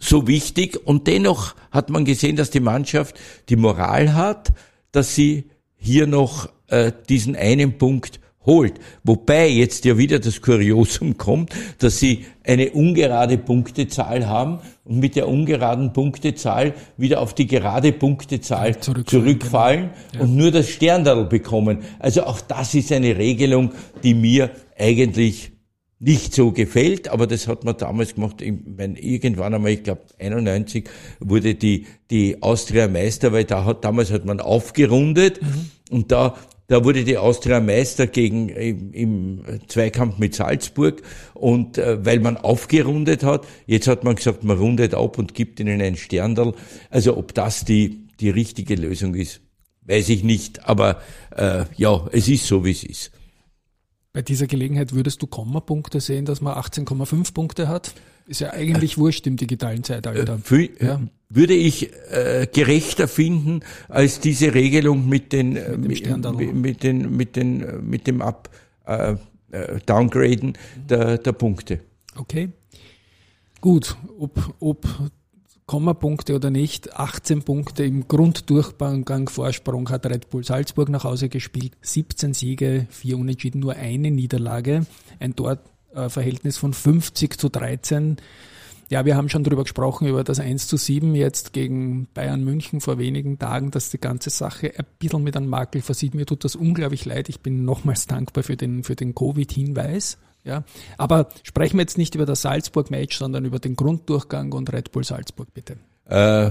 so 0.00 0.26
wichtig 0.26 0.84
und 0.84 1.06
dennoch 1.06 1.54
hat 1.70 1.90
man 1.90 2.04
gesehen, 2.04 2.34
dass 2.34 2.50
die 2.50 2.58
Mannschaft 2.58 3.20
die 3.48 3.56
Moral 3.56 4.14
hat, 4.14 4.52
dass 4.90 5.14
sie 5.14 5.44
hier 5.76 6.08
noch 6.08 6.48
äh, 6.66 6.90
diesen 7.08 7.36
einen 7.36 7.78
Punkt 7.78 8.18
holt. 8.44 8.74
Wobei 9.04 9.48
jetzt 9.48 9.84
ja 9.84 9.98
wieder 9.98 10.18
das 10.18 10.40
Kuriosum 10.40 11.16
kommt, 11.16 11.52
dass 11.78 11.98
sie 11.98 12.26
eine 12.44 12.70
ungerade 12.70 13.38
Punktezahl 13.38 14.26
haben 14.26 14.58
und 14.84 14.98
mit 14.98 15.16
der 15.16 15.28
ungeraden 15.28 15.92
Punktezahl 15.92 16.74
wieder 16.96 17.20
auf 17.20 17.34
die 17.34 17.46
gerade 17.46 17.92
Punktezahl 17.92 18.80
zurückfallen, 18.80 19.06
zurückfallen 19.06 19.90
genau. 20.12 20.24
und 20.24 20.36
nur 20.36 20.50
das 20.50 20.68
Sterndal 20.68 21.24
bekommen. 21.26 21.78
Also 21.98 22.24
auch 22.24 22.40
das 22.40 22.74
ist 22.74 22.90
eine 22.92 23.16
Regelung, 23.16 23.72
die 24.02 24.14
mir 24.14 24.50
eigentlich 24.76 25.52
nicht 26.02 26.34
so 26.34 26.50
gefällt, 26.50 27.08
aber 27.08 27.28
das 27.28 27.46
hat 27.46 27.62
man 27.62 27.76
damals 27.76 28.16
gemacht. 28.16 28.42
Ich 28.42 28.52
meine, 28.76 28.98
irgendwann 28.98 29.54
einmal, 29.54 29.70
ich 29.70 29.84
glaube 29.84 30.02
91 30.18 30.88
wurde 31.20 31.54
die 31.54 31.86
die 32.10 32.42
Austria 32.42 32.88
Meister, 32.88 33.32
weil 33.32 33.44
da 33.44 33.64
hat 33.64 33.84
damals 33.84 34.10
hat 34.10 34.24
man 34.24 34.40
aufgerundet 34.40 35.40
mhm. 35.40 35.70
und 35.90 36.10
da 36.10 36.34
da 36.68 36.84
wurde 36.84 37.04
die 37.04 37.18
Austria 37.18 37.60
Meister 37.60 38.06
gegen 38.06 38.48
im, 38.48 38.92
im 38.92 39.60
Zweikampf 39.68 40.18
mit 40.18 40.34
Salzburg 40.34 41.02
und 41.34 41.78
äh, 41.78 42.04
weil 42.04 42.20
man 42.20 42.36
aufgerundet 42.36 43.24
hat, 43.24 43.46
jetzt 43.66 43.88
hat 43.88 44.04
man 44.04 44.16
gesagt, 44.16 44.44
man 44.44 44.58
rundet 44.58 44.94
ab 44.94 45.18
und 45.18 45.34
gibt 45.34 45.60
ihnen 45.60 45.82
ein 45.82 45.96
Sterndal. 45.96 46.54
Also 46.90 47.16
ob 47.16 47.34
das 47.34 47.64
die 47.64 48.02
die 48.20 48.30
richtige 48.30 48.76
Lösung 48.76 49.14
ist, 49.14 49.40
weiß 49.82 50.08
ich 50.08 50.22
nicht. 50.22 50.66
Aber 50.68 51.02
äh, 51.36 51.64
ja, 51.76 52.08
es 52.12 52.28
ist 52.28 52.46
so, 52.46 52.64
wie 52.64 52.70
es 52.70 52.84
ist. 52.84 53.10
Bei 54.12 54.22
dieser 54.22 54.46
Gelegenheit 54.46 54.92
würdest 54.92 55.22
du 55.22 55.26
Kommapunkte 55.26 56.00
sehen, 56.00 56.24
dass 56.24 56.40
man 56.40 56.54
18,5 56.54 57.34
Punkte 57.34 57.68
hat? 57.68 57.94
Ist 58.26 58.40
ja 58.40 58.52
eigentlich 58.52 58.94
äh, 58.94 58.98
wurscht 58.98 59.26
im 59.26 59.36
digitalen 59.36 59.84
Zeitalter. 59.84 60.38
Äh, 60.50 60.70
ja. 60.80 61.00
Würde 61.28 61.54
ich 61.54 61.90
äh, 62.10 62.46
gerechter 62.52 63.08
finden 63.08 63.60
als 63.88 64.20
diese 64.20 64.54
Regelung 64.54 65.08
mit 65.08 65.32
den 65.32 65.56
äh, 65.56 65.76
mit, 65.76 66.06
mit, 66.06 66.54
mit, 66.54 66.82
den 66.82 67.16
mit 67.16 67.36
den 67.36 67.62
äh, 67.62 67.72
mit 67.78 68.06
dem 68.06 68.22
Up 68.22 68.50
äh, 68.84 69.16
Downgraden 69.86 70.56
der, 70.88 71.18
der 71.18 71.32
Punkte. 71.32 71.80
Okay. 72.16 72.50
Gut, 73.60 73.96
ob, 74.18 74.54
ob 74.60 74.86
Kommapunkte 75.66 76.34
oder 76.34 76.50
nicht. 76.50 76.96
18 76.96 77.44
Punkte 77.44 77.84
im 77.84 78.08
Grunddurchgang 78.08 79.28
Vorsprung 79.28 79.88
hat 79.88 80.04
Red 80.06 80.28
Bull 80.30 80.44
Salzburg 80.44 80.88
nach 80.88 81.04
Hause 81.04 81.28
gespielt. 81.28 81.76
17 81.80 82.34
Siege, 82.34 82.86
4 82.90 83.16
Unentschieden, 83.16 83.60
nur 83.60 83.74
eine 83.76 84.10
Niederlage. 84.10 84.84
Ein 85.20 85.34
Torverhältnis 85.92 86.56
von 86.56 86.72
50 86.72 87.38
zu 87.38 87.48
13. 87.48 88.16
Ja, 88.88 89.06
wir 89.06 89.16
haben 89.16 89.30
schon 89.30 89.42
darüber 89.42 89.62
gesprochen, 89.62 90.06
über 90.06 90.22
das 90.22 90.38
1 90.38 90.68
zu 90.68 90.76
7 90.76 91.14
jetzt 91.14 91.52
gegen 91.52 92.08
Bayern 92.12 92.44
München 92.44 92.80
vor 92.82 92.98
wenigen 92.98 93.38
Tagen, 93.38 93.70
dass 93.70 93.90
die 93.90 93.98
ganze 93.98 94.28
Sache 94.28 94.72
ein 94.76 94.84
bisschen 94.98 95.22
mit 95.22 95.36
einem 95.36 95.48
Makel 95.48 95.80
versieht. 95.80 96.14
Mir 96.14 96.26
tut 96.26 96.44
das 96.44 96.56
unglaublich 96.56 97.06
leid. 97.06 97.30
Ich 97.30 97.40
bin 97.40 97.64
nochmals 97.64 98.06
dankbar 98.06 98.44
für 98.44 98.56
den, 98.56 98.84
für 98.84 98.94
den 98.94 99.14
Covid-Hinweis. 99.14 100.18
Ja, 100.44 100.64
aber 100.98 101.28
sprechen 101.44 101.78
wir 101.78 101.82
jetzt 101.82 101.96
nicht 101.96 102.16
über 102.16 102.26
das 102.26 102.42
Salzburg-Match, 102.42 103.16
sondern 103.16 103.44
über 103.44 103.60
den 103.60 103.76
Grunddurchgang 103.76 104.52
und 104.52 104.72
Red 104.72 104.90
Bull 104.90 105.04
Salzburg, 105.04 105.54
bitte. 105.54 105.76
Äh, 106.06 106.50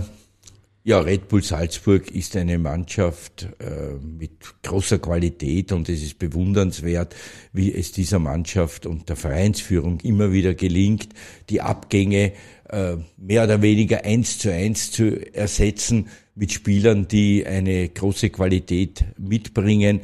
ja, 0.83 0.99
Red 0.99 1.27
Bull 1.27 1.43
Salzburg 1.43 2.09
ist 2.09 2.35
eine 2.35 2.57
Mannschaft 2.57 3.47
äh, 3.59 3.93
mit 4.03 4.31
großer 4.63 4.97
Qualität 4.97 5.71
und 5.71 5.87
es 5.89 6.01
ist 6.01 6.17
bewundernswert, 6.17 7.15
wie 7.53 7.71
es 7.71 7.91
dieser 7.91 8.17
Mannschaft 8.17 8.87
und 8.87 9.07
der 9.07 9.15
Vereinsführung 9.15 9.99
immer 9.99 10.31
wieder 10.31 10.55
gelingt, 10.55 11.09
die 11.49 11.61
Abgänge 11.61 12.33
äh, 12.69 12.97
mehr 13.17 13.43
oder 13.43 13.61
weniger 13.61 14.05
eins 14.05 14.39
zu 14.39 14.51
eins 14.51 14.91
zu 14.91 15.33
ersetzen 15.35 16.09
mit 16.33 16.51
Spielern, 16.51 17.07
die 17.07 17.45
eine 17.45 17.87
große 17.87 18.31
Qualität 18.31 19.05
mitbringen. 19.19 20.01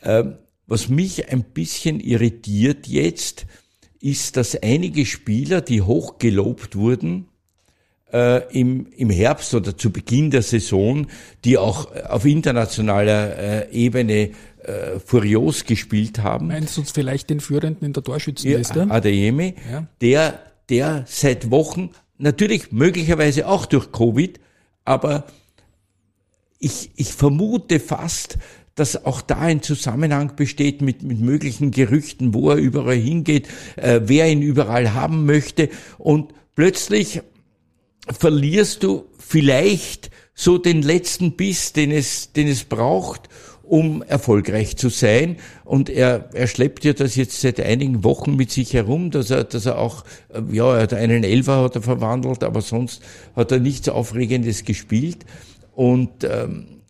Ähm, 0.00 0.36
was 0.68 0.88
mich 0.88 1.32
ein 1.32 1.42
bisschen 1.42 1.98
irritiert 1.98 2.86
jetzt, 2.86 3.46
ist, 4.00 4.36
dass 4.36 4.54
einige 4.62 5.06
Spieler, 5.06 5.60
die 5.60 5.82
hoch 5.82 6.18
gelobt 6.18 6.76
wurden, 6.76 7.26
äh, 8.14 8.42
im, 8.58 8.86
im 8.96 9.10
Herbst 9.10 9.52
oder 9.54 9.76
zu 9.76 9.90
Beginn 9.90 10.30
der 10.30 10.42
Saison, 10.42 11.08
die 11.44 11.58
auch 11.58 11.88
auf 12.08 12.24
internationaler 12.24 13.66
äh, 13.66 13.72
Ebene 13.72 14.30
äh, 14.62 15.00
furios 15.04 15.64
gespielt 15.64 16.20
haben. 16.20 16.46
Meinst 16.46 16.76
du 16.76 16.84
vielleicht 16.84 17.28
den 17.28 17.40
Führenden 17.40 17.84
in 17.86 17.92
der 17.92 18.04
Torschützenliste? 18.04 18.86
Ja, 18.88 18.90
Adeyemi, 18.90 19.54
ja. 19.70 19.88
der, 20.00 20.38
der 20.68 21.04
seit 21.08 21.50
Wochen, 21.50 21.90
natürlich 22.18 22.70
möglicherweise 22.70 23.48
auch 23.48 23.66
durch 23.66 23.90
Covid, 23.90 24.38
aber 24.84 25.24
ich, 26.60 26.92
ich 26.94 27.12
vermute 27.12 27.80
fast, 27.80 28.38
dass 28.76 29.04
auch 29.04 29.20
da 29.22 29.38
ein 29.38 29.60
Zusammenhang 29.60 30.36
besteht 30.36 30.82
mit, 30.82 31.02
mit 31.02 31.20
möglichen 31.20 31.72
Gerüchten, 31.72 32.32
wo 32.32 32.50
er 32.50 32.56
überall 32.56 32.96
hingeht, 32.96 33.48
äh, 33.76 34.00
wer 34.04 34.30
ihn 34.30 34.42
überall 34.42 34.94
haben 34.94 35.26
möchte. 35.26 35.68
Und 35.98 36.32
plötzlich 36.54 37.22
verlierst 38.12 38.82
du 38.82 39.06
vielleicht 39.18 40.10
so 40.34 40.58
den 40.58 40.82
letzten 40.82 41.32
Biss, 41.32 41.72
den 41.72 41.90
es, 41.90 42.32
den 42.32 42.48
es 42.48 42.64
braucht, 42.64 43.28
um 43.62 44.02
erfolgreich 44.02 44.76
zu 44.76 44.88
sein. 44.88 45.36
Und 45.64 45.88
er, 45.88 46.28
er 46.34 46.46
schleppt 46.46 46.84
ja 46.84 46.92
das 46.92 47.16
jetzt 47.16 47.40
seit 47.40 47.60
einigen 47.60 48.04
Wochen 48.04 48.36
mit 48.36 48.50
sich 48.50 48.74
herum, 48.74 49.10
dass 49.10 49.30
er, 49.30 49.44
dass 49.44 49.66
er 49.66 49.78
auch, 49.78 50.04
äh, 50.28 50.42
ja, 50.54 50.76
er 50.76 50.82
hat 50.82 50.94
einen 50.94 51.24
Elfer 51.24 51.62
hat 51.62 51.76
er 51.76 51.82
verwandelt, 51.82 52.44
aber 52.44 52.60
sonst 52.60 53.02
hat 53.34 53.52
er 53.52 53.60
nichts 53.60 53.88
Aufregendes 53.88 54.64
gespielt. 54.64 55.24
Und 55.72 56.24
ähm, 56.24 56.82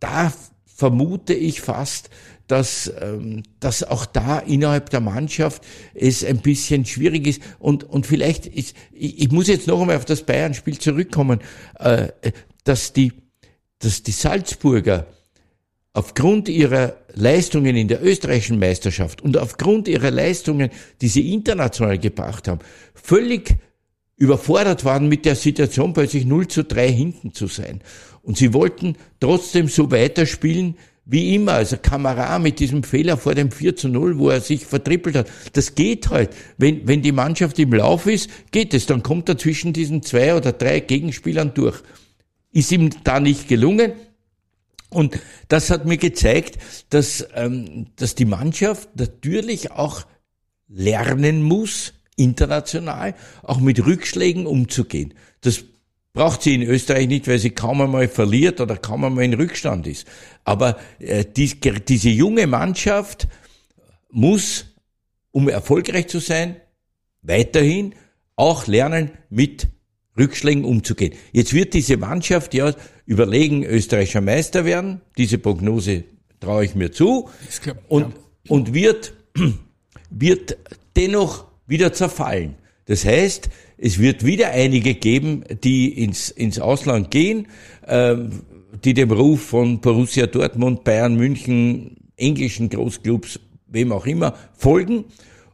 da 0.00 0.32
vermute 0.64 1.34
ich 1.34 1.60
fast, 1.60 2.10
dass, 2.46 2.92
ähm, 3.00 3.42
dass 3.60 3.82
auch 3.82 4.06
da 4.06 4.38
innerhalb 4.38 4.90
der 4.90 5.00
Mannschaft 5.00 5.62
es 5.94 6.24
ein 6.24 6.38
bisschen 6.38 6.84
schwierig 6.84 7.26
ist. 7.26 7.42
Und, 7.58 7.84
und 7.84 8.06
vielleicht 8.06 8.46
ist, 8.46 8.76
ich, 8.92 9.22
ich 9.22 9.30
muss 9.30 9.48
jetzt 9.48 9.66
noch 9.66 9.80
einmal 9.80 9.96
auf 9.96 10.04
das 10.04 10.22
Bayern-Spiel 10.22 10.78
zurückkommen, 10.78 11.40
äh, 11.78 12.08
dass, 12.64 12.92
die, 12.92 13.12
dass 13.78 14.02
die 14.02 14.12
Salzburger 14.12 15.06
aufgrund 15.92 16.48
ihrer 16.48 16.96
Leistungen 17.14 17.74
in 17.74 17.88
der 17.88 18.04
österreichischen 18.04 18.58
Meisterschaft 18.58 19.22
und 19.22 19.38
aufgrund 19.38 19.88
ihrer 19.88 20.10
Leistungen, 20.10 20.70
die 21.00 21.08
sie 21.08 21.32
international 21.32 21.98
gebracht 21.98 22.48
haben, 22.48 22.60
völlig 22.94 23.56
überfordert 24.16 24.84
waren 24.84 25.08
mit 25.08 25.24
der 25.24 25.36
Situation, 25.36 25.94
plötzlich 25.94 26.26
0 26.26 26.48
zu 26.48 26.64
3 26.64 26.90
hinten 26.90 27.32
zu 27.32 27.46
sein. 27.46 27.80
Und 28.22 28.36
sie 28.36 28.52
wollten 28.52 28.96
trotzdem 29.20 29.68
so 29.68 29.90
weiterspielen 29.90 30.76
wie 31.06 31.34
immer. 31.34 31.52
Also 31.52 31.78
Kamera 31.80 32.38
mit 32.38 32.58
diesem 32.58 32.82
Fehler 32.82 33.16
vor 33.16 33.34
dem 33.34 33.50
4 33.50 33.76
zu 33.76 33.88
0, 33.88 34.18
wo 34.18 34.28
er 34.28 34.40
sich 34.40 34.66
vertrippelt 34.66 35.16
hat. 35.16 35.30
Das 35.54 35.74
geht 35.74 36.10
halt. 36.10 36.30
Wenn, 36.58 36.86
wenn 36.86 37.00
die 37.00 37.12
Mannschaft 37.12 37.58
im 37.58 37.72
Lauf 37.72 38.06
ist, 38.06 38.28
geht 38.50 38.74
es. 38.74 38.84
Dann 38.86 39.02
kommt 39.02 39.28
er 39.28 39.38
zwischen 39.38 39.72
diesen 39.72 40.02
zwei 40.02 40.34
oder 40.34 40.52
drei 40.52 40.80
Gegenspielern 40.80 41.54
durch. 41.54 41.80
Ist 42.52 42.72
ihm 42.72 42.90
da 43.04 43.20
nicht 43.20 43.48
gelungen. 43.48 43.92
Und 44.90 45.18
das 45.48 45.70
hat 45.70 45.86
mir 45.86 45.96
gezeigt, 45.96 46.58
dass, 46.90 47.26
ähm, 47.34 47.86
dass 47.96 48.14
die 48.14 48.24
Mannschaft 48.24 48.88
natürlich 48.96 49.72
auch 49.72 50.06
lernen 50.68 51.42
muss, 51.42 51.92
international, 52.16 53.14
auch 53.42 53.60
mit 53.60 53.84
Rückschlägen 53.84 54.46
umzugehen. 54.46 55.14
Das 55.42 55.64
braucht 56.16 56.42
sie 56.42 56.54
in 56.54 56.62
Österreich 56.62 57.08
nicht, 57.08 57.28
weil 57.28 57.38
sie 57.38 57.50
kaum 57.50 57.82
einmal 57.82 58.08
verliert 58.08 58.62
oder 58.62 58.78
kaum 58.78 59.04
einmal 59.04 59.24
in 59.24 59.34
Rückstand 59.34 59.86
ist. 59.86 60.06
Aber 60.44 60.78
äh, 60.98 61.26
die, 61.26 61.60
diese 61.86 62.08
junge 62.08 62.46
Mannschaft 62.46 63.28
muss, 64.10 64.64
um 65.30 65.50
erfolgreich 65.50 66.06
zu 66.06 66.18
sein, 66.18 66.56
weiterhin 67.20 67.94
auch 68.34 68.66
lernen, 68.66 69.10
mit 69.28 69.66
Rückschlägen 70.18 70.64
umzugehen. 70.64 71.12
Jetzt 71.32 71.52
wird 71.52 71.74
diese 71.74 71.98
Mannschaft 71.98 72.54
ja 72.54 72.72
überlegen, 73.04 73.62
österreichischer 73.62 74.22
Meister 74.22 74.64
werden. 74.64 75.02
Diese 75.18 75.36
Prognose 75.36 76.04
traue 76.40 76.64
ich 76.64 76.74
mir 76.74 76.92
zu. 76.92 77.28
Klar, 77.60 77.76
und, 77.88 78.02
ja. 78.02 78.12
und 78.48 78.72
wird, 78.72 79.12
wird 80.10 80.56
dennoch 80.96 81.44
wieder 81.66 81.92
zerfallen. 81.92 82.54
Das 82.86 83.04
heißt, 83.04 83.50
es 83.78 83.98
wird 83.98 84.24
wieder 84.24 84.50
einige 84.50 84.94
geben, 84.94 85.44
die 85.62 86.02
ins, 86.02 86.30
ins 86.30 86.58
Ausland 86.58 87.10
gehen, 87.10 87.48
äh, 87.86 88.16
die 88.84 88.94
dem 88.94 89.10
Ruf 89.10 89.42
von 89.42 89.80
Borussia 89.80 90.26
Dortmund, 90.26 90.84
Bayern 90.84 91.16
München, 91.16 91.96
englischen 92.16 92.68
Großclubs, 92.68 93.40
wem 93.68 93.92
auch 93.92 94.06
immer, 94.06 94.34
folgen. 94.56 95.04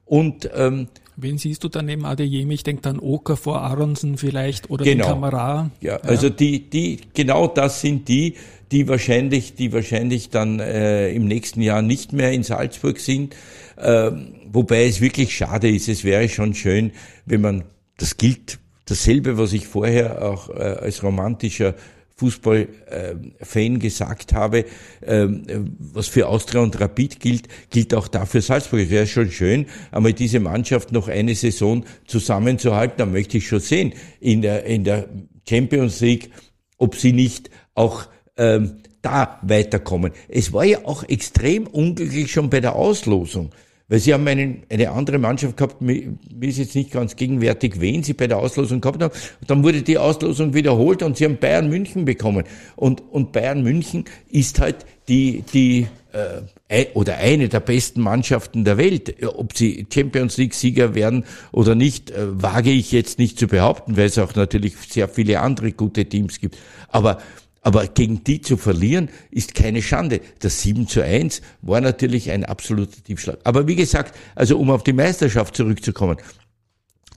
Und 0.05 0.49
ähm, 0.55 0.89
Wen 1.17 1.37
siehst 1.37 1.63
du 1.63 1.69
dann 1.69 1.87
neben 1.87 2.07
Adeyemi? 2.07 2.55
Ich 2.55 2.63
denke 2.63 2.83
dann 2.83 2.99
Oka 2.99 3.37
vor 3.37 3.61
Aronsen 3.61 4.17
vielleicht 4.17 4.71
oder 4.71 4.85
genau. 4.85 5.05
den 5.05 5.13
Kamera. 5.13 5.71
Ja, 5.81 5.93
ja, 5.93 6.01
also 6.01 6.31
die, 6.31 6.71
die, 6.71 7.01
genau 7.15 7.49
das 7.49 7.83
sind 7.83 8.09
die, 8.09 8.35
die 8.71 8.89
wahrscheinlich, 8.89 9.55
die 9.55 9.73
wahrscheinlich 9.73 10.31
dann 10.31 10.59
äh, 10.59 11.13
im 11.13 11.27
nächsten 11.27 11.61
Jahr 11.61 11.83
nicht 11.83 12.13
mehr 12.15 12.33
in 12.33 12.43
Salzburg 12.43 12.99
sind. 12.99 13.37
Ähm, 13.79 14.35
wobei 14.51 14.87
es 14.87 15.01
wirklich 15.01 15.37
schade 15.37 15.69
ist. 15.71 15.89
Es 15.89 16.03
wäre 16.03 16.29
schon 16.29 16.55
schön, 16.55 16.93
wenn 17.27 17.43
man 17.43 17.65
das 18.03 18.17
gilt, 18.17 18.59
dasselbe, 18.87 19.39
was 19.39 19.53
ich 19.53 19.69
vorher 19.69 20.29
auch 20.29 20.51
äh, 20.51 20.55
als 20.55 21.05
romantischer 21.05 21.77
Fußballfan 22.17 23.79
gesagt 23.79 24.33
habe, 24.33 24.65
ähm, 25.07 25.77
was 25.79 26.09
für 26.09 26.27
Austria 26.29 26.63
und 26.63 26.79
Rapid 26.81 27.21
gilt, 27.21 27.49
gilt 27.71 27.95
auch 27.95 28.09
da 28.09 28.27
für 28.27 28.41
Salzburg. 28.41 28.81
Es 28.81 28.91
wäre 28.91 29.07
schon 29.07 29.31
schön, 29.31 29.67
einmal 29.93 30.13
diese 30.13 30.41
Mannschaft 30.41 30.91
noch 30.91 31.07
eine 31.07 31.37
Saison 31.37 31.85
zusammenzuhalten. 32.07 32.97
Da 32.99 33.07
möchte 33.07 33.39
ich 33.39 33.47
schon 33.47 33.61
sehen, 33.61 33.95
in 34.21 34.43
der, 34.43 34.65
in 34.65 34.83
der 34.83 35.09
Champions 35.49 36.01
League, 36.01 36.31
ob 36.79 36.97
sie 36.97 37.13
nicht 37.13 37.51
auch 37.75 38.07
ähm, 38.37 38.83
da 39.01 39.39
weiterkommen. 39.43 40.13
Es 40.29 40.53
war 40.53 40.65
ja 40.65 40.85
auch 40.85 41.05
extrem 41.05 41.69
unglücklich 41.69 42.33
schon 42.33 42.51
bei 42.51 42.61
der 42.61 42.75
Auslosung. 42.75 43.51
Weil 43.93 43.99
sie 43.99 44.15
haben 44.15 44.27
einen, 44.27 44.63
eine 44.71 44.91
andere 44.91 45.19
Mannschaft 45.19 45.59
gehabt, 45.59 45.83
mir 45.83 46.17
ist 46.41 46.57
jetzt 46.57 46.75
nicht 46.75 46.93
ganz 46.93 47.15
gegenwärtig, 47.15 47.79
wen 47.79 48.03
sie 48.03 48.15
bei 48.15 48.27
der 48.27 48.39
Auslosung 48.39 48.81
gehabt 48.81 49.03
haben. 49.03 49.13
Und 49.43 49.51
dann 49.51 49.63
wurde 49.63 49.83
die 49.83 49.99
Auslosung 49.99 50.55
wiederholt 50.55 51.03
und 51.03 51.19
sie 51.19 51.27
haben 51.27 51.37
Bayern 51.37 51.69
München 51.69 52.07
bekommen. 52.07 52.45
Und, 52.75 53.03
und 53.11 53.33
Bayern 53.33 53.63
München 53.63 54.07
ist 54.31 54.61
halt 54.61 54.87
die, 55.09 55.45
die 55.53 55.89
äh, 56.13 56.87
oder 56.95 57.19
eine 57.19 57.51
der 57.51 57.61
besten 57.61 58.01
Mannschaften 58.01 58.65
der 58.65 58.79
Welt. 58.79 59.15
Ob 59.27 59.55
sie 59.55 59.87
Champions 59.93 60.39
League 60.39 60.55
Sieger 60.55 60.95
werden 60.95 61.27
oder 61.51 61.75
nicht, 61.75 62.11
äh, 62.13 62.43
wage 62.43 62.71
ich 62.71 62.93
jetzt 62.93 63.19
nicht 63.19 63.39
zu 63.39 63.47
behaupten, 63.47 63.99
weil 63.99 64.07
es 64.07 64.17
auch 64.17 64.35
natürlich 64.35 64.75
sehr 64.89 65.07
viele 65.07 65.41
andere 65.41 65.73
gute 65.73 66.07
Teams 66.07 66.41
gibt. 66.41 66.57
Aber 66.89 67.19
aber 67.63 67.87
gegen 67.87 68.25
die 68.25 68.41
zu 68.41 68.57
verlieren, 68.57 69.09
ist 69.31 69.55
keine 69.55 69.83
Schande. 69.83 70.21
Das 70.41 70.63
7 70.63 70.89
zu 70.89 71.03
1 71.03 71.41
war 71.63 71.81
natürlich 71.81 72.31
ein 72.31 72.45
absoluter 72.45 73.03
Tiefschlag. 73.03 73.39
Aber 73.45 73.69
wie 73.69 73.77
gesagt, 73.77 74.19
also 74.35 74.59
um 74.59 74.71
auf 74.71 74.83
die 74.83 74.93
Meisterschaft 74.93 75.57
zurückzukommen. 75.57 76.19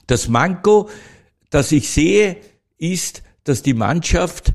Das 0.06 0.28
Manko, 0.28 0.88
das 1.50 1.72
ich 1.72 1.90
sehe, 1.90 2.36
ist, 2.78 3.22
dass 3.42 3.62
die 3.62 3.74
Mannschaft 3.74 4.52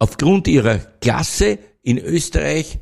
aufgrund 0.00 0.48
ihrer 0.48 0.78
Klasse 0.78 1.58
in 1.82 1.98
Österreich 1.98 2.78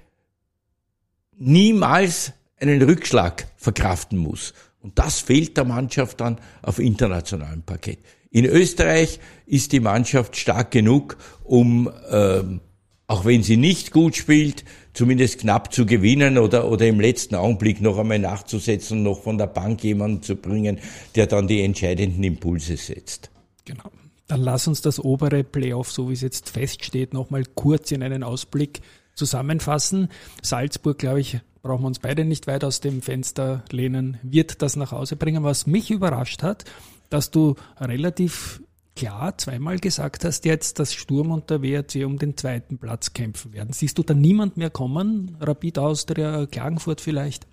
niemals 1.36 2.32
einen 2.58 2.80
Rückschlag 2.80 3.46
verkraften 3.56 4.18
muss. 4.18 4.54
Und 4.80 4.98
das 4.98 5.20
fehlt 5.20 5.56
der 5.58 5.64
Mannschaft 5.64 6.20
dann 6.20 6.40
auf 6.62 6.78
internationalem 6.78 7.62
Parkett. 7.62 7.98
In 8.30 8.44
Österreich 8.44 9.20
ist 9.46 9.72
die 9.72 9.80
Mannschaft 9.80 10.36
stark 10.36 10.70
genug, 10.70 11.16
um, 11.44 11.90
ähm, 12.10 12.60
auch 13.06 13.24
wenn 13.24 13.42
sie 13.42 13.56
nicht 13.56 13.90
gut 13.90 14.16
spielt, 14.16 14.64
zumindest 14.92 15.40
knapp 15.40 15.72
zu 15.72 15.86
gewinnen 15.86 16.36
oder, 16.36 16.70
oder 16.70 16.86
im 16.86 17.00
letzten 17.00 17.36
Augenblick 17.36 17.80
noch 17.80 17.98
einmal 17.98 18.18
nachzusetzen 18.18 19.02
noch 19.02 19.22
von 19.22 19.38
der 19.38 19.46
Bank 19.46 19.82
jemanden 19.82 20.22
zu 20.22 20.36
bringen, 20.36 20.78
der 21.14 21.26
dann 21.26 21.48
die 21.48 21.62
entscheidenden 21.62 22.22
Impulse 22.22 22.76
setzt. 22.76 23.30
Genau. 23.64 23.90
Dann 24.26 24.42
lass 24.42 24.68
uns 24.68 24.82
das 24.82 25.02
obere 25.02 25.42
Playoff, 25.42 25.90
so 25.90 26.10
wie 26.10 26.12
es 26.12 26.20
jetzt 26.20 26.50
feststeht, 26.50 27.14
nochmal 27.14 27.44
kurz 27.54 27.92
in 27.92 28.02
einen 28.02 28.22
Ausblick 28.22 28.80
zusammenfassen. 29.14 30.08
Salzburg, 30.42 30.98
glaube 30.98 31.20
ich, 31.20 31.40
brauchen 31.62 31.82
wir 31.82 31.88
uns 31.88 31.98
beide 31.98 32.26
nicht 32.26 32.46
weit 32.46 32.62
aus 32.62 32.80
dem 32.80 33.00
Fenster 33.00 33.64
lehnen, 33.70 34.18
wird 34.22 34.60
das 34.60 34.76
nach 34.76 34.92
Hause 34.92 35.16
bringen. 35.16 35.44
Was 35.44 35.66
mich 35.66 35.90
überrascht 35.90 36.42
hat, 36.42 36.64
dass 37.10 37.30
du 37.30 37.54
relativ 37.80 38.60
klar 38.94 39.38
zweimal 39.38 39.78
gesagt 39.78 40.24
hast 40.24 40.44
jetzt, 40.44 40.78
dass 40.78 40.92
Sturm 40.92 41.30
und 41.30 41.50
der 41.50 41.62
WRC 41.62 42.04
um 42.04 42.18
den 42.18 42.36
zweiten 42.36 42.78
Platz 42.78 43.12
kämpfen 43.12 43.52
werden. 43.52 43.72
Siehst 43.72 43.96
du 43.96 44.02
da 44.02 44.12
niemand 44.12 44.56
mehr 44.56 44.70
kommen? 44.70 45.36
Rapid 45.40 45.78
Austria, 45.78 46.46
Klagenfurt 46.46 47.00
vielleicht? 47.00 47.46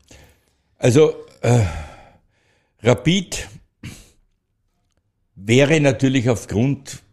Also 0.78 1.14
äh, 1.42 1.62
Rapid 2.82 3.48
wäre 5.36 5.80
natürlich 5.80 6.30
aufgrund 6.30 7.04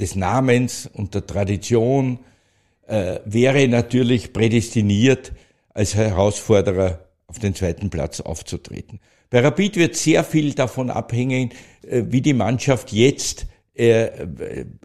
des 0.00 0.14
Namens 0.14 0.88
und 0.92 1.14
der 1.14 1.26
Tradition, 1.26 2.18
äh, 2.86 3.20
wäre 3.24 3.66
natürlich 3.68 4.32
prädestiniert, 4.32 5.32
als 5.70 5.94
Herausforderer 5.94 7.00
auf 7.26 7.38
den 7.38 7.54
zweiten 7.54 7.90
Platz 7.90 8.20
aufzutreten. 8.20 9.00
Bei 9.36 9.42
Rapid 9.42 9.76
wird 9.76 9.96
sehr 9.96 10.24
viel 10.24 10.54
davon 10.54 10.88
abhängen, 10.88 11.50
äh, 11.82 12.04
wie 12.08 12.22
die 12.22 12.32
Mannschaft 12.32 12.90
jetzt 12.90 13.44
äh, 13.74 14.08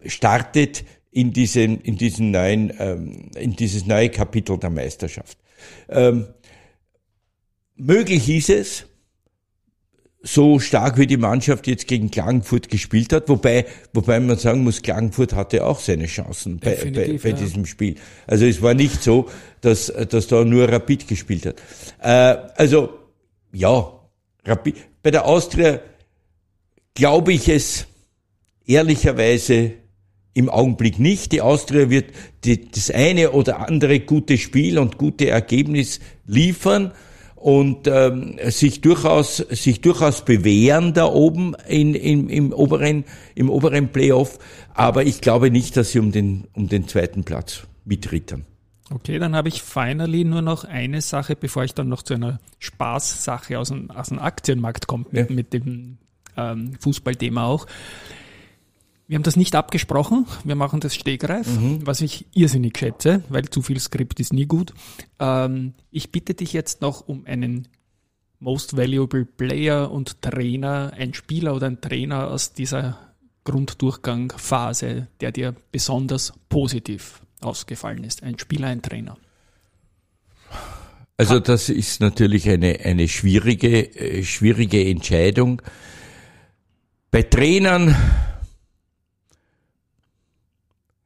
startet 0.04 0.84
in 1.10 1.32
diesen, 1.32 1.80
in 1.80 1.96
diesen 1.96 2.32
neuen, 2.32 2.70
ähm, 2.78 3.30
in 3.34 3.56
dieses 3.56 3.86
neue 3.86 4.10
Kapitel 4.10 4.58
der 4.58 4.68
Meisterschaft. 4.68 5.38
Ähm, 5.88 6.26
möglich 7.76 8.28
ist 8.28 8.50
es, 8.50 8.84
so 10.22 10.58
stark 10.58 10.98
wie 10.98 11.06
die 11.06 11.16
Mannschaft 11.16 11.66
jetzt 11.66 11.88
gegen 11.88 12.10
Klagenfurt 12.10 12.68
gespielt 12.68 13.14
hat, 13.14 13.30
wobei, 13.30 13.64
wobei 13.94 14.20
man 14.20 14.36
sagen 14.36 14.64
muss, 14.64 14.82
Klagenfurt 14.82 15.32
hatte 15.32 15.64
auch 15.64 15.80
seine 15.80 16.04
Chancen 16.04 16.58
bei, 16.58 16.74
bei, 16.74 16.90
bei 17.16 17.30
ja. 17.30 17.36
diesem 17.36 17.64
Spiel. 17.64 17.94
Also 18.26 18.44
es 18.44 18.60
war 18.60 18.74
nicht 18.74 19.02
so, 19.02 19.30
dass, 19.62 19.86
dass 19.86 20.26
da 20.26 20.44
nur 20.44 20.68
Rapid 20.70 21.08
gespielt 21.08 21.46
hat. 21.46 21.56
Äh, 22.02 22.50
also 22.58 22.98
ja, 23.54 24.01
bei 25.02 25.10
der 25.10 25.26
Austria 25.26 25.80
glaube 26.94 27.32
ich 27.32 27.48
es 27.48 27.86
ehrlicherweise 28.66 29.72
im 30.34 30.48
Augenblick 30.48 30.98
nicht. 30.98 31.32
Die 31.32 31.40
Austria 31.40 31.90
wird 31.90 32.06
die, 32.44 32.70
das 32.70 32.90
eine 32.90 33.32
oder 33.32 33.68
andere 33.68 34.00
gute 34.00 34.38
Spiel 34.38 34.78
und 34.78 34.98
gute 34.98 35.28
Ergebnis 35.28 36.00
liefern 36.26 36.92
und 37.36 37.88
ähm, 37.88 38.36
sich 38.46 38.80
durchaus 38.80 39.38
sich 39.38 39.80
durchaus 39.80 40.24
bewähren 40.24 40.94
da 40.94 41.06
oben 41.06 41.54
in, 41.68 41.94
in, 41.94 42.28
im 42.28 42.52
oberen 42.52 43.04
im 43.34 43.50
oberen 43.50 43.90
Playoff, 43.90 44.38
aber 44.74 45.04
ich 45.04 45.20
glaube 45.20 45.50
nicht, 45.50 45.76
dass 45.76 45.90
sie 45.90 45.98
um 45.98 46.12
den 46.12 46.44
um 46.52 46.68
den 46.68 46.86
zweiten 46.86 47.24
Platz 47.24 47.62
mitrittern. 47.84 48.46
Okay, 48.94 49.18
dann 49.18 49.34
habe 49.34 49.48
ich 49.48 49.62
finally 49.62 50.24
nur 50.24 50.42
noch 50.42 50.64
eine 50.64 51.00
Sache, 51.00 51.34
bevor 51.34 51.64
ich 51.64 51.74
dann 51.74 51.88
noch 51.88 52.02
zu 52.02 52.14
einer 52.14 52.40
Spaßsache 52.58 53.58
aus 53.58 53.68
dem, 53.68 53.90
aus 53.90 54.08
dem 54.08 54.18
Aktienmarkt 54.18 54.86
komme, 54.86 55.06
ja. 55.12 55.26
mit, 55.28 55.52
dem 55.52 55.98
ähm, 56.36 56.74
Fußballthema 56.78 57.44
auch. 57.44 57.66
Wir 59.08 59.16
haben 59.16 59.24
das 59.24 59.36
nicht 59.36 59.54
abgesprochen, 59.54 60.26
wir 60.44 60.54
machen 60.54 60.80
das 60.80 60.94
Stegreif, 60.94 61.46
mhm. 61.46 61.86
was 61.86 62.00
ich 62.00 62.26
irrsinnig 62.34 62.78
schätze, 62.78 63.22
weil 63.28 63.48
zu 63.48 63.62
viel 63.62 63.80
Skript 63.80 64.20
ist 64.20 64.32
nie 64.32 64.46
gut. 64.46 64.72
Ähm, 65.18 65.74
ich 65.90 66.12
bitte 66.12 66.34
dich 66.34 66.52
jetzt 66.52 66.80
noch 66.80 67.06
um 67.06 67.26
einen 67.26 67.68
Most 68.38 68.76
Valuable 68.76 69.24
Player 69.24 69.90
und 69.90 70.22
Trainer, 70.22 70.92
ein 70.96 71.14
Spieler 71.14 71.54
oder 71.54 71.66
ein 71.66 71.80
Trainer 71.80 72.28
aus 72.28 72.52
dieser 72.52 72.98
Grunddurchgangphase, 73.44 75.08
der 75.20 75.32
dir 75.32 75.54
besonders 75.70 76.32
positiv 76.48 77.22
ausgefallen 77.42 78.04
ist? 78.04 78.22
Ein 78.22 78.38
Spieler, 78.38 78.68
ein 78.68 78.82
Trainer? 78.82 79.16
Also 81.16 81.38
das 81.38 81.68
ist 81.68 82.00
natürlich 82.00 82.48
eine, 82.48 82.80
eine 82.80 83.06
schwierige, 83.08 83.94
äh, 83.96 84.24
schwierige 84.24 84.84
Entscheidung. 84.84 85.62
Bei 87.10 87.22
Trainern 87.22 87.94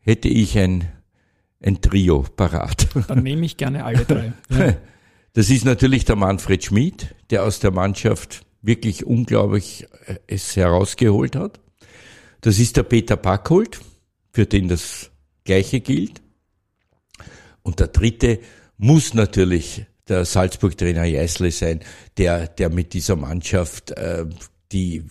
hätte 0.00 0.28
ich 0.28 0.58
ein, 0.58 0.88
ein 1.62 1.80
Trio 1.80 2.22
parat. 2.22 2.88
Dann 3.08 3.22
nehme 3.22 3.44
ich 3.44 3.56
gerne 3.56 3.84
alle 3.84 4.04
drei. 4.04 4.32
Ja. 4.50 4.76
Das 5.32 5.50
ist 5.50 5.66
natürlich 5.66 6.06
der 6.06 6.16
Manfred 6.16 6.64
Schmid, 6.64 7.14
der 7.28 7.44
aus 7.44 7.58
der 7.58 7.70
Mannschaft 7.70 8.46
wirklich 8.62 9.04
unglaublich 9.04 9.86
äh, 10.06 10.16
es 10.26 10.56
herausgeholt 10.56 11.36
hat. 11.36 11.60
Das 12.40 12.58
ist 12.58 12.78
der 12.78 12.84
Peter 12.84 13.16
Backholt, 13.16 13.80
für 14.32 14.46
den 14.46 14.68
das 14.68 15.10
Gleiche 15.44 15.80
gilt. 15.80 16.22
Und 17.66 17.80
der 17.80 17.88
dritte 17.88 18.38
muss 18.78 19.12
natürlich 19.12 19.86
der 20.08 20.24
Salzburg-Trainer 20.24 21.02
Jeißle 21.02 21.50
sein, 21.50 21.80
der, 22.16 22.46
der 22.46 22.70
mit 22.70 22.92
dieser 22.92 23.16
Mannschaft 23.16 23.90
äh, 23.90 24.24
die 24.70 25.02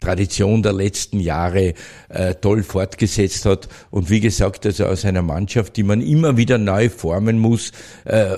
Tradition 0.00 0.64
der 0.64 0.72
letzten 0.72 1.20
Jahre 1.20 1.74
äh, 2.08 2.34
toll 2.34 2.64
fortgesetzt 2.64 3.46
hat. 3.46 3.68
Und 3.92 4.10
wie 4.10 4.18
gesagt, 4.18 4.66
also 4.66 4.86
aus 4.86 5.04
einer 5.04 5.22
Mannschaft, 5.22 5.76
die 5.76 5.84
man 5.84 6.00
immer 6.00 6.36
wieder 6.36 6.58
neu 6.58 6.88
formen 6.88 7.38
muss, 7.38 7.70
äh, 8.04 8.36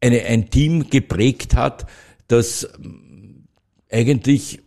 eine, 0.00 0.22
ein 0.26 0.48
Team 0.48 0.88
geprägt 0.88 1.56
hat, 1.56 1.84
das 2.28 2.68
eigentlich 3.90 4.60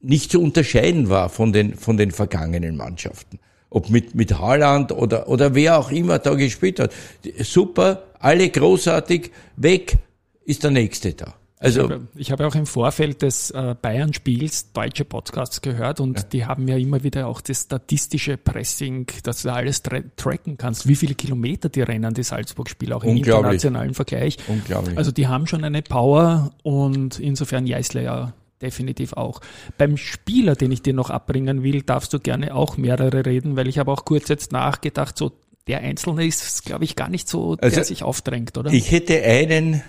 nicht 0.00 0.32
zu 0.32 0.42
unterscheiden 0.42 1.08
war 1.10 1.28
von 1.28 1.52
den, 1.52 1.76
von 1.76 1.96
den 1.96 2.10
vergangenen 2.10 2.76
Mannschaften 2.76 3.38
ob 3.72 3.90
mit, 3.90 4.14
mit 4.14 4.38
Haaland 4.38 4.92
oder, 4.92 5.28
oder 5.28 5.54
wer 5.54 5.78
auch 5.78 5.90
immer 5.90 6.18
da 6.18 6.34
gespielt 6.34 6.78
hat. 6.78 6.92
Super, 7.40 8.04
alle 8.18 8.48
großartig, 8.48 9.30
weg 9.56 9.96
ist 10.44 10.62
der 10.62 10.70
Nächste 10.70 11.14
da. 11.14 11.34
Also, 11.58 11.88
ich 12.16 12.32
habe, 12.32 12.42
habe 12.42 12.52
auch 12.52 12.56
im 12.56 12.66
Vorfeld 12.66 13.22
des 13.22 13.52
äh, 13.52 13.76
Bayern-Spiels 13.80 14.72
deutsche 14.72 15.04
Podcasts 15.04 15.60
gehört 15.60 16.00
und 16.00 16.18
ja. 16.18 16.24
die 16.24 16.44
haben 16.44 16.66
ja 16.66 16.76
immer 16.76 17.04
wieder 17.04 17.28
auch 17.28 17.40
das 17.40 17.62
statistische 17.62 18.36
Pressing, 18.36 19.06
dass 19.22 19.42
du 19.42 19.52
alles 19.52 19.80
tra 19.80 20.00
tracken 20.16 20.58
kannst, 20.58 20.88
wie 20.88 20.96
viele 20.96 21.14
Kilometer 21.14 21.68
die 21.68 21.82
rennen, 21.82 22.14
die 22.14 22.24
Salzburg-Spieler, 22.24 22.96
auch 22.96 23.04
im 23.04 23.16
internationalen 23.16 23.94
Vergleich. 23.94 24.38
Unglaublich. 24.48 24.98
Also 24.98 25.12
die 25.12 25.28
haben 25.28 25.46
schon 25.46 25.62
eine 25.62 25.82
Power 25.82 26.50
und 26.64 27.20
insofern 27.20 27.64
Jeißler 27.68 28.02
ja 28.02 28.32
definitiv 28.62 29.12
auch. 29.14 29.40
Beim 29.76 29.96
Spieler, 29.96 30.54
den 30.54 30.72
ich 30.72 30.82
dir 30.82 30.94
noch 30.94 31.10
abbringen 31.10 31.62
will, 31.62 31.82
darfst 31.82 32.12
du 32.12 32.20
gerne 32.20 32.54
auch 32.54 32.76
mehrere 32.76 33.26
reden, 33.26 33.56
weil 33.56 33.68
ich 33.68 33.78
habe 33.78 33.90
auch 33.90 34.04
kurz 34.04 34.28
jetzt 34.28 34.52
nachgedacht, 34.52 35.18
so 35.18 35.32
der 35.66 35.80
Einzelne 35.80 36.26
ist, 36.26 36.64
glaube 36.64 36.84
ich, 36.84 36.96
gar 36.96 37.08
nicht 37.08 37.28
so, 37.28 37.56
der 37.56 37.64
also, 37.64 37.82
sich 37.82 38.02
aufdrängt, 38.02 38.56
oder? 38.58 38.72
Ich 38.72 38.90
hätte 38.90 39.22
einen, 39.22 39.82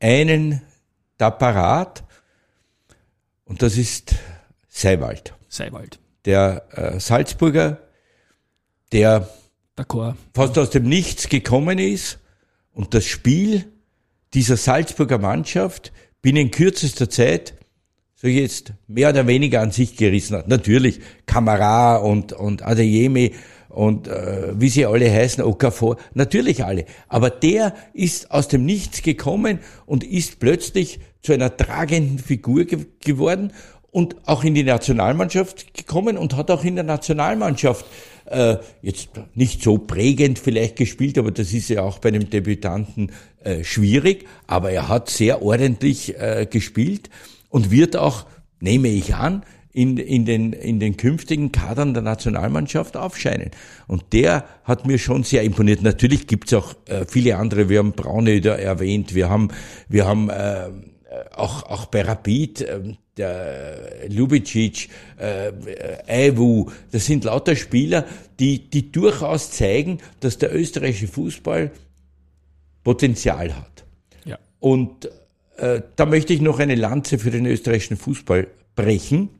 einen 0.00 0.62
da 1.16 1.30
parat 1.30 2.04
und 3.44 3.62
das 3.62 3.76
ist 3.76 4.14
Seiwald. 4.68 5.34
Seiwald. 5.48 5.98
Der 6.24 6.66
äh, 6.72 7.00
Salzburger, 7.00 7.78
der 8.92 9.28
fast 10.34 10.58
aus 10.58 10.70
dem 10.70 10.88
Nichts 10.88 11.28
gekommen 11.28 11.78
ist 11.78 12.18
und 12.72 12.94
das 12.94 13.06
Spiel 13.06 13.72
dieser 14.34 14.56
Salzburger 14.56 15.18
Mannschaft 15.18 15.92
binnen 16.20 16.50
kürzester 16.50 17.08
Zeit 17.08 17.54
so 18.20 18.26
jetzt 18.26 18.72
mehr 18.88 19.10
oder 19.10 19.28
weniger 19.28 19.60
an 19.60 19.70
sich 19.70 19.96
gerissen 19.96 20.36
hat. 20.36 20.48
Natürlich 20.48 21.00
Kamara 21.26 21.96
und, 21.96 22.32
und 22.32 22.66
Adeyemi 22.66 23.32
und 23.68 24.08
äh, 24.08 24.58
wie 24.58 24.70
sie 24.70 24.86
alle 24.86 25.08
heißen, 25.08 25.44
Okafor, 25.44 25.98
natürlich 26.14 26.64
alle. 26.64 26.84
Aber 27.06 27.30
der 27.30 27.74
ist 27.92 28.32
aus 28.32 28.48
dem 28.48 28.64
Nichts 28.64 29.02
gekommen 29.02 29.60
und 29.86 30.02
ist 30.02 30.40
plötzlich 30.40 30.98
zu 31.22 31.32
einer 31.32 31.56
tragenden 31.56 32.18
Figur 32.18 32.64
ge 32.64 32.86
geworden 33.04 33.52
und 33.92 34.16
auch 34.26 34.42
in 34.42 34.54
die 34.54 34.64
Nationalmannschaft 34.64 35.74
gekommen 35.74 36.18
und 36.18 36.36
hat 36.36 36.50
auch 36.50 36.64
in 36.64 36.74
der 36.74 36.84
Nationalmannschaft 36.84 37.86
äh, 38.26 38.56
jetzt 38.82 39.10
nicht 39.34 39.62
so 39.62 39.78
prägend 39.78 40.40
vielleicht 40.40 40.74
gespielt, 40.74 41.18
aber 41.18 41.30
das 41.30 41.52
ist 41.52 41.70
ja 41.70 41.82
auch 41.82 42.00
bei 42.00 42.08
einem 42.08 42.28
Debütanten 42.28 43.12
äh, 43.44 43.62
schwierig, 43.62 44.26
aber 44.48 44.72
er 44.72 44.88
hat 44.88 45.08
sehr 45.08 45.40
ordentlich 45.40 46.18
äh, 46.18 46.46
gespielt 46.50 47.10
und 47.48 47.70
wird 47.70 47.96
auch, 47.96 48.26
nehme 48.60 48.88
ich 48.88 49.14
an, 49.14 49.42
in, 49.72 49.96
in, 49.96 50.24
den, 50.24 50.52
in 50.52 50.80
den 50.80 50.96
künftigen 50.96 51.52
Kadern 51.52 51.94
der 51.94 52.02
Nationalmannschaft 52.02 52.96
aufscheinen. 52.96 53.50
Und 53.86 54.12
der 54.12 54.44
hat 54.64 54.86
mir 54.86 54.98
schon 54.98 55.22
sehr 55.22 55.42
imponiert. 55.42 55.82
Natürlich 55.82 56.26
gibt's 56.26 56.52
auch 56.54 56.74
äh, 56.86 57.04
viele 57.06 57.36
andere. 57.36 57.68
Wir 57.68 57.78
haben 57.78 57.92
Braunöder 57.92 58.58
erwähnt. 58.58 59.14
Wir 59.14 59.28
haben, 59.28 59.48
wir 59.88 60.06
haben 60.06 60.30
äh, 60.30 60.70
auch, 61.32 61.62
auch 61.64 61.86
bei 61.86 62.02
Rapid, 62.02 62.62
äh, 62.62 62.80
der 63.16 64.08
Lubicic, 64.08 64.88
äh, 65.16 65.52
Eiwu, 66.06 66.70
das 66.92 67.06
sind 67.06 67.24
lauter 67.24 67.56
Spieler, 67.56 68.04
die, 68.38 68.70
die 68.70 68.90
durchaus 68.92 69.50
zeigen, 69.50 69.98
dass 70.20 70.38
der 70.38 70.54
österreichische 70.54 71.08
Fußball 71.08 71.72
Potenzial 72.84 73.54
hat. 73.54 73.84
Ja. 74.24 74.38
Und 74.60 75.06
äh, 75.06 75.08
da 75.58 76.06
möchte 76.06 76.32
ich 76.32 76.40
noch 76.40 76.60
eine 76.60 76.76
Lanze 76.76 77.18
für 77.18 77.30
den 77.30 77.46
österreichischen 77.46 77.96
Fußball 77.96 78.46
brechen. 78.76 79.30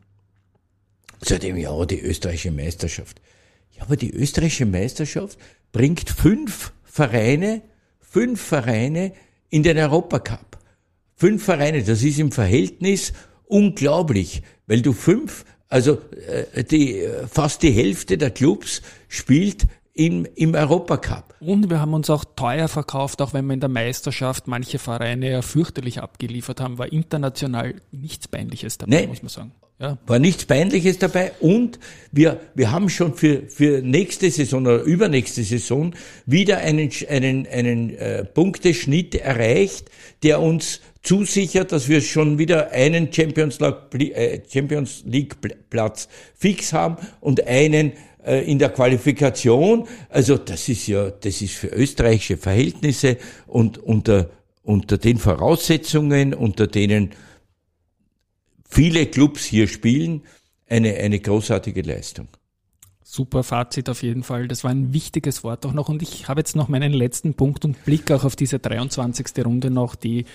Seitdem 1.21 1.57
ja 1.57 1.85
die 1.85 2.01
österreichische 2.01 2.51
Meisterschaft. 2.51 3.21
Ja, 3.77 3.83
aber 3.83 3.97
die 3.97 4.13
österreichische 4.13 4.67
Meisterschaft 4.67 5.39
bringt 5.73 6.11
fünf 6.11 6.73
Vereine, 6.85 7.63
fünf 8.01 8.41
Vereine 8.41 9.13
in 9.51 9.63
den 9.63 9.79
Europacup. 9.79 10.59
Fünf 11.15 11.45
Vereine, 11.45 11.83
das 11.83 12.03
ist 12.03 12.19
im 12.19 12.33
Verhältnis 12.33 13.13
unglaublich, 13.45 14.43
weil 14.67 14.83
du 14.83 14.93
fünf, 14.93 15.45
also 15.69 15.99
äh, 16.53 16.65
die, 16.65 17.07
fast 17.31 17.63
die 17.63 17.71
Hälfte 17.71 18.19
der 18.19 18.31
Clubs 18.31 18.83
spielt 19.09 19.67
im, 19.99 20.27
im 20.37 20.55
Europacup. 20.55 21.35
Und 21.41 21.71
wir 21.71 21.81
haben 21.81 21.93
uns 21.93 22.09
auch 22.09 22.25
teuer 22.37 22.69
verkauft, 22.69 23.21
auch 23.21 23.35
wenn 23.35 23.47
wir 23.47 23.55
in 23.55 23.61
der 23.61 23.69
Meisterschaft 23.69 24.47
manche 24.47 24.79
Vereine 24.79 25.29
ja 25.29 25.43
fürchterlich 25.43 26.01
abgeliefert 26.01 26.61
haben, 26.61 26.79
war 26.79 26.93
international 26.93 27.75
nichts 27.91 28.29
Peinliches 28.29 28.79
dabei, 28.79 29.01
Nein. 29.01 29.09
muss 29.09 29.23
man 29.23 29.29
sagen. 29.29 29.53
Ja. 29.81 29.99
War 30.07 30.21
nichts 30.21 30.45
Peinliches 30.45 30.99
dabei 30.99 31.33
und 31.41 31.81
wir, 32.13 32.41
wir 32.55 32.71
haben 32.71 32.89
schon 32.91 33.15
für, 33.15 33.43
für 33.49 33.81
nächste 33.83 34.31
Saison 34.31 34.63
oder 34.63 34.83
übernächste 34.83 35.43
Saison 35.43 35.95
wieder 36.27 36.59
einen, 36.59 36.91
einen, 37.09 37.47
einen 37.49 37.91
äh, 37.97 38.25
Punkteschnitt 38.25 39.17
erreicht, 39.17 39.91
der 40.23 40.41
uns 40.41 40.81
zusichert, 41.03 41.73
dass 41.73 41.89
wir 41.89 42.01
schon 42.03 42.39
wieder 42.39 42.71
einen 42.71 43.13
Champions 43.13 43.59
League, 43.61 44.17
äh, 44.17 44.43
Champions 44.49 45.03
League 45.07 45.37
Platz 45.71 46.09
fix 46.37 46.73
haben 46.73 46.97
und 47.21 47.47
einen 47.47 47.93
äh, 48.29 48.45
in 48.45 48.59
der 48.59 48.69
Qualifikation. 48.69 49.89
Also 50.11 50.37
das 50.37 50.69
ist 50.69 50.87
ja, 50.87 51.11
das 51.11 51.41
ist 51.41 51.55
für 51.55 51.69
österreichische 51.69 52.37
Verhältnisse 52.37 53.17
und 53.47 53.79
unter, 53.79 54.29
unter 54.63 54.99
den 54.99 55.17
Voraussetzungen, 55.17 56.35
unter 56.35 56.67
denen 56.67 57.11
viele 58.69 59.07
Clubs 59.07 59.45
hier 59.45 59.67
spielen, 59.67 60.23
eine, 60.69 60.95
eine 60.97 61.19
großartige 61.19 61.81
Leistung. 61.81 62.29
Super 63.03 63.43
Fazit 63.43 63.89
auf 63.89 64.03
jeden 64.03 64.23
Fall. 64.23 64.47
Das 64.47 64.65
war 64.65 64.71
ein 64.71 64.93
wichtiges 64.93 65.43
Wort 65.43 65.65
auch 65.65 65.73
noch. 65.73 65.89
Und 65.89 66.03
ich 66.03 66.29
habe 66.29 66.41
jetzt 66.43 66.55
noch 66.55 66.69
meinen 66.69 66.93
letzten 66.93 67.33
Punkt 67.33 67.65
und 67.65 67.83
Blick 67.87 68.11
auch 68.11 68.25
auf 68.25 68.37
diese 68.37 68.59
23. 68.59 69.27
Runde 69.43 69.71
noch, 69.71 69.95
die 69.95 70.27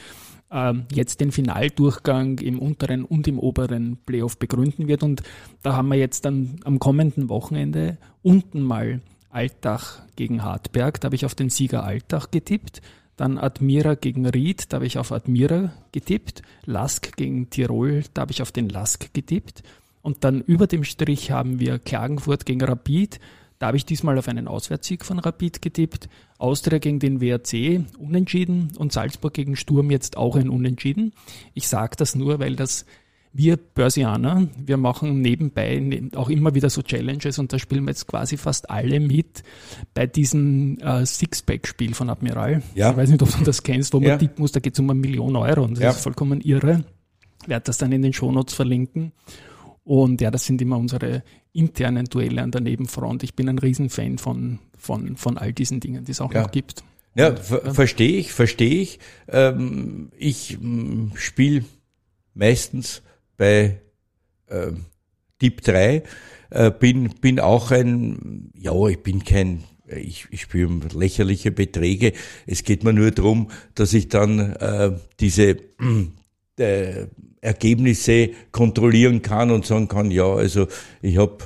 äh, 0.54 0.74
jetzt 0.94 1.20
den 1.20 1.32
Finaldurchgang 1.32 2.40
im 2.40 2.60
unteren 2.60 3.04
und 3.04 3.28
im 3.28 3.40
oberen 3.40 3.98
Playoff 4.06 4.38
begründen 4.38 4.88
wird. 4.88 5.04
Und 5.04 5.24
da 5.64 5.76
haben 5.76 5.90
wir 5.90 5.98
jetzt 5.98 6.24
dann 6.26 6.58
am 6.64 6.80
kommenden 6.80 7.28
Wochenende 7.28 7.98
unten 8.22 8.62
mal 8.62 9.02
Altach 9.30 10.02
gegen 10.16 10.44
Hartberg. 10.44 11.02
Da 11.02 11.08
habe 11.08 11.16
ich 11.16 11.26
auf 11.26 11.36
den 11.36 11.50
Sieger 11.50 11.84
Altach 11.84 12.32
getippt. 12.32 12.82
Dann 13.18 13.38
Admira 13.38 13.96
gegen 13.96 14.26
Ried, 14.26 14.72
da 14.72 14.76
habe 14.76 14.86
ich 14.86 14.98
auf 14.98 15.12
Admira 15.12 15.72
getippt. 15.92 16.42
Lask 16.66 17.16
gegen 17.18 17.50
Tirol, 17.50 18.04
da 18.14 18.22
habe 18.22 18.32
ich 18.32 18.42
auf 18.42 18.52
den 18.52 18.70
Lask 18.70 19.14
getippt. 19.14 19.64
Und 20.02 20.24
dann 20.24 20.42
über 20.42 20.68
dem 20.68 20.84
Strich 20.84 21.32
haben 21.32 21.60
wir 21.60 21.80
Klagenfurt 21.80 22.46
gegen 22.46 22.64
Rapid. 22.64 23.20
Da 23.64 23.68
habe 23.68 23.78
ich 23.78 23.86
diesmal 23.86 24.18
auf 24.18 24.28
einen 24.28 24.50
Auswärtssieg 24.50 25.06
von 25.06 25.20
Rapid 25.20 25.62
getippt. 25.62 26.10
Austria 26.38 26.80
gegen 26.80 27.00
den 27.00 27.22
WRC 27.22 27.86
unentschieden 27.98 28.74
und 28.78 28.92
Salzburg 28.92 29.34
gegen 29.34 29.56
Sturm 29.56 29.90
jetzt 29.90 30.18
auch 30.18 30.36
ein 30.36 30.50
Unentschieden. 30.50 31.14
Ich 31.54 31.70
sage 31.70 31.96
das 31.96 32.14
nur, 32.14 32.40
weil 32.40 32.58
das 32.58 32.86
wir 33.32 33.56
Börsianer, 33.56 34.50
wir 34.58 34.76
machen 34.76 35.22
nebenbei 35.22 35.80
ne, 35.80 36.10
auch 36.14 36.30
immer 36.30 36.56
wieder 36.56 36.70
so 36.70 36.82
Challenges 36.82 37.40
und 37.40 37.54
da 37.54 37.58
spielen 37.58 37.86
wir 37.86 37.92
jetzt 37.92 38.06
quasi 38.06 38.36
fast 38.36 38.70
alle 38.70 39.00
mit 39.00 39.44
bei 39.94 40.08
diesem 40.08 40.78
äh, 40.80 41.06
Sixpack-Spiel 41.06 41.94
von 41.94 42.10
Admiral. 42.10 42.64
Ja. 42.76 42.92
Ich 42.92 42.98
weiß 42.98 43.12
nicht, 43.12 43.22
ob 43.22 43.32
du 43.32 43.46
das 43.46 43.64
kennst, 43.64 43.94
wo 43.94 44.02
man 44.02 44.10
ja. 44.10 44.18
tippen 44.18 44.42
muss, 44.42 44.52
da 44.52 44.60
geht 44.60 44.74
es 44.74 44.80
um 44.80 44.90
eine 44.90 45.00
Million 45.00 45.38
Euro 45.38 45.64
und 45.64 45.76
das 45.76 45.84
ja. 45.84 45.90
ist 45.92 46.02
vollkommen 46.02 46.42
irre. 46.42 46.84
Ich 47.44 47.48
werde 47.48 47.64
das 47.64 47.78
dann 47.78 47.94
in 47.94 48.02
den 48.02 48.12
Shownotes 48.12 48.56
verlinken. 48.56 49.14
Und 49.84 50.22
ja, 50.22 50.32
das 50.32 50.46
sind 50.46 50.62
immer 50.62 50.78
unsere 50.78 51.24
internen 51.52 52.06
Duelle 52.06 52.42
an 52.42 52.52
der 52.52 52.62
Nebenfront. 52.62 53.24
Ich 53.24 53.36
bin 53.36 53.50
ein 53.50 53.60
Riesenfan 53.60 54.18
von, 54.18 54.60
von, 54.78 55.18
von 55.18 55.38
all 55.38 55.54
diesen 55.54 55.80
Dingen, 55.80 56.06
die 56.06 56.12
es 56.12 56.22
auch 56.22 56.34
ja. 56.34 56.44
noch 56.44 56.52
gibt. 56.52 56.84
Ja, 57.16 57.36
ver 57.36 57.74
verstehe 57.74 58.18
ich, 58.18 58.34
verstehe 58.34 58.82
ich. 58.82 59.00
Ähm, 59.28 60.12
ich 60.18 60.58
spiele 61.16 61.64
meistens 62.34 63.04
bei 63.38 63.82
äh, 64.48 64.72
Deep 65.42 65.62
3. 65.62 66.04
Äh, 66.50 66.72
bin, 66.72 67.10
bin 67.22 67.40
auch 67.40 67.72
ein, 67.72 68.52
ja, 68.56 68.88
ich 68.88 69.04
bin 69.04 69.24
kein, 69.24 69.64
ich, 69.86 70.28
ich 70.32 70.42
spiele 70.42 70.68
um 70.68 70.82
lächerliche 70.94 71.52
Beträge. 71.52 72.14
Es 72.48 72.64
geht 72.64 72.84
mir 72.84 72.94
nur 72.94 73.12
darum, 73.12 73.50
dass 73.76 73.94
ich 73.94 74.10
dann 74.10 74.40
äh, 74.40 74.98
diese 75.20 75.58
äh, 76.58 77.08
Ergebnisse 77.44 78.30
kontrollieren 78.52 79.22
kann 79.22 79.52
und 79.52 79.66
sagen 79.66 79.88
kann, 79.88 80.12
ja, 80.12 80.26
also 80.26 80.68
ich 81.02 81.18
habe 81.18 81.38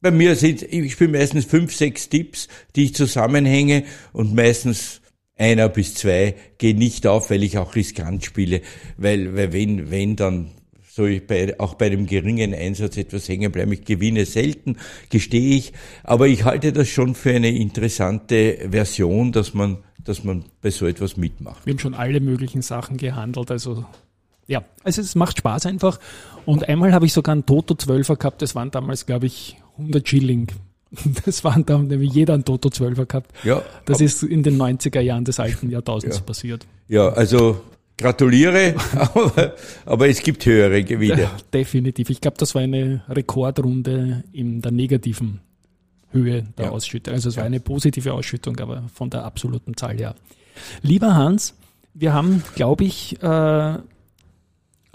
bei 0.00 0.10
mir 0.10 0.36
sind, 0.36 0.62
ich 0.62 0.92
spiele 0.92 1.18
meistens 1.18 1.44
fünf, 1.44 1.74
sechs 1.74 2.08
Tipps, 2.08 2.48
die 2.76 2.84
ich 2.84 2.94
zusammenhänge 2.94 3.84
und 4.12 4.34
meistens 4.34 5.00
einer 5.36 5.68
bis 5.68 5.94
zwei 5.94 6.34
gehen 6.58 6.78
nicht 6.78 7.06
auf, 7.06 7.30
weil 7.30 7.42
ich 7.42 7.58
auch 7.58 7.74
riskant 7.74 8.24
spiele, 8.24 8.62
weil, 8.96 9.34
weil 9.34 9.52
wenn, 9.52 9.90
wenn 9.90 10.16
dann 10.16 10.50
soll 10.98 11.10
ich 11.10 11.26
bei, 11.26 11.58
auch 11.60 11.74
bei 11.74 11.90
dem 11.90 12.06
geringen 12.06 12.54
Einsatz 12.54 12.96
etwas 12.96 13.28
hängen 13.28 13.52
bleiben. 13.52 13.72
Ich 13.72 13.84
gewinne 13.84 14.26
selten, 14.26 14.76
gestehe 15.10 15.56
ich, 15.56 15.72
aber 16.02 16.26
ich 16.26 16.44
halte 16.44 16.72
das 16.72 16.88
schon 16.88 17.14
für 17.14 17.30
eine 17.30 17.50
interessante 17.50 18.68
Version, 18.70 19.30
dass 19.30 19.54
man, 19.54 19.78
dass 20.02 20.24
man 20.24 20.44
bei 20.60 20.70
so 20.70 20.86
etwas 20.86 21.16
mitmacht. 21.16 21.64
Wir 21.66 21.72
haben 21.72 21.78
schon 21.78 21.94
alle 21.94 22.18
möglichen 22.20 22.62
Sachen 22.62 22.96
gehandelt, 22.96 23.50
also 23.52 23.84
ja, 24.48 24.64
also 24.82 25.00
es 25.00 25.14
macht 25.14 25.38
Spaß 25.38 25.66
einfach. 25.66 26.00
Und 26.46 26.68
einmal 26.68 26.92
habe 26.92 27.06
ich 27.06 27.12
sogar 27.12 27.34
einen 27.34 27.46
Toto 27.46 27.74
12er 27.74 28.16
gehabt, 28.16 28.42
das 28.42 28.54
waren 28.54 28.70
damals, 28.70 29.06
glaube 29.06 29.26
ich, 29.26 29.56
100 29.78 30.08
Schilling. 30.08 30.48
Das 31.26 31.44
waren 31.44 31.66
da 31.66 31.76
nämlich 31.76 32.14
jeder 32.14 32.32
einen 32.32 32.46
Toto 32.46 32.70
12er 32.70 33.04
gehabt. 33.04 33.30
Ja. 33.44 33.62
Das 33.84 34.00
ist 34.00 34.22
in 34.22 34.42
den 34.42 34.56
90er 34.56 35.00
Jahren 35.00 35.26
des 35.26 35.38
alten 35.38 35.68
Jahrtausends 35.68 36.16
ja. 36.16 36.22
passiert. 36.22 36.66
Ja, 36.88 37.10
also 37.10 37.60
gratuliere, 37.98 38.74
aber, 38.96 39.54
aber 39.84 40.08
es 40.08 40.22
gibt 40.22 40.46
höhere 40.46 40.82
Gewinne. 40.84 41.22
Ja, 41.22 41.36
definitiv. 41.52 42.08
Ich 42.08 42.22
glaube, 42.22 42.38
das 42.38 42.54
war 42.54 42.62
eine 42.62 43.02
Rekordrunde 43.10 44.24
in 44.32 44.62
der 44.62 44.72
negativen 44.72 45.40
Höhe 46.10 46.44
der 46.56 46.66
ja. 46.66 46.70
Ausschüttung. 46.70 47.12
Also 47.12 47.28
es 47.28 47.36
war 47.36 47.44
eine 47.44 47.60
positive 47.60 48.14
Ausschüttung, 48.14 48.58
aber 48.58 48.84
von 48.94 49.10
der 49.10 49.24
absoluten 49.24 49.76
Zahl 49.76 49.98
her. 49.98 50.14
Lieber 50.80 51.14
Hans, 51.14 51.54
wir 51.92 52.14
haben, 52.14 52.42
glaube 52.54 52.84
ich, 52.84 53.22
äh, 53.22 53.74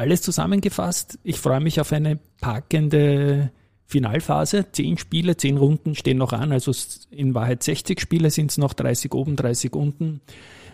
alles 0.03 0.21
zusammengefasst. 0.21 1.17
Ich 1.23 1.39
freue 1.39 1.61
mich 1.61 1.79
auf 1.79 1.93
eine 1.93 2.19
packende 2.41 3.51
Finalphase. 3.85 4.65
Zehn 4.73 4.97
Spiele, 4.97 5.37
zehn 5.37 5.57
Runden 5.57 5.95
stehen 5.95 6.17
noch 6.17 6.33
an. 6.33 6.51
Also 6.51 6.73
in 7.09 7.33
Wahrheit 7.33 7.63
60 7.63 8.01
Spiele 8.01 8.29
sind 8.29 8.51
es 8.51 8.57
noch, 8.57 8.73
30 8.73 9.13
oben, 9.13 9.37
30 9.37 9.73
unten. 9.73 10.19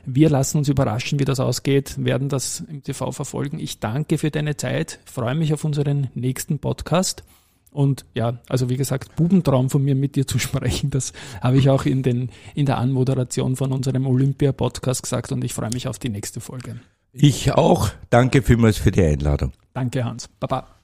Wir 0.06 0.32
lassen 0.32 0.58
uns 0.58 0.68
überraschen, 0.68 1.20
wie 1.20 1.26
das 1.26 1.40
ausgeht, 1.40 2.04
werden 2.04 2.28
das 2.28 2.62
im 2.62 2.82
TV 2.82 3.12
verfolgen. 3.12 3.60
Ich 3.60 3.80
danke 3.80 4.18
für 4.18 4.32
deine 4.32 4.58
Zeit, 4.58 5.00
freue 5.06 5.36
mich 5.36 5.54
auf 5.54 5.64
unseren 5.64 6.10
nächsten 6.16 6.58
Podcast. 6.58 7.24
Und 7.72 8.06
ja, 8.16 8.40
also 8.48 8.70
wie 8.70 8.78
gesagt, 8.78 9.16
Bubentraum 9.16 9.70
von 9.70 9.84
mir 9.84 9.94
mit 9.94 10.16
dir 10.16 10.26
zu 10.26 10.40
sprechen, 10.40 10.90
das 10.90 11.14
habe 11.42 11.60
ich 11.60 11.70
auch 11.70 11.86
in, 11.86 12.02
den, 12.02 12.32
in 12.56 12.66
der 12.66 12.80
Anmoderation 12.80 13.56
von 13.56 13.72
unserem 13.72 14.08
Olympia-Podcast 14.08 15.04
gesagt 15.04 15.32
und 15.32 15.44
ich 15.44 15.54
freue 15.54 15.70
mich 15.72 15.88
auf 15.88 16.00
die 16.00 16.10
nächste 16.10 16.40
Folge. 16.40 16.80
Ich 17.12 17.52
auch. 17.54 17.90
Danke 18.10 18.42
vielmals 18.42 18.78
für 18.78 18.92
die 18.92 19.04
Einladung. 19.04 19.54
Danke, 19.74 20.04
Hans. 20.04 20.28
Baba. 20.40 20.79